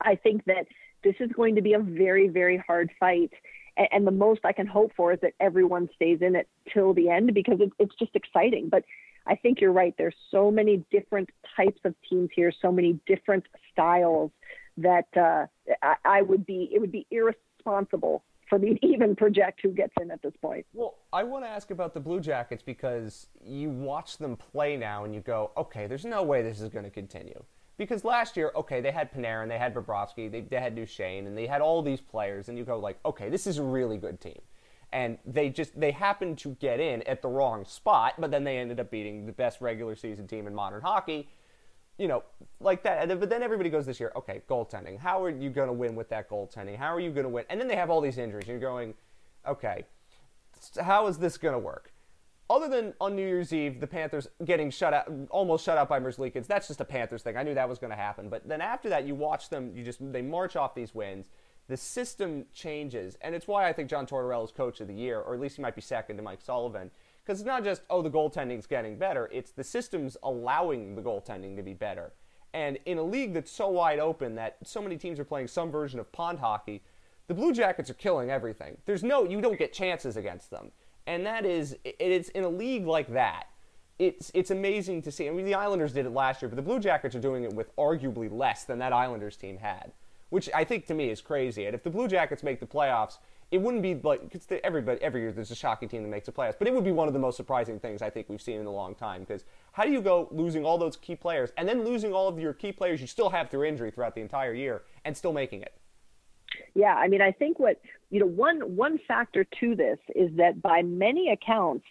I 0.00 0.16
think 0.16 0.44
that 0.44 0.66
this 1.04 1.14
is 1.20 1.30
going 1.32 1.56
to 1.56 1.62
be 1.62 1.74
a 1.74 1.78
very, 1.78 2.28
very 2.28 2.56
hard 2.58 2.90
fight. 2.98 3.32
And, 3.76 4.06
the 4.06 4.10
most 4.10 4.40
I 4.44 4.52
can 4.52 4.66
hope 4.66 4.92
for 4.94 5.14
is 5.14 5.20
that 5.22 5.32
everyone 5.40 5.88
stays 5.94 6.18
in 6.20 6.36
it 6.36 6.46
till 6.72 6.92
the 6.92 7.08
end 7.08 7.32
because 7.32 7.58
it, 7.58 7.70
it's 7.78 7.94
just 7.98 8.14
exciting. 8.14 8.68
But 8.68 8.84
I 9.26 9.36
think 9.36 9.60
you're 9.60 9.72
right. 9.72 9.94
There's 9.96 10.16
so 10.30 10.50
many 10.50 10.84
different 10.90 11.30
types 11.56 11.80
of 11.84 11.94
teams 12.08 12.30
here, 12.34 12.52
so 12.60 12.72
many 12.72 12.98
different 13.06 13.44
styles 13.70 14.30
that 14.78 15.06
uh, 15.16 15.46
I, 15.82 15.94
I 16.04 16.22
would 16.22 16.46
be 16.46 16.70
it 16.72 16.80
would 16.80 16.92
be 16.92 17.06
irresponsible 17.10 18.24
for 18.48 18.58
me 18.58 18.74
to 18.74 18.86
even 18.86 19.16
project 19.16 19.60
who 19.62 19.70
gets 19.70 19.94
in 20.00 20.10
at 20.10 20.22
this 20.22 20.34
point. 20.40 20.66
Well, 20.74 20.98
I 21.12 21.22
want 21.22 21.44
to 21.44 21.48
ask 21.48 21.70
about 21.70 21.94
the 21.94 22.00
Blue 22.00 22.20
Jackets 22.20 22.62
because 22.62 23.28
you 23.44 23.70
watch 23.70 24.18
them 24.18 24.36
play 24.36 24.76
now 24.76 25.04
and 25.04 25.14
you 25.14 25.20
go, 25.20 25.52
okay, 25.56 25.86
there's 25.86 26.04
no 26.04 26.22
way 26.22 26.42
this 26.42 26.60
is 26.60 26.68
going 26.68 26.84
to 26.84 26.90
continue. 26.90 27.42
Because 27.78 28.04
last 28.04 28.36
year, 28.36 28.52
okay, 28.54 28.80
they 28.82 28.92
had 28.92 29.12
Panarin, 29.12 29.48
they 29.48 29.58
had 29.58 29.74
Bobrovsky, 29.74 30.30
they, 30.30 30.42
they 30.42 30.60
had 30.60 30.76
Duchene, 30.76 31.26
and 31.26 31.36
they 31.36 31.46
had 31.46 31.62
all 31.62 31.82
these 31.82 32.00
players, 32.00 32.48
and 32.48 32.58
you 32.58 32.64
go 32.64 32.78
like, 32.78 32.98
okay, 33.06 33.30
this 33.30 33.46
is 33.46 33.58
a 33.58 33.62
really 33.62 33.96
good 33.96 34.20
team. 34.20 34.40
And 34.92 35.18
they 35.24 35.48
just 35.48 35.78
they 35.78 35.90
happened 35.90 36.38
to 36.38 36.50
get 36.60 36.78
in 36.78 37.02
at 37.04 37.22
the 37.22 37.28
wrong 37.28 37.64
spot, 37.64 38.14
but 38.18 38.30
then 38.30 38.44
they 38.44 38.58
ended 38.58 38.78
up 38.78 38.90
beating 38.90 39.26
the 39.26 39.32
best 39.32 39.60
regular 39.60 39.96
season 39.96 40.26
team 40.26 40.46
in 40.46 40.54
modern 40.54 40.82
hockey. 40.82 41.28
You 41.98 42.08
know, 42.08 42.24
like 42.60 42.82
that. 42.84 43.08
But 43.20 43.30
then 43.30 43.42
everybody 43.42 43.70
goes 43.70 43.86
this 43.86 44.00
year, 44.00 44.12
okay, 44.16 44.42
goaltending. 44.48 44.98
How 44.98 45.22
are 45.22 45.30
you 45.30 45.50
going 45.50 45.68
to 45.68 45.72
win 45.72 45.94
with 45.94 46.08
that 46.08 46.28
goaltending? 46.28 46.76
How 46.76 46.94
are 46.94 47.00
you 47.00 47.10
going 47.10 47.24
to 47.24 47.28
win? 47.28 47.44
And 47.48 47.60
then 47.60 47.68
they 47.68 47.76
have 47.76 47.90
all 47.90 48.00
these 48.00 48.18
injuries. 48.18 48.48
You're 48.48 48.58
going, 48.58 48.94
okay, 49.46 49.84
how 50.80 51.06
is 51.06 51.18
this 51.18 51.36
going 51.36 51.52
to 51.52 51.58
work? 51.58 51.92
other 52.52 52.68
than 52.68 52.92
on 53.00 53.16
New 53.16 53.26
Year's 53.26 53.52
Eve, 53.52 53.80
the 53.80 53.86
Panthers 53.86 54.28
getting 54.44 54.70
shut 54.70 54.92
out, 54.92 55.10
almost 55.30 55.64
shut 55.64 55.78
out 55.78 55.88
by 55.88 55.98
Merzlikins, 55.98 56.46
that's 56.46 56.68
just 56.68 56.80
a 56.80 56.84
Panthers 56.84 57.22
thing. 57.22 57.36
I 57.36 57.42
knew 57.42 57.54
that 57.54 57.68
was 57.68 57.78
going 57.78 57.90
to 57.90 57.96
happen. 57.96 58.28
But 58.28 58.46
then 58.46 58.60
after 58.60 58.88
that, 58.90 59.06
you 59.06 59.14
watch 59.14 59.48
them, 59.48 59.72
you 59.74 59.82
just 59.82 59.98
they 60.12 60.22
march 60.22 60.54
off 60.54 60.74
these 60.74 60.94
wins. 60.94 61.30
The 61.68 61.76
system 61.76 62.46
changes, 62.52 63.16
and 63.20 63.34
it's 63.34 63.46
why 63.46 63.68
I 63.68 63.72
think 63.72 63.88
John 63.88 64.06
Tortorella 64.06 64.44
is 64.44 64.50
coach 64.50 64.80
of 64.80 64.88
the 64.88 64.94
year, 64.94 65.20
or 65.20 65.34
at 65.34 65.40
least 65.40 65.56
he 65.56 65.62
might 65.62 65.74
be 65.74 65.80
second 65.80 66.16
to 66.16 66.22
Mike 66.22 66.40
Sullivan, 66.42 66.90
because 67.24 67.40
it's 67.40 67.46
not 67.46 67.64
just 67.64 67.82
oh 67.88 68.02
the 68.02 68.10
goaltending's 68.10 68.66
getting 68.66 68.98
better; 68.98 69.28
it's 69.32 69.52
the 69.52 69.64
system's 69.64 70.16
allowing 70.22 70.94
the 70.94 71.02
goaltending 71.02 71.56
to 71.56 71.62
be 71.62 71.74
better. 71.74 72.12
And 72.52 72.78
in 72.84 72.98
a 72.98 73.02
league 73.02 73.32
that's 73.32 73.50
so 73.50 73.68
wide 73.68 73.98
open 73.98 74.34
that 74.34 74.58
so 74.64 74.82
many 74.82 74.98
teams 74.98 75.18
are 75.18 75.24
playing 75.24 75.48
some 75.48 75.70
version 75.70 75.98
of 75.98 76.12
pond 76.12 76.40
hockey, 76.40 76.82
the 77.26 77.34
Blue 77.34 77.52
Jackets 77.52 77.88
are 77.88 77.94
killing 77.94 78.30
everything. 78.30 78.76
There's 78.84 79.02
no 79.02 79.24
you 79.24 79.40
don't 79.40 79.58
get 79.58 79.72
chances 79.72 80.16
against 80.16 80.50
them 80.50 80.72
and 81.06 81.26
that 81.26 81.44
is 81.44 81.76
it's 81.84 82.28
in 82.30 82.44
a 82.44 82.48
league 82.48 82.86
like 82.86 83.12
that. 83.12 83.44
It's 83.98 84.30
it's 84.34 84.50
amazing 84.50 85.02
to 85.02 85.12
see. 85.12 85.28
I 85.28 85.30
mean, 85.30 85.44
the 85.44 85.54
Islanders 85.54 85.92
did 85.92 86.06
it 86.06 86.10
last 86.10 86.42
year, 86.42 86.48
but 86.48 86.56
the 86.56 86.62
Blue 86.62 86.80
Jackets 86.80 87.14
are 87.14 87.20
doing 87.20 87.44
it 87.44 87.52
with 87.52 87.74
arguably 87.76 88.30
less 88.30 88.64
than 88.64 88.78
that 88.78 88.92
Islanders 88.92 89.36
team 89.36 89.58
had, 89.58 89.92
which 90.32 90.48
I 90.54 90.64
think 90.64 90.86
to 90.86 90.94
me 90.94 91.10
is 91.10 91.20
crazy. 91.20 91.66
And 91.66 91.74
if 91.74 91.82
the 91.82 91.90
Blue 91.90 92.08
Jackets 92.08 92.42
make 92.42 92.58
the 92.58 92.64
playoffs, 92.64 93.18
it 93.50 93.60
wouldn't 93.60 93.82
be 93.82 93.94
like 94.02 94.32
cause 94.32 94.46
everybody 94.64 94.98
every 95.02 95.20
year 95.20 95.30
there's 95.30 95.50
a 95.50 95.54
shocking 95.54 95.90
team 95.90 96.02
that 96.02 96.08
makes 96.08 96.24
the 96.24 96.32
playoffs, 96.32 96.54
but 96.58 96.66
it 96.66 96.72
would 96.72 96.84
be 96.84 96.90
one 96.90 97.06
of 97.06 97.12
the 97.12 97.20
most 97.20 97.36
surprising 97.36 97.78
things 97.78 98.00
I 98.00 98.08
think 98.08 98.30
we've 98.30 98.40
seen 98.40 98.58
in 98.58 98.64
a 98.64 98.72
long 98.72 98.94
time. 98.94 99.20
Because 99.20 99.44
how 99.72 99.82
do 99.82 99.92
you 99.92 100.00
go 100.00 100.28
losing 100.30 100.64
all 100.64 100.78
those 100.78 100.96
key 100.96 101.16
players 101.16 101.50
and 101.58 101.68
then 101.68 101.84
losing 101.84 102.14
all 102.14 102.28
of 102.28 102.38
your 102.38 102.54
key 102.54 102.72
players 102.72 103.02
you 103.02 103.06
still 103.06 103.28
have 103.28 103.50
through 103.50 103.64
injury 103.64 103.90
throughout 103.90 104.14
the 104.14 104.22
entire 104.22 104.54
year 104.54 104.84
and 105.04 105.14
still 105.14 105.34
making 105.34 105.60
it? 105.60 105.74
Yeah, 106.74 106.94
I 106.94 107.08
mean, 107.08 107.20
I 107.20 107.32
think 107.32 107.58
what 107.58 107.78
you 108.08 108.18
know 108.18 108.26
one 108.26 108.74
one 108.74 108.98
factor 109.06 109.44
to 109.60 109.76
this 109.76 109.98
is 110.16 110.30
that 110.38 110.62
by 110.62 110.80
many 110.80 111.30
accounts, 111.30 111.84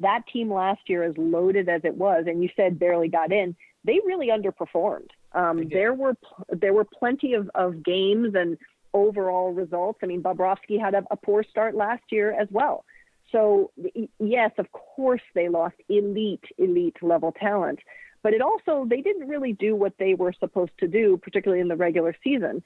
that 0.00 0.22
team 0.32 0.50
last 0.50 0.80
year, 0.86 1.02
as 1.02 1.18
loaded 1.18 1.68
as 1.68 1.82
it 1.84 1.94
was, 1.94 2.24
and 2.26 2.42
you 2.42 2.48
said 2.56 2.78
barely 2.78 3.08
got 3.08 3.32
in, 3.32 3.54
they 3.84 4.00
really 4.06 4.28
underperformed. 4.28 5.10
Um, 5.34 5.68
there 5.68 5.94
were 5.94 6.14
there 6.48 6.72
were 6.72 6.84
plenty 6.84 7.34
of, 7.34 7.50
of 7.54 7.82
games 7.82 8.34
and 8.34 8.58
overall 8.94 9.52
results. 9.52 10.00
I 10.02 10.06
mean, 10.06 10.22
Bobrovsky 10.22 10.78
had 10.78 10.94
a, 10.94 11.04
a 11.10 11.16
poor 11.16 11.42
start 11.42 11.74
last 11.74 12.02
year 12.10 12.32
as 12.32 12.48
well. 12.50 12.84
So 13.30 13.70
yes, 14.18 14.50
of 14.58 14.70
course 14.72 15.22
they 15.34 15.48
lost 15.48 15.76
elite 15.88 16.44
elite 16.58 16.96
level 17.02 17.32
talent, 17.32 17.80
but 18.22 18.34
it 18.34 18.42
also 18.42 18.86
they 18.88 19.00
didn't 19.00 19.28
really 19.28 19.54
do 19.54 19.74
what 19.74 19.94
they 19.98 20.14
were 20.14 20.34
supposed 20.38 20.72
to 20.80 20.86
do, 20.86 21.16
particularly 21.16 21.62
in 21.62 21.68
the 21.68 21.76
regular 21.76 22.14
season. 22.22 22.62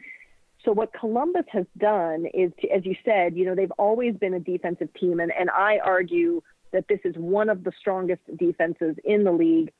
So 0.65 0.73
what 0.73 0.93
Columbus 0.93 1.45
has 1.53 1.67
done 1.79 2.27
is, 2.35 2.51
to, 2.61 2.69
as 2.71 2.85
you 2.85 2.97
said, 3.05 3.37
you 3.37 3.45
know, 3.45 3.55
they've 3.55 3.71
always 3.79 4.17
been 4.17 4.35
a 4.35 4.41
defensive 4.41 4.93
team, 4.95 5.21
and, 5.21 5.31
and 5.33 5.49
I 5.51 5.79
argue 5.79 6.43
that 6.73 6.89
this 6.89 6.99
is 7.05 7.15
one 7.17 7.49
of 7.49 7.63
the 7.63 7.73
strongest 7.79 8.23
defenses 8.37 8.97
in 9.05 9.23
the 9.23 9.31
league. 9.31 9.73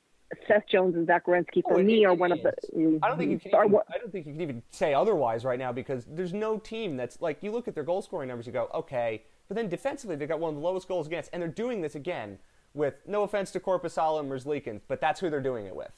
Seth 0.49 0.65
Jones 0.71 0.97
and 0.97 1.07
Zach 1.07 1.27
Werenski, 1.27 1.63
for 1.63 1.79
oh, 1.79 1.83
me, 1.83 2.05
are 2.05 2.15
one 2.15 2.33
is. 2.33 2.39
of 2.39 2.45
the. 2.45 2.99
I 3.03 3.09
don't 3.09 3.19
think 3.19 3.31
you 3.31 3.39
mm, 3.39 3.43
can. 3.43 3.67
Even, 3.67 3.81
I 3.93 3.99
don't 3.99 4.11
think 4.11 4.27
you 4.27 4.33
can 4.33 4.41
even 4.41 4.63
say 4.71 4.93
otherwise 4.93 5.45
right 5.45 5.59
now 5.59 5.73
because 5.73 6.05
there's 6.09 6.33
no 6.33 6.59
team 6.59 6.97
that's 6.97 7.21
like 7.21 7.43
you 7.43 7.53
look 7.53 7.69
at 7.69 7.75
their 7.75 7.85
goal 7.85 8.03
scoring 8.03 8.29
numbers, 8.29 8.47
you 8.47 8.53
go, 8.53 8.69
okay, 8.75 9.23
but 9.49 9.57
then 9.57 9.69
defensively 9.69 10.17
they've 10.17 10.29
got 10.29 10.41
one 10.41 10.51
of 10.51 10.57
the 10.57 10.63
lowest 10.63 10.89
goals 10.89 11.07
against, 11.07 11.31
and 11.33 11.41
they're 11.41 11.49
doing 11.49 11.81
this 11.81 11.95
again 11.95 12.39
with 12.75 12.95
no 13.07 13.23
offense 13.23 13.51
to 13.53 13.61
Korpisalo 13.61 14.21
and 14.21 14.31
Merzlikins, 14.31 14.83
but 14.89 15.01
that's 15.01 15.21
who 15.21 15.31
they're 15.31 15.41
doing 15.41 15.67
it 15.67 15.75
with. 15.75 15.93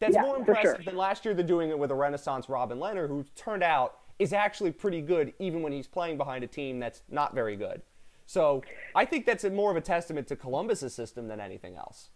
That's 0.00 0.14
yeah, 0.14 0.22
more 0.22 0.36
impressive 0.36 0.76
sure. 0.76 0.84
than 0.84 0.96
last 0.96 1.24
year. 1.24 1.34
They're 1.34 1.44
doing 1.44 1.70
it 1.70 1.78
with 1.78 1.90
a 1.90 1.94
Renaissance 1.94 2.48
Robin 2.48 2.78
Lehner, 2.78 3.06
who 3.06 3.24
turned 3.36 3.62
out 3.62 3.98
is 4.18 4.32
actually 4.32 4.72
pretty 4.72 5.00
good, 5.00 5.32
even 5.38 5.62
when 5.62 5.72
he's 5.72 5.86
playing 5.86 6.16
behind 6.16 6.44
a 6.44 6.46
team 6.46 6.78
that's 6.78 7.02
not 7.08 7.34
very 7.34 7.56
good. 7.56 7.82
So 8.26 8.62
I 8.94 9.04
think 9.04 9.26
that's 9.26 9.44
a, 9.44 9.50
more 9.50 9.70
of 9.70 9.76
a 9.76 9.80
testament 9.80 10.28
to 10.28 10.36
Columbus's 10.36 10.94
system 10.94 11.26
than 11.26 11.40
anything 11.40 11.76
else. 11.76 12.10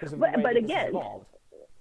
But, 0.00 0.42
but 0.42 0.56
again, 0.56 0.92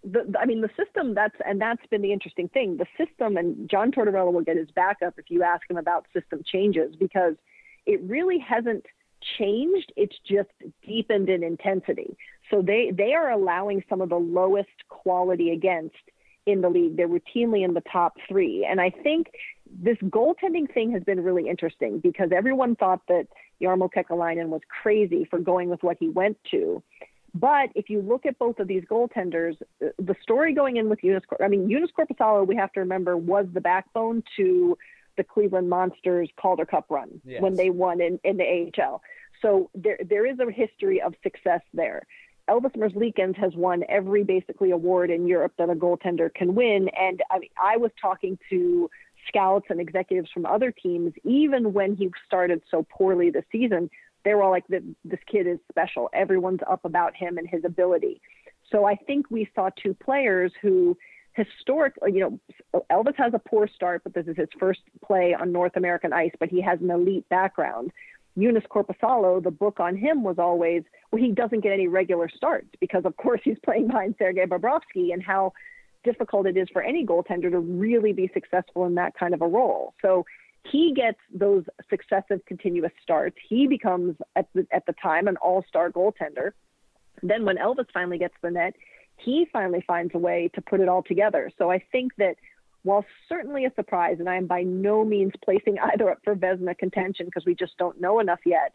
the, 0.04 0.34
I 0.40 0.46
mean, 0.46 0.62
the 0.62 0.70
system 0.78 1.14
that's 1.14 1.36
and 1.46 1.60
that's 1.60 1.86
been 1.88 2.02
the 2.02 2.14
interesting 2.14 2.48
thing. 2.50 2.78
The 2.78 2.86
system, 2.98 3.38
and 3.38 3.70
John 3.70 3.92
Tortorella 3.92 4.32
will 4.32 4.42
get 4.42 4.58
his 4.58 4.72
back 4.72 4.98
up 5.06 5.16
if 5.18 5.30
you 5.30 5.44
ask 5.44 5.70
him 5.70 5.78
about 5.78 6.06
system 6.14 6.44
changes 6.46 6.96
because 6.96 7.36
it 7.86 8.02
really 8.04 8.40
hasn't 8.40 8.86
changed. 9.38 9.92
It's 9.96 10.16
just 10.28 10.50
deepened 10.86 11.30
in 11.30 11.44
intensity. 11.44 12.18
So 12.50 12.62
they 12.62 12.92
they 12.92 13.14
are 13.14 13.32
allowing 13.32 13.84
some 13.90 14.02
of 14.02 14.10
the 14.10 14.20
lowest 14.20 14.88
quality 14.90 15.52
against 15.52 15.96
in 16.46 16.62
the 16.62 16.70
league. 16.70 16.96
They're 16.96 17.10
routinely 17.10 17.66
in 17.66 17.74
the 17.74 17.84
top 17.92 18.18
three, 18.30 18.66
and 18.70 18.80
I 18.80 18.90
think 18.90 19.32
this 19.70 19.98
goaltending 20.04 20.74
thing 20.74 20.92
has 20.92 21.04
been 21.04 21.22
really 21.22 21.50
interesting 21.50 22.00
because 22.00 22.30
everyone 22.34 22.76
thought 22.76 23.02
that 23.10 23.28
Jarmo 23.62 23.90
Kekalainen 23.94 24.48
was 24.48 24.62
crazy 24.82 25.26
for 25.30 25.40
going 25.40 25.70
with 25.70 25.84
what 25.84 25.98
he 26.00 26.08
went 26.08 26.38
to. 26.52 26.82
But 27.40 27.70
if 27.76 27.90
you 27.90 28.02
look 28.02 28.26
at 28.26 28.40
both 28.40 28.58
of 28.60 28.68
these 28.68 28.84
goaltenders, 28.86 29.58
uh, 29.84 29.90
the 30.00 30.16
story 30.22 30.54
going 30.54 30.78
in 30.78 30.90
with 30.90 31.02
Joonas, 31.02 31.22
I 31.44 31.48
mean, 31.48 31.68
Joonas 31.70 31.90
Korpisalo, 31.98 32.48
we 32.48 32.56
have 32.56 32.72
to 32.74 32.80
remember, 32.80 33.16
was 33.16 33.46
the 33.54 33.62
backbone 33.62 34.24
to 34.38 34.78
the 35.18 35.24
Cleveland 35.24 35.70
Monsters 35.70 36.30
Calder 36.40 36.66
Cup 36.66 36.86
run 36.90 37.22
yes. 37.26 37.42
when 37.42 37.56
they 37.56 37.70
won 37.70 38.02
in, 38.02 38.20
in 38.24 38.38
the 38.38 38.72
AHL. 38.80 39.02
So 39.42 39.70
there, 39.76 40.00
there 40.04 40.26
is 40.26 40.40
a 40.40 40.52
history 40.52 41.02
of 41.02 41.14
success 41.22 41.62
there. 41.74 42.08
Elvis 42.50 42.76
Merzlikins 42.76 43.36
has 43.36 43.54
won 43.56 43.84
every 43.90 44.24
basically 44.24 44.72
award 44.72 45.12
in 45.12 45.28
Europe 45.28 45.54
that 45.58 45.70
a 45.70 45.76
goaltender 45.76 46.34
can 46.34 46.56
win. 46.56 46.90
And 47.00 47.22
I 47.30 47.40
mean, 47.40 47.50
I 47.62 47.78
was 47.78 47.92
talking 48.02 48.40
to 48.50 48.90
scouts 49.28 49.66
and 49.70 49.80
executives 49.80 50.30
from 50.34 50.46
other 50.46 50.72
teams, 50.72 51.14
even 51.24 51.74
when 51.74 51.96
he 51.96 52.10
started 52.26 52.62
so 52.72 52.86
poorly 52.90 53.30
this 53.30 53.44
season, 53.52 53.90
they 54.28 54.36
were 54.36 54.44
all 54.44 54.52
like, 54.52 54.68
"This 54.68 55.20
kid 55.26 55.48
is 55.48 55.60
special. 55.72 56.10
Everyone's 56.14 56.60
up 56.70 56.84
about 56.84 57.16
him 57.16 57.38
and 57.38 57.48
his 57.50 57.64
ability." 57.64 58.22
So 58.70 58.84
I 58.86 58.96
think 58.96 59.32
we 59.32 59.50
saw 59.56 59.70
two 59.82 59.94
players 59.94 60.52
who 60.62 60.98
historically, 61.34 62.14
you 62.14 62.20
know, 62.20 62.82
Elvis 62.92 63.16
has 63.16 63.34
a 63.34 63.40
poor 63.40 63.68
start, 63.68 64.04
but 64.04 64.14
this 64.14 64.28
is 64.28 64.36
his 64.36 64.50
first 64.60 64.82
play 65.06 65.34
on 65.34 65.52
North 65.52 65.78
American 65.78 66.12
ice, 66.12 66.32
but 66.40 66.50
he 66.50 66.60
has 66.62 66.82
an 66.82 66.92
elite 66.92 67.30
background. 67.30 67.92
Joonas 68.38 68.68
Korpisalo, 68.68 69.42
the 69.42 69.52
book 69.52 69.80
on 69.80 69.96
him 69.96 70.24
was 70.24 70.38
always, 70.38 70.84
well, 71.12 71.22
he 71.22 71.32
doesn't 71.32 71.62
get 71.62 71.72
any 71.74 71.88
regular 71.88 72.30
starts 72.30 72.70
because, 72.80 73.06
of 73.06 73.16
course, 73.18 73.42
he's 73.44 73.58
playing 73.64 73.88
behind 73.88 74.16
Sergei 74.20 74.46
Bobrovsky 74.46 75.14
and 75.14 75.24
how 75.24 75.54
difficult 76.04 76.46
it 76.48 76.58
is 76.58 76.68
for 76.72 76.82
any 76.82 77.06
goaltender 77.06 77.50
to 77.52 77.60
really 77.60 78.14
be 78.14 78.30
successful 78.34 78.86
in 78.86 78.96
that 78.96 79.14
kind 79.16 79.34
of 79.34 79.42
a 79.42 79.48
role. 79.48 79.94
So 80.02 80.26
he 80.64 80.94
gets 80.94 81.20
those 81.34 81.64
successive 81.90 82.46
continuous 82.46 82.92
starts. 83.02 83.38
He 83.48 83.68
becomes 83.68 84.16
at 84.36 84.48
the 84.54 84.68
at 84.72 84.86
the 84.86 84.94
time 85.02 85.28
an 85.28 85.38
all-star 85.38 85.92
goaltender. 85.92 86.52
Then 87.24 87.46
when 87.46 87.58
Elvis 87.58 87.88
finally 87.94 88.18
gets 88.18 88.36
the 88.42 88.52
net, 88.52 88.76
he 89.18 89.48
finally 89.52 89.84
finds 89.88 90.14
a 90.14 90.20
way 90.20 90.50
to 90.54 90.62
put 90.62 90.80
it 90.80 90.90
all 90.90 91.04
together. 91.04 91.52
So 91.58 91.72
I 91.72 91.84
think 91.92 92.14
that 92.18 92.36
while 92.84 93.06
certainly 93.28 93.66
a 93.66 93.74
surprise, 93.76 94.18
and 94.20 94.30
I 94.30 94.36
am 94.36 94.48
by 94.48 94.64
no 94.64 95.04
means 95.04 95.34
placing 95.44 95.78
either 95.94 96.10
up 96.10 96.20
for 96.24 96.36
Vezina 96.36 96.78
contention 96.78 97.26
because 97.26 97.46
we 97.46 97.56
just 97.56 97.78
don't 97.78 98.00
know 98.00 98.20
enough 98.20 98.40
yet. 98.46 98.74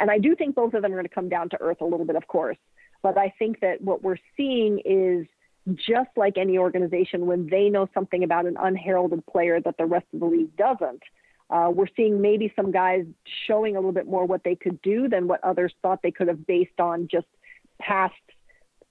And 0.00 0.10
I 0.10 0.18
do 0.18 0.34
think 0.34 0.54
both 0.54 0.74
of 0.74 0.82
them 0.82 0.92
are 0.92 0.96
going 0.96 1.08
to 1.08 1.14
come 1.14 1.28
down 1.28 1.50
to 1.50 1.60
earth 1.60 1.80
a 1.80 1.84
little 1.84 2.06
bit, 2.06 2.16
of 2.16 2.26
course. 2.26 2.56
But 3.02 3.18
I 3.18 3.32
think 3.38 3.60
that 3.60 3.80
what 3.82 4.02
we're 4.02 4.16
seeing 4.36 4.80
is 4.84 5.26
just 5.74 6.10
like 6.16 6.38
any 6.38 6.58
organization, 6.58 7.26
when 7.26 7.48
they 7.48 7.68
know 7.68 7.88
something 7.94 8.24
about 8.24 8.46
an 8.46 8.56
unheralded 8.58 9.24
player 9.26 9.60
that 9.60 9.76
the 9.78 9.86
rest 9.86 10.06
of 10.12 10.20
the 10.20 10.26
league 10.26 10.56
doesn't, 10.56 11.02
uh, 11.52 11.68
we're 11.70 11.86
seeing 11.94 12.22
maybe 12.22 12.50
some 12.56 12.72
guys 12.72 13.04
showing 13.46 13.76
a 13.76 13.78
little 13.78 13.92
bit 13.92 14.06
more 14.06 14.24
what 14.24 14.42
they 14.42 14.54
could 14.54 14.80
do 14.80 15.06
than 15.06 15.28
what 15.28 15.44
others 15.44 15.74
thought 15.82 16.00
they 16.02 16.10
could 16.10 16.28
have 16.28 16.46
based 16.46 16.80
on 16.80 17.08
just 17.10 17.26
past. 17.78 18.14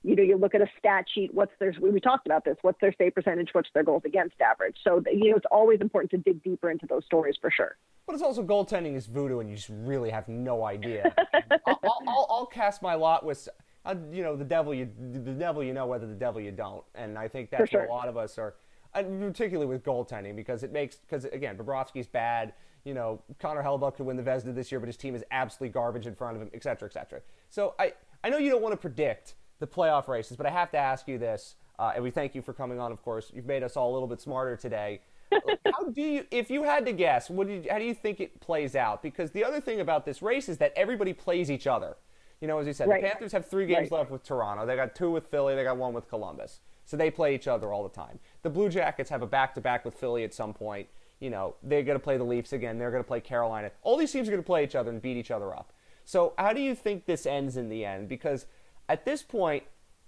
You 0.03 0.16
know, 0.16 0.24
you 0.24 0.38
look 0.38 0.53
at 0.53 0.62
a 0.62 0.68
stat 0.78 1.05
sheet. 1.14 1.34
What's 1.34 1.51
their? 1.59 1.74
We 1.82 1.99
talked 1.99 2.28
about 2.28 2.45
this. 2.45 2.57
What's 2.62 2.80
their 2.80 2.93
save 2.97 3.16
percentage? 3.16 3.49
What's 3.51 3.70
their 3.74 3.84
goals 3.84 4.03
against 4.05 4.39
average? 4.41 4.76
So 4.84 5.03
you 5.12 5.32
know, 5.32 5.38
it's 5.38 5.45
always 5.51 5.82
important 5.82 6.12
to 6.12 6.18
dig 6.18 6.43
deeper 6.43 6.70
into 6.70 6.86
those 6.86 7.03
stories 7.05 7.36
for 7.41 7.51
sure. 7.51 7.78
But 8.05 8.14
it's 8.14 8.24
also 8.24 8.43
goaltending 8.43 8.95
is 8.95 9.07
voodoo, 9.07 9.39
and 9.39 9.49
you 9.49 9.55
just 9.55 9.70
really 9.72 10.12
have 10.12 10.28
no 10.28 10.64
idea. 10.64 11.14
I'll, 11.68 11.80
I'll, 12.07 12.28
I'll 12.30 12.45
cast 12.45 12.82
my 12.82 12.93
lot 12.93 13.26
with 13.26 13.47
uh, 13.86 13.95
you 14.12 14.22
know, 14.24 14.36
the 14.36 14.45
devil 14.45 14.74
you 14.74 14.89
the 14.99 15.32
devil 15.32 15.64
you 15.64 15.74
know 15.74 15.88
whether 15.88 16.05
the 16.05 16.14
devil 16.14 16.39
you 16.39 16.51
don't, 16.51 16.84
and 16.93 17.18
I 17.18 17.28
think 17.28 17.49
that's 17.49 17.72
sure. 17.72 17.82
what 17.82 17.89
a 17.89 17.93
lot 17.93 18.07
of 18.07 18.18
us 18.18 18.38
are 18.38 18.55
particularly 18.94 19.68
with 19.68 19.84
goaltending 19.84 20.36
because 20.36 20.64
it 20.64 20.72
makes 20.72 20.98
because 20.98 21.26
again 21.26 21.58
Bobrovsky's 21.58 22.08
bad. 22.08 22.54
You 22.84 22.96
know, 22.96 23.22
Connor 23.38 23.62
Hellebuyck 23.62 23.96
could 23.96 24.08
win 24.08 24.18
the 24.18 24.24
Vezina 24.24 24.56
this 24.56 24.72
year, 24.72 24.80
but 24.80 24.88
his 24.88 24.98
team 24.98 25.14
is 25.14 25.24
absolutely 25.30 25.70
garbage 25.70 26.08
in 26.08 26.16
front 26.16 26.36
of 26.36 26.42
him, 26.42 26.50
et 26.52 26.64
cetera, 26.64 26.89
et 26.89 26.94
cetera. 26.94 27.22
So 27.52 27.76
I, 27.78 27.94
I 28.24 28.30
know 28.30 28.39
you 28.39 28.50
don't 28.50 28.64
want 28.64 28.74
to 28.74 28.78
predict 28.78 29.36
the 29.60 29.68
playoff 29.68 30.08
races, 30.08 30.36
but 30.36 30.48
I 30.48 30.50
have 30.50 30.72
to 30.72 30.78
ask 30.80 31.08
you 31.08 31.20
this, 31.20 31.56
uh, 31.78 31.92
and 31.94 32.04
we 32.04 32.10
thank 32.10 32.34
you 32.34 32.42
for 32.42 32.54
coming 32.54 32.80
on. 32.80 32.92
Of 32.92 33.04
course, 33.04 33.32
you've 33.36 33.46
made 33.46 33.62
us 33.62 33.78
all 33.78 33.92
a 33.92 33.94
little 33.94 34.08
bit 34.08 34.20
smarter 34.20 34.58
today. 34.58 35.02
how 35.32 35.89
do 35.89 36.02
you, 36.02 36.26
if 36.32 36.50
you 36.50 36.64
had 36.64 36.86
to 36.88 36.92
guess, 36.92 37.30
what 37.30 37.48
do 37.48 37.54
you, 37.54 37.66
how 37.70 37.78
do 37.78 37.86
you 37.86 37.94
think 37.94 38.20
it 38.20 38.39
plays 38.42 38.76
out? 38.76 39.04
Because 39.04 39.30
the 39.30 39.44
other 39.44 39.62
thing 39.62 39.80
about 39.80 40.04
this 40.04 40.24
race 40.24 40.50
is 40.50 40.58
that 40.58 40.74
everybody 40.76 41.14
plays 41.14 41.52
each 41.52 41.68
other. 41.68 41.96
You 42.42 42.48
know, 42.48 42.58
as 42.58 42.66
you 42.66 42.74
said, 42.74 42.89
right. 42.89 43.02
the 43.02 43.08
Panthers 43.08 43.32
have 43.34 43.48
three 43.48 43.68
games 43.68 43.92
right. 43.92 44.00
left 44.00 44.12
with 44.12 44.24
Toronto. 44.24 44.66
They 44.66 44.76
got 44.76 44.96
two 44.96 45.12
with 45.12 45.28
Philly. 45.28 45.54
They 45.56 45.64
got 45.64 45.78
one 45.78 45.94
with 45.94 46.10
Columbus. 46.10 46.60
So 46.92 46.98
they 46.98 47.10
play 47.10 47.34
each 47.34 47.48
other 47.48 47.72
all 47.72 47.84
the 47.84 47.96
time. 47.96 48.20
The 48.42 48.50
Blue 48.50 48.68
Jackets 48.68 49.10
have 49.12 49.22
a 49.22 49.26
back-to-back 49.26 49.86
with 49.86 49.94
Philly 49.94 50.26
at 50.26 50.34
some 50.34 50.54
point. 50.54 50.89
You 51.22 51.30
know, 51.30 51.56
they're 51.64 51.84
going 51.84 51.98
to 51.98 52.04
play 52.04 52.18
the 52.18 52.26
Leafs 52.26 52.52
again. 52.52 52.78
They're 52.78 52.92
going 52.92 53.02
to 53.02 53.08
play 53.08 53.22
Carolina. 53.22 53.72
All 53.82 53.96
these 53.96 54.12
teams 54.12 54.28
are 54.28 54.32
going 54.32 54.44
to 54.44 54.46
play 54.46 54.66
each 54.66 54.76
other 54.76 54.89
and 54.89 55.02
beat 55.02 55.16
each 55.16 55.32
other 55.32 55.56
up. 55.56 55.72
So 56.04 56.34
how 56.38 56.52
do 56.52 56.60
you 56.60 56.76
think 56.76 57.06
this 57.06 57.26
ends 57.26 57.56
in 57.56 57.70
the 57.70 57.86
end? 57.86 58.10
Because 58.10 58.46
at 58.89 59.06
this 59.06 59.24
point, 59.24 59.64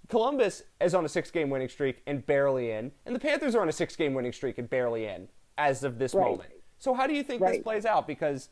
Columbus 0.08 0.64
is 0.78 0.94
on 0.94 1.06
a 1.06 1.08
six-game 1.08 1.48
winning 1.48 1.70
streak 1.70 2.02
and 2.06 2.26
barely 2.26 2.70
in, 2.70 2.92
and 3.06 3.16
the 3.16 3.20
Panthers 3.20 3.54
are 3.54 3.62
on 3.62 3.70
a 3.70 3.72
six-game 3.72 4.12
winning 4.12 4.34
streak 4.34 4.58
and 4.58 4.68
barely 4.68 5.06
in 5.06 5.28
as 5.56 5.84
of 5.84 5.98
this 5.98 6.12
right. 6.12 6.32
moment. 6.32 6.50
So 6.76 6.92
how 6.92 7.06
do 7.06 7.14
you 7.14 7.22
think 7.22 7.40
right. 7.40 7.54
this 7.54 7.62
plays 7.62 7.86
out? 7.86 8.06
Because 8.06 8.50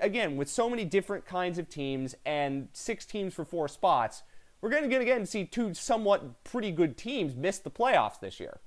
again, 0.00 0.38
with 0.38 0.48
so 0.48 0.70
many 0.70 0.86
different 0.86 1.26
kinds 1.26 1.58
of 1.58 1.68
teams 1.68 2.14
and 2.24 2.68
six 2.72 3.04
teams 3.04 3.34
for 3.34 3.44
four 3.44 3.68
spots, 3.68 4.22
we're 4.60 4.70
going 4.70 4.82
to 4.82 4.88
get 4.88 5.02
again 5.02 5.26
see 5.26 5.44
two 5.44 5.74
somewhat 5.74 6.44
pretty 6.44 6.72
good 6.72 6.96
teams 6.96 7.34
miss 7.34 7.58
the 7.58 7.70
playoffs 7.70 8.20
this 8.20 8.40
year. 8.40 8.60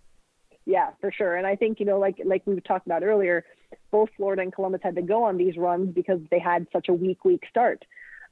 Yeah, 0.65 0.91
for 1.01 1.11
sure. 1.11 1.35
And 1.35 1.47
I 1.47 1.55
think 1.55 1.79
you 1.79 1.85
know, 1.85 1.99
like 1.99 2.19
like 2.23 2.43
we 2.45 2.59
talked 2.61 2.85
about 2.85 3.03
earlier, 3.03 3.43
both 3.91 4.09
Florida 4.17 4.43
and 4.43 4.53
Columbus 4.53 4.81
had 4.83 4.95
to 4.95 5.01
go 5.01 5.23
on 5.23 5.37
these 5.37 5.57
runs 5.57 5.93
because 5.93 6.19
they 6.29 6.39
had 6.39 6.67
such 6.71 6.89
a 6.89 6.93
weak, 6.93 7.25
weak 7.25 7.43
start. 7.49 7.83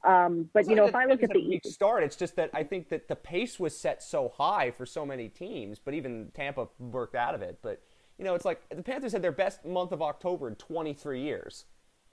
Um, 0.04 0.48
but 0.52 0.60
it's 0.60 0.68
you 0.68 0.76
know, 0.76 0.86
if 0.86 0.94
I 0.94 1.06
look 1.06 1.22
at 1.22 1.30
the 1.30 1.44
weak 1.44 1.66
start, 1.66 2.04
it's 2.04 2.14
just 2.14 2.36
that 2.36 2.50
I 2.54 2.62
think 2.62 2.90
that 2.90 3.08
the 3.08 3.16
pace 3.16 3.58
was 3.58 3.76
set 3.76 4.02
so 4.02 4.32
high 4.36 4.70
for 4.70 4.86
so 4.86 5.04
many 5.04 5.28
teams, 5.28 5.80
but 5.80 5.94
even 5.94 6.30
Tampa 6.34 6.68
worked 6.78 7.16
out 7.16 7.34
of 7.34 7.42
it. 7.42 7.58
But 7.62 7.82
you 8.18 8.24
know, 8.24 8.34
it's 8.34 8.44
like 8.44 8.60
the 8.68 8.82
Panthers 8.82 9.12
had 9.12 9.22
their 9.22 9.32
best 9.32 9.64
month 9.64 9.90
of 9.90 10.00
October 10.00 10.46
in 10.46 10.54
23 10.54 11.20
years, 11.20 11.64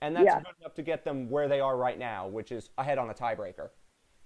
and 0.01 0.15
that's 0.15 0.25
yeah. 0.25 0.39
good 0.39 0.53
enough 0.59 0.73
to 0.75 0.81
get 0.81 1.05
them 1.05 1.29
where 1.29 1.47
they 1.47 1.59
are 1.59 1.77
right 1.77 1.99
now, 1.99 2.27
which 2.27 2.51
is 2.51 2.69
ahead 2.79 2.97
on 2.97 3.11
a 3.11 3.13
tiebreaker. 3.13 3.69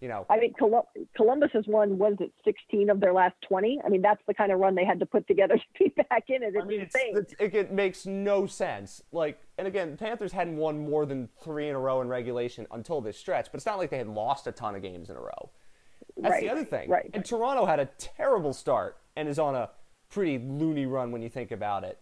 You 0.02 0.08
know, 0.08 0.26
I 0.30 0.40
mean, 0.40 0.54
Columbus 0.54 1.50
has 1.52 1.66
won 1.68 1.98
was 1.98 2.16
it 2.22 2.32
16 2.46 2.90
of 2.90 3.02
their 3.02 3.12
last 3.12 3.36
20? 3.50 3.82
I 3.86 3.90
mean, 3.90 4.02
that's 4.02 4.22
the 4.28 4.34
kind 4.34 4.50
of 4.50 4.60
run 4.60 4.74
they 4.74 4.86
had 4.86 5.00
to 5.00 5.06
put 5.06 5.28
together 5.28 5.58
to 5.58 5.64
be 5.78 5.94
back 6.10 6.26
in 6.30 6.42
it. 6.42 6.54
It's 6.56 6.64
I 6.64 6.66
mean, 6.66 6.82
insane. 6.82 7.18
It's, 7.18 7.34
it, 7.38 7.54
it, 7.54 7.72
makes 7.74 8.06
no 8.06 8.46
sense. 8.46 9.04
Like, 9.12 9.42
and 9.58 9.68
again, 9.68 9.92
the 9.92 9.98
Panthers 9.98 10.32
hadn't 10.32 10.56
won 10.56 10.90
more 10.90 11.06
than 11.06 11.28
three 11.44 11.68
in 11.68 11.76
a 11.76 11.80
row 11.80 12.00
in 12.00 12.08
regulation 12.08 12.66
until 12.72 13.02
this 13.02 13.18
stretch, 13.18 13.48
but 13.52 13.56
it's 13.58 13.66
not 13.66 13.78
like 13.78 13.90
they 13.90 13.98
had 13.98 14.08
lost 14.08 14.48
a 14.48 14.54
ton 14.54 14.74
of 14.74 14.82
games 14.82 15.10
in 15.10 15.18
a 15.18 15.22
row. 15.22 15.50
That's 16.16 16.32
right, 16.32 16.44
the 16.44 16.50
other 16.50 16.64
thing. 16.64 16.90
Right. 16.90 17.10
And 17.14 17.26
Toronto 17.26 17.66
had 17.66 17.80
a 17.80 17.90
terrible 17.98 18.54
start 18.54 18.98
and 19.18 19.28
is 19.28 19.38
on 19.38 19.54
a 19.54 19.70
pretty 20.10 20.38
loony 20.38 20.86
run 20.86 21.12
when 21.12 21.22
you 21.22 21.30
think 21.30 21.52
about 21.52 21.84
it. 21.84 22.00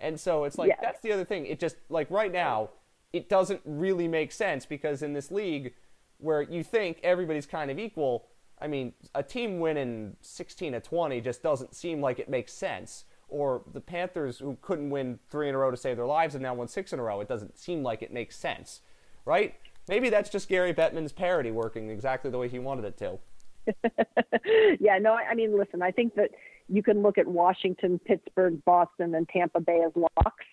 And 0.00 0.18
so 0.18 0.44
it's 0.44 0.56
like 0.56 0.68
yeah. 0.68 0.76
that's 0.80 1.00
the 1.00 1.12
other 1.12 1.24
thing. 1.24 1.46
It 1.46 1.58
just 1.58 1.76
like 1.88 2.10
right 2.10 2.32
now, 2.32 2.70
it 3.12 3.28
doesn't 3.28 3.60
really 3.64 4.08
make 4.08 4.30
sense 4.32 4.64
because 4.64 5.02
in 5.02 5.12
this 5.12 5.30
league 5.30 5.74
where 6.20 6.42
you 6.42 6.62
think 6.62 6.98
everybody's 7.02 7.46
kind 7.46 7.70
of 7.70 7.78
equal, 7.78 8.26
I 8.60 8.66
mean, 8.66 8.92
a 9.14 9.22
team 9.22 9.60
winning 9.60 10.16
16 10.20 10.72
to 10.72 10.80
20 10.80 11.20
just 11.20 11.42
doesn't 11.42 11.74
seem 11.74 12.00
like 12.00 12.18
it 12.18 12.28
makes 12.28 12.52
sense. 12.52 13.04
Or 13.28 13.62
the 13.72 13.80
Panthers, 13.80 14.38
who 14.38 14.58
couldn't 14.60 14.90
win 14.90 15.18
three 15.30 15.48
in 15.48 15.54
a 15.54 15.58
row 15.58 15.70
to 15.70 15.76
save 15.76 15.96
their 15.96 16.06
lives 16.06 16.34
and 16.34 16.42
now 16.42 16.54
won 16.54 16.68
six 16.68 16.92
in 16.92 16.98
a 16.98 17.02
row, 17.02 17.20
it 17.20 17.28
doesn't 17.28 17.56
seem 17.56 17.82
like 17.82 18.02
it 18.02 18.12
makes 18.12 18.36
sense, 18.36 18.80
right? 19.24 19.54
Maybe 19.88 20.10
that's 20.10 20.30
just 20.30 20.48
Gary 20.48 20.74
Bettman's 20.74 21.12
parody 21.12 21.50
working 21.50 21.90
exactly 21.90 22.30
the 22.30 22.38
way 22.38 22.48
he 22.48 22.58
wanted 22.58 22.84
it 22.84 22.98
to. 22.98 23.18
yeah, 24.80 24.98
no, 24.98 25.14
I 25.14 25.34
mean, 25.34 25.56
listen, 25.56 25.82
I 25.82 25.90
think 25.90 26.14
that 26.16 26.30
you 26.68 26.82
can 26.82 27.02
look 27.02 27.18
at 27.18 27.26
Washington, 27.26 27.98
Pittsburgh, 27.98 28.64
Boston, 28.64 29.14
and 29.14 29.28
Tampa 29.28 29.60
Bay 29.60 29.82
as 29.84 29.92
locks. 29.94 30.44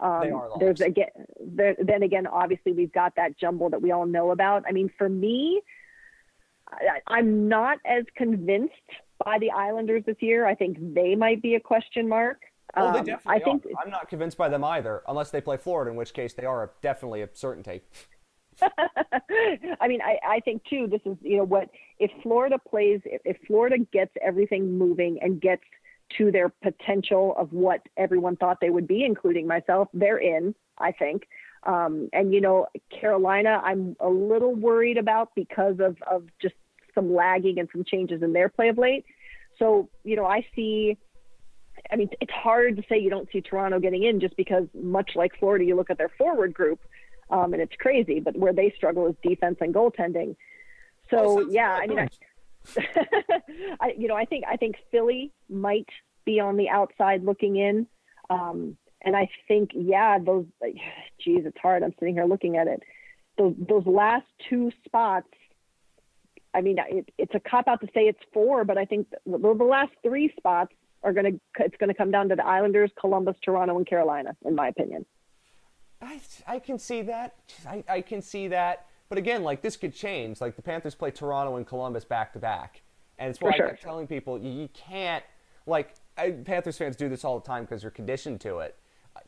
Um. 0.00 0.42
There's 0.58 0.80
again, 0.80 1.08
there, 1.40 1.76
then 1.78 2.02
again, 2.02 2.26
obviously 2.26 2.72
we've 2.72 2.92
got 2.92 3.14
that 3.16 3.38
jumble 3.38 3.70
that 3.70 3.80
we 3.80 3.92
all 3.92 4.06
know 4.06 4.30
about. 4.30 4.64
I 4.68 4.72
mean, 4.72 4.90
for 4.98 5.08
me, 5.08 5.62
I, 6.68 7.00
I'm 7.06 7.48
not 7.48 7.78
as 7.84 8.04
convinced 8.16 8.72
by 9.24 9.38
the 9.38 9.50
Islanders 9.50 10.02
this 10.06 10.16
year. 10.20 10.46
I 10.46 10.54
think 10.54 10.78
they 10.94 11.14
might 11.14 11.42
be 11.42 11.54
a 11.54 11.60
question 11.60 12.08
mark. 12.08 12.40
Oh, 12.76 12.92
they 12.92 13.00
Um, 13.00 13.04
definitely 13.04 13.40
I 13.40 13.44
think 13.44 13.66
are. 13.66 13.84
I'm 13.84 13.90
not 13.90 14.08
convinced 14.08 14.38
by 14.38 14.48
them 14.48 14.64
either, 14.64 15.02
unless 15.06 15.30
they 15.30 15.40
play 15.40 15.56
Florida, 15.58 15.90
in 15.90 15.96
which 15.96 16.14
case 16.14 16.32
they 16.34 16.46
are 16.46 16.64
a, 16.64 16.70
definitely 16.80 17.22
a 17.22 17.28
certainty. 17.32 17.82
I 18.62 19.88
mean, 19.88 20.00
I, 20.02 20.18
I 20.26 20.40
think 20.40 20.64
too. 20.64 20.86
This 20.90 21.00
is 21.04 21.16
you 21.22 21.36
know 21.38 21.44
what 21.44 21.68
if 21.98 22.10
Florida 22.22 22.58
plays 22.58 23.00
if, 23.04 23.20
if 23.24 23.36
Florida 23.46 23.78
gets 23.92 24.12
everything 24.22 24.78
moving 24.78 25.18
and 25.20 25.40
gets 25.40 25.62
to 26.18 26.30
their 26.30 26.48
potential 26.48 27.34
of 27.36 27.52
what 27.52 27.82
everyone 27.96 28.36
thought 28.36 28.58
they 28.60 28.70
would 28.70 28.86
be, 28.86 29.04
including 29.04 29.46
myself, 29.46 29.88
they're 29.92 30.18
in. 30.18 30.54
I 30.78 30.92
think. 30.92 31.28
Um, 31.64 32.08
and 32.12 32.34
you 32.34 32.40
know, 32.40 32.66
Carolina, 32.90 33.60
I'm 33.64 33.96
a 34.00 34.08
little 34.08 34.54
worried 34.54 34.98
about 34.98 35.34
because 35.34 35.76
of 35.78 35.96
of 36.10 36.24
just 36.40 36.54
some 36.94 37.14
lagging 37.14 37.58
and 37.58 37.68
some 37.72 37.84
changes 37.84 38.22
in 38.22 38.32
their 38.32 38.48
play 38.48 38.68
of 38.68 38.78
late. 38.78 39.04
So 39.58 39.88
you 40.04 40.16
know, 40.16 40.26
I 40.26 40.46
see. 40.54 40.96
I 41.90 41.96
mean, 41.96 42.10
it's 42.20 42.32
hard 42.32 42.76
to 42.76 42.82
say 42.88 42.98
you 42.98 43.10
don't 43.10 43.28
see 43.32 43.40
Toronto 43.40 43.80
getting 43.80 44.02
in 44.02 44.20
just 44.20 44.36
because, 44.36 44.66
much 44.74 45.12
like 45.14 45.32
Florida, 45.38 45.64
you 45.64 45.74
look 45.74 45.90
at 45.90 45.98
their 45.98 46.10
forward 46.10 46.54
group 46.54 46.80
um, 47.30 47.52
and 47.54 47.62
it's 47.62 47.74
crazy. 47.76 48.20
But 48.20 48.36
where 48.36 48.52
they 48.52 48.72
struggle 48.76 49.06
is 49.08 49.14
defense 49.22 49.58
and 49.60 49.74
goaltending. 49.74 50.36
So 51.10 51.40
Oh, 51.40 51.48
yeah, 51.50 51.72
I 51.72 51.86
mean, 51.86 51.98
I, 51.98 52.08
I, 53.80 53.94
you 53.96 54.08
know, 54.08 54.16
I 54.16 54.24
think 54.24 54.44
I 54.48 54.56
think 54.56 54.76
Philly 54.90 55.32
might 55.48 55.88
be 56.24 56.40
on 56.40 56.56
the 56.56 56.68
outside 56.68 57.24
looking 57.24 57.56
in, 57.56 57.86
um, 58.30 58.76
and 59.02 59.16
I 59.16 59.28
think 59.48 59.70
yeah, 59.74 60.18
those. 60.18 60.46
Geez, 61.20 61.44
it's 61.44 61.58
hard. 61.58 61.82
I'm 61.82 61.94
sitting 61.98 62.14
here 62.14 62.24
looking 62.24 62.56
at 62.56 62.66
it. 62.66 62.82
Those 63.38 63.54
those 63.58 63.86
last 63.86 64.26
two 64.48 64.70
spots. 64.84 65.28
I 66.54 66.60
mean, 66.60 66.76
it, 66.78 67.08
it's 67.16 67.34
a 67.34 67.40
cop 67.40 67.66
out 67.66 67.80
to 67.80 67.86
say 67.94 68.02
it's 68.02 68.20
four, 68.34 68.64
but 68.64 68.76
I 68.76 68.84
think 68.84 69.08
the, 69.24 69.38
the 69.38 69.64
last 69.64 69.92
three 70.02 70.32
spots 70.36 70.74
are 71.02 71.12
going 71.12 71.32
to 71.32 71.64
it's 71.64 71.76
going 71.78 71.88
to 71.88 71.94
come 71.94 72.10
down 72.10 72.28
to 72.28 72.36
the 72.36 72.44
Islanders, 72.44 72.90
Columbus, 73.00 73.36
Toronto, 73.42 73.76
and 73.76 73.86
Carolina, 73.86 74.36
in 74.44 74.54
my 74.54 74.68
opinion. 74.68 75.06
I, 76.00 76.20
I 76.46 76.58
can 76.58 76.78
see 76.78 77.02
that. 77.02 77.34
I, 77.66 77.84
I 77.88 78.00
can 78.00 78.22
see 78.22 78.48
that. 78.48 78.86
But 79.12 79.18
again, 79.18 79.42
like 79.42 79.60
this 79.60 79.76
could 79.76 79.94
change. 79.94 80.40
Like 80.40 80.56
the 80.56 80.62
Panthers 80.62 80.94
play 80.94 81.10
Toronto 81.10 81.56
and 81.56 81.66
Columbus 81.66 82.02
back 82.02 82.32
to 82.32 82.38
back, 82.38 82.80
and 83.18 83.28
it's 83.28 83.42
why 83.42 83.54
sure. 83.54 83.66
I 83.66 83.68
kept 83.72 83.82
telling 83.82 84.06
people 84.06 84.38
you, 84.38 84.50
you 84.50 84.70
can't. 84.72 85.22
Like 85.66 85.96
I, 86.16 86.30
Panthers 86.30 86.78
fans 86.78 86.96
do 86.96 87.10
this 87.10 87.22
all 87.22 87.38
the 87.38 87.46
time 87.46 87.64
because 87.64 87.82
you're 87.82 87.90
conditioned 87.90 88.40
to 88.40 88.60
it. 88.60 88.74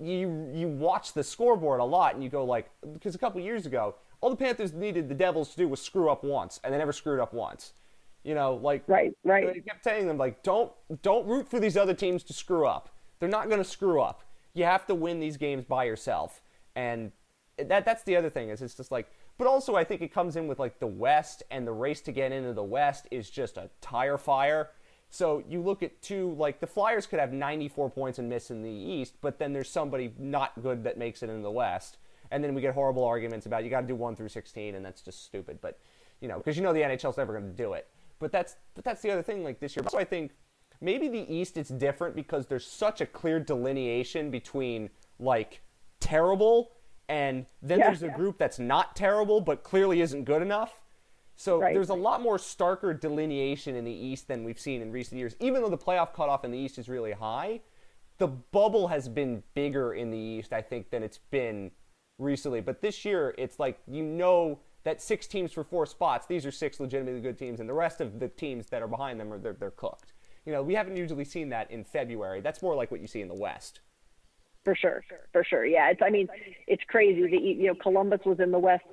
You 0.00 0.50
you 0.54 0.68
watch 0.68 1.12
the 1.12 1.22
scoreboard 1.22 1.80
a 1.80 1.84
lot, 1.84 2.14
and 2.14 2.24
you 2.24 2.30
go 2.30 2.46
like, 2.46 2.70
because 2.94 3.14
a 3.14 3.18
couple 3.18 3.42
years 3.42 3.66
ago, 3.66 3.96
all 4.22 4.30
the 4.30 4.36
Panthers 4.36 4.72
needed 4.72 5.10
the 5.10 5.14
Devils 5.14 5.50
to 5.50 5.58
do 5.58 5.68
was 5.68 5.82
screw 5.82 6.08
up 6.08 6.24
once, 6.24 6.60
and 6.64 6.72
they 6.72 6.78
never 6.78 6.90
screwed 6.90 7.20
up 7.20 7.34
once. 7.34 7.74
You 8.22 8.34
know, 8.34 8.54
like 8.54 8.84
Right, 8.86 9.12
right. 9.22 9.50
I 9.50 9.58
kept 9.60 9.84
telling 9.84 10.06
them 10.06 10.16
like, 10.16 10.42
don't 10.42 10.72
don't 11.02 11.26
root 11.26 11.46
for 11.46 11.60
these 11.60 11.76
other 11.76 11.92
teams 11.92 12.22
to 12.22 12.32
screw 12.32 12.66
up. 12.66 12.88
They're 13.20 13.28
not 13.28 13.48
going 13.50 13.62
to 13.62 13.68
screw 13.68 14.00
up. 14.00 14.22
You 14.54 14.64
have 14.64 14.86
to 14.86 14.94
win 14.94 15.20
these 15.20 15.36
games 15.36 15.66
by 15.66 15.84
yourself, 15.84 16.40
and 16.74 17.12
that 17.58 17.84
that's 17.84 18.02
the 18.04 18.16
other 18.16 18.30
thing 18.30 18.48
is 18.48 18.62
it's 18.62 18.74
just 18.74 18.90
like. 18.90 19.10
But 19.36 19.46
also, 19.46 19.74
I 19.74 19.84
think 19.84 20.00
it 20.00 20.12
comes 20.12 20.36
in 20.36 20.46
with 20.46 20.58
like 20.58 20.78
the 20.78 20.86
West 20.86 21.42
and 21.50 21.66
the 21.66 21.72
race 21.72 22.00
to 22.02 22.12
get 22.12 22.32
into 22.32 22.52
the 22.52 22.62
West 22.62 23.08
is 23.10 23.30
just 23.30 23.56
a 23.56 23.70
tire 23.80 24.18
fire. 24.18 24.70
So 25.10 25.42
you 25.48 25.60
look 25.60 25.82
at 25.82 26.00
two 26.02 26.34
like 26.34 26.60
the 26.60 26.66
Flyers 26.66 27.06
could 27.06 27.20
have 27.20 27.32
94 27.32 27.90
points 27.90 28.18
and 28.18 28.28
miss 28.28 28.50
in 28.50 28.62
the 28.62 28.70
East, 28.70 29.14
but 29.20 29.38
then 29.38 29.52
there's 29.52 29.70
somebody 29.70 30.12
not 30.18 30.60
good 30.62 30.84
that 30.84 30.98
makes 30.98 31.22
it 31.22 31.30
in 31.30 31.42
the 31.42 31.50
West, 31.50 31.98
and 32.30 32.42
then 32.42 32.54
we 32.54 32.60
get 32.60 32.74
horrible 32.74 33.04
arguments 33.04 33.46
about 33.46 33.64
you 33.64 33.70
got 33.70 33.82
to 33.82 33.86
do 33.86 33.94
one 33.94 34.16
through 34.16 34.28
16, 34.28 34.74
and 34.74 34.84
that's 34.84 35.02
just 35.02 35.24
stupid. 35.24 35.58
But 35.60 35.78
you 36.20 36.28
know, 36.28 36.38
because 36.38 36.56
you 36.56 36.62
know 36.62 36.72
the 36.72 36.80
NHL's 36.80 37.16
never 37.16 37.32
going 37.32 37.44
to 37.44 37.56
do 37.56 37.74
it. 37.74 37.88
But 38.18 38.32
that's 38.32 38.56
but 38.74 38.84
that's 38.84 39.02
the 39.02 39.10
other 39.10 39.22
thing. 39.22 39.44
Like 39.44 39.60
this 39.60 39.76
year, 39.76 39.84
so 39.88 39.98
I 39.98 40.04
think 40.04 40.32
maybe 40.80 41.08
the 41.08 41.32
East 41.32 41.56
it's 41.56 41.70
different 41.70 42.16
because 42.16 42.46
there's 42.46 42.66
such 42.66 43.00
a 43.00 43.06
clear 43.06 43.40
delineation 43.40 44.30
between 44.30 44.90
like 45.18 45.60
terrible 46.00 46.72
and 47.08 47.46
then 47.62 47.78
Yeah. 47.78 47.86
there's 47.86 48.02
a 48.02 48.08
group 48.08 48.38
that's 48.38 48.58
not 48.58 48.96
terrible 48.96 49.40
but 49.40 49.62
clearly 49.62 50.00
isn't 50.00 50.24
good 50.24 50.42
enough. 50.42 50.80
So 51.36 51.60
Right. 51.60 51.74
there's 51.74 51.90
a 51.90 51.94
lot 51.94 52.20
more 52.22 52.36
starker 52.36 52.98
delineation 52.98 53.74
in 53.74 53.84
the 53.84 53.92
East 53.92 54.28
than 54.28 54.44
we've 54.44 54.60
seen 54.60 54.80
in 54.80 54.92
recent 54.92 55.18
years. 55.18 55.34
Even 55.40 55.62
though 55.62 55.68
the 55.68 55.78
playoff 55.78 56.12
cutoff 56.12 56.44
in 56.44 56.50
the 56.50 56.58
East 56.58 56.78
is 56.78 56.88
really 56.88 57.12
high, 57.12 57.60
the 58.18 58.28
bubble 58.28 58.88
has 58.88 59.08
been 59.08 59.42
bigger 59.54 59.92
in 59.92 60.10
the 60.10 60.18
East, 60.18 60.52
I 60.52 60.62
think, 60.62 60.90
than 60.90 61.02
it's 61.02 61.18
been 61.18 61.72
recently. 62.18 62.60
But 62.60 62.80
this 62.80 63.04
year, 63.04 63.34
it's 63.36 63.58
like 63.58 63.80
you 63.88 64.04
know 64.04 64.60
that 64.84 65.02
six 65.02 65.26
teams 65.26 65.52
for 65.52 65.64
four 65.64 65.86
spots. 65.86 66.26
These 66.26 66.46
are 66.46 66.52
six 66.52 66.78
legitimately 66.78 67.20
good 67.20 67.38
teams, 67.38 67.58
and 67.58 67.68
the 67.68 67.74
rest 67.74 68.00
of 68.00 68.20
the 68.20 68.28
teams 68.28 68.68
that 68.68 68.82
are 68.82 68.86
behind 68.88 69.18
them 69.18 69.32
are 69.32 69.38
they're, 69.38 69.54
they're 69.54 69.70
cooked. 69.72 70.12
You 70.44 70.52
know, 70.52 70.62
we 70.62 70.74
haven't 70.74 70.96
usually 70.96 71.24
seen 71.24 71.48
that 71.48 71.70
in 71.70 71.82
February. 71.84 72.40
That's 72.40 72.62
more 72.62 72.76
like 72.76 72.90
what 72.92 73.00
you 73.00 73.06
see 73.08 73.22
in 73.22 73.28
the 73.28 73.34
West. 73.34 73.80
For 74.64 74.74
sure, 74.74 75.04
for 75.32 75.44
sure. 75.44 75.66
Yeah, 75.66 75.90
it's. 75.90 76.00
I 76.02 76.10
mean, 76.10 76.28
it's 76.66 76.82
crazy 76.88 77.22
that 77.22 77.42
you 77.42 77.66
know 77.66 77.74
Columbus 77.74 78.20
was 78.24 78.40
in 78.40 78.50
the 78.50 78.58
West 78.58 78.84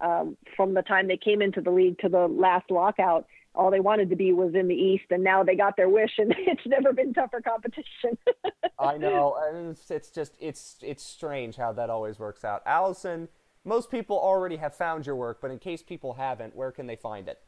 um, 0.00 0.36
from 0.56 0.74
the 0.74 0.82
time 0.82 1.08
they 1.08 1.16
came 1.16 1.42
into 1.42 1.60
the 1.60 1.70
league 1.70 1.98
to 1.98 2.08
the 2.08 2.26
last 2.26 2.70
lockout. 2.70 3.26
All 3.54 3.70
they 3.70 3.80
wanted 3.80 4.10
to 4.10 4.16
be 4.16 4.32
was 4.32 4.54
in 4.54 4.68
the 4.68 4.74
East, 4.74 5.04
and 5.10 5.24
now 5.24 5.42
they 5.42 5.56
got 5.56 5.76
their 5.76 5.88
wish, 5.88 6.12
and 6.18 6.34
it's 6.38 6.66
never 6.66 6.92
been 6.92 7.12
tougher 7.12 7.40
competition. 7.40 8.18
I 8.78 8.96
know, 8.96 9.36
and 9.48 9.70
it's, 9.70 9.90
it's 9.90 10.10
just 10.10 10.32
it's 10.40 10.76
it's 10.82 11.02
strange 11.02 11.56
how 11.56 11.72
that 11.72 11.90
always 11.90 12.18
works 12.18 12.44
out. 12.44 12.62
Alison, 12.66 13.28
most 13.64 13.90
people 13.90 14.18
already 14.18 14.56
have 14.56 14.74
found 14.74 15.06
your 15.06 15.16
work, 15.16 15.38
but 15.40 15.50
in 15.50 15.58
case 15.58 15.82
people 15.82 16.14
haven't, 16.14 16.56
where 16.56 16.72
can 16.72 16.86
they 16.86 16.96
find 16.96 17.28
it? 17.28 17.38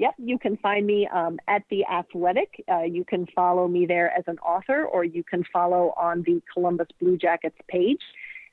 Yep, 0.00 0.14
you 0.18 0.38
can 0.38 0.56
find 0.56 0.86
me 0.86 1.08
um, 1.12 1.38
at 1.46 1.62
The 1.70 1.84
Athletic. 1.86 2.64
Uh, 2.70 2.82
you 2.82 3.04
can 3.04 3.26
follow 3.34 3.68
me 3.68 3.86
there 3.86 4.10
as 4.16 4.24
an 4.26 4.38
author, 4.38 4.84
or 4.84 5.04
you 5.04 5.22
can 5.22 5.44
follow 5.52 5.94
on 5.96 6.22
the 6.26 6.42
Columbus 6.52 6.88
Blue 7.00 7.16
Jackets 7.16 7.58
page. 7.68 8.00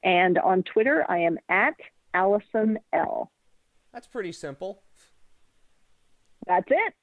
And 0.03 0.37
on 0.39 0.63
Twitter, 0.63 1.05
I 1.09 1.19
am 1.19 1.37
at 1.49 1.75
Alison 2.13 2.79
L. 2.93 3.31
That's 3.93 4.07
pretty 4.07 4.31
simple. 4.31 4.83
That's 6.47 6.67
it. 6.69 6.93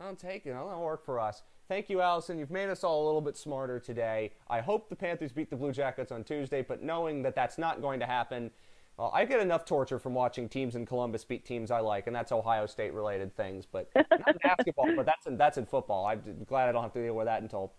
I'll 0.00 0.14
take 0.14 0.46
it. 0.46 0.50
That'll 0.50 0.82
work 0.82 1.04
for 1.04 1.18
us. 1.18 1.42
Thank 1.68 1.90
you, 1.90 2.00
Alison. 2.00 2.38
You've 2.38 2.50
made 2.50 2.70
us 2.70 2.82
all 2.82 3.04
a 3.04 3.06
little 3.06 3.20
bit 3.20 3.36
smarter 3.36 3.78
today. 3.78 4.32
I 4.48 4.60
hope 4.60 4.88
the 4.88 4.96
Panthers 4.96 5.32
beat 5.32 5.50
the 5.50 5.56
Blue 5.56 5.72
Jackets 5.72 6.10
on 6.10 6.24
Tuesday, 6.24 6.62
but 6.62 6.82
knowing 6.82 7.22
that 7.22 7.34
that's 7.34 7.58
not 7.58 7.82
going 7.82 8.00
to 8.00 8.06
happen, 8.06 8.50
well, 8.98 9.12
I 9.14 9.24
get 9.24 9.38
enough 9.38 9.64
torture 9.64 10.00
from 10.00 10.12
watching 10.12 10.48
teams 10.48 10.74
in 10.74 10.84
Columbus 10.84 11.24
beat 11.24 11.46
teams 11.46 11.70
I 11.70 11.78
like, 11.78 12.08
and 12.08 12.16
that's 12.16 12.32
Ohio 12.32 12.66
State 12.66 12.92
related 12.92 13.34
things, 13.36 13.64
but 13.64 13.88
not 13.94 14.06
in 14.10 14.38
basketball. 14.42 14.96
But 14.96 15.06
that's 15.06 15.26
in, 15.26 15.36
that's 15.36 15.56
in 15.56 15.66
football. 15.66 16.04
I'm 16.06 16.20
glad 16.48 16.68
I 16.68 16.72
don't 16.72 16.82
have 16.82 16.92
to 16.94 17.02
deal 17.02 17.14
with 17.14 17.26
that 17.26 17.40
until 17.40 17.72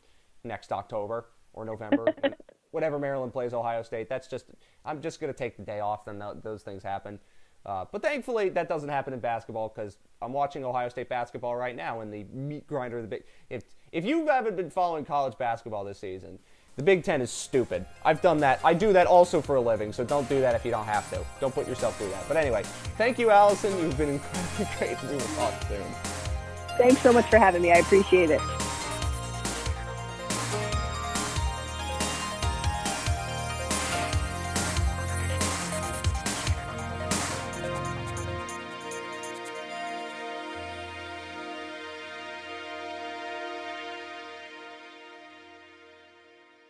next 0.45 0.71
October 0.71 1.27
or 1.51 1.65
November, 1.65 2.05
whatever 2.71 2.97
Maryland 2.97 3.33
plays 3.33 3.53
Ohio 3.53 3.83
State. 3.83 4.07
That's 4.07 4.29
just 4.29 4.45
I'm 4.85 5.01
just 5.01 5.19
gonna 5.19 5.33
take 5.33 5.57
the 5.57 5.63
day 5.63 5.81
off, 5.81 6.07
and 6.07 6.23
those 6.41 6.63
things 6.63 6.83
happen. 6.83 7.19
Uh, 7.65 7.83
but 7.91 8.01
thankfully, 8.01 8.47
that 8.47 8.69
doesn't 8.69 8.87
happen 8.87 9.11
in 9.11 9.19
basketball 9.19 9.73
because 9.75 9.97
I'm 10.21 10.31
watching 10.31 10.63
Ohio 10.63 10.87
State 10.87 11.09
basketball 11.09 11.57
right 11.57 11.75
now 11.75 11.99
in 11.99 12.09
the 12.09 12.23
meat 12.31 12.65
grinder 12.65 12.95
of 12.97 13.03
the 13.03 13.09
big. 13.09 13.23
If 13.49 13.63
if 13.91 14.05
you 14.05 14.25
haven't 14.27 14.55
been 14.55 14.69
following 14.69 15.03
college 15.03 15.37
basketball 15.37 15.83
this 15.83 15.99
season, 15.99 16.39
the 16.79 16.83
Big 16.83 17.03
Ten 17.03 17.21
is 17.21 17.29
stupid. 17.29 17.85
I've 18.05 18.21
done 18.21 18.37
that. 18.37 18.61
I 18.63 18.73
do 18.73 18.93
that 18.93 19.05
also 19.05 19.41
for 19.41 19.55
a 19.57 19.61
living, 19.61 19.91
so 19.91 20.05
don't 20.05 20.29
do 20.29 20.39
that 20.39 20.55
if 20.55 20.63
you 20.63 20.71
don't 20.71 20.85
have 20.85 21.09
to. 21.09 21.19
Don't 21.41 21.53
put 21.53 21.67
yourself 21.67 21.97
through 21.97 22.09
that. 22.11 22.25
But 22.29 22.37
anyway, 22.37 22.63
thank 22.97 23.19
you, 23.19 23.31
Alison. 23.31 23.77
You've 23.79 23.97
been 23.97 24.11
incredibly 24.11 24.67
great. 24.79 25.03
We 25.03 25.09
will 25.09 25.19
talk 25.35 25.61
soon. 25.67 25.83
Thanks 26.77 27.01
so 27.01 27.11
much 27.11 27.29
for 27.29 27.37
having 27.37 27.61
me. 27.61 27.73
I 27.73 27.79
appreciate 27.79 28.29
it. 28.29 28.39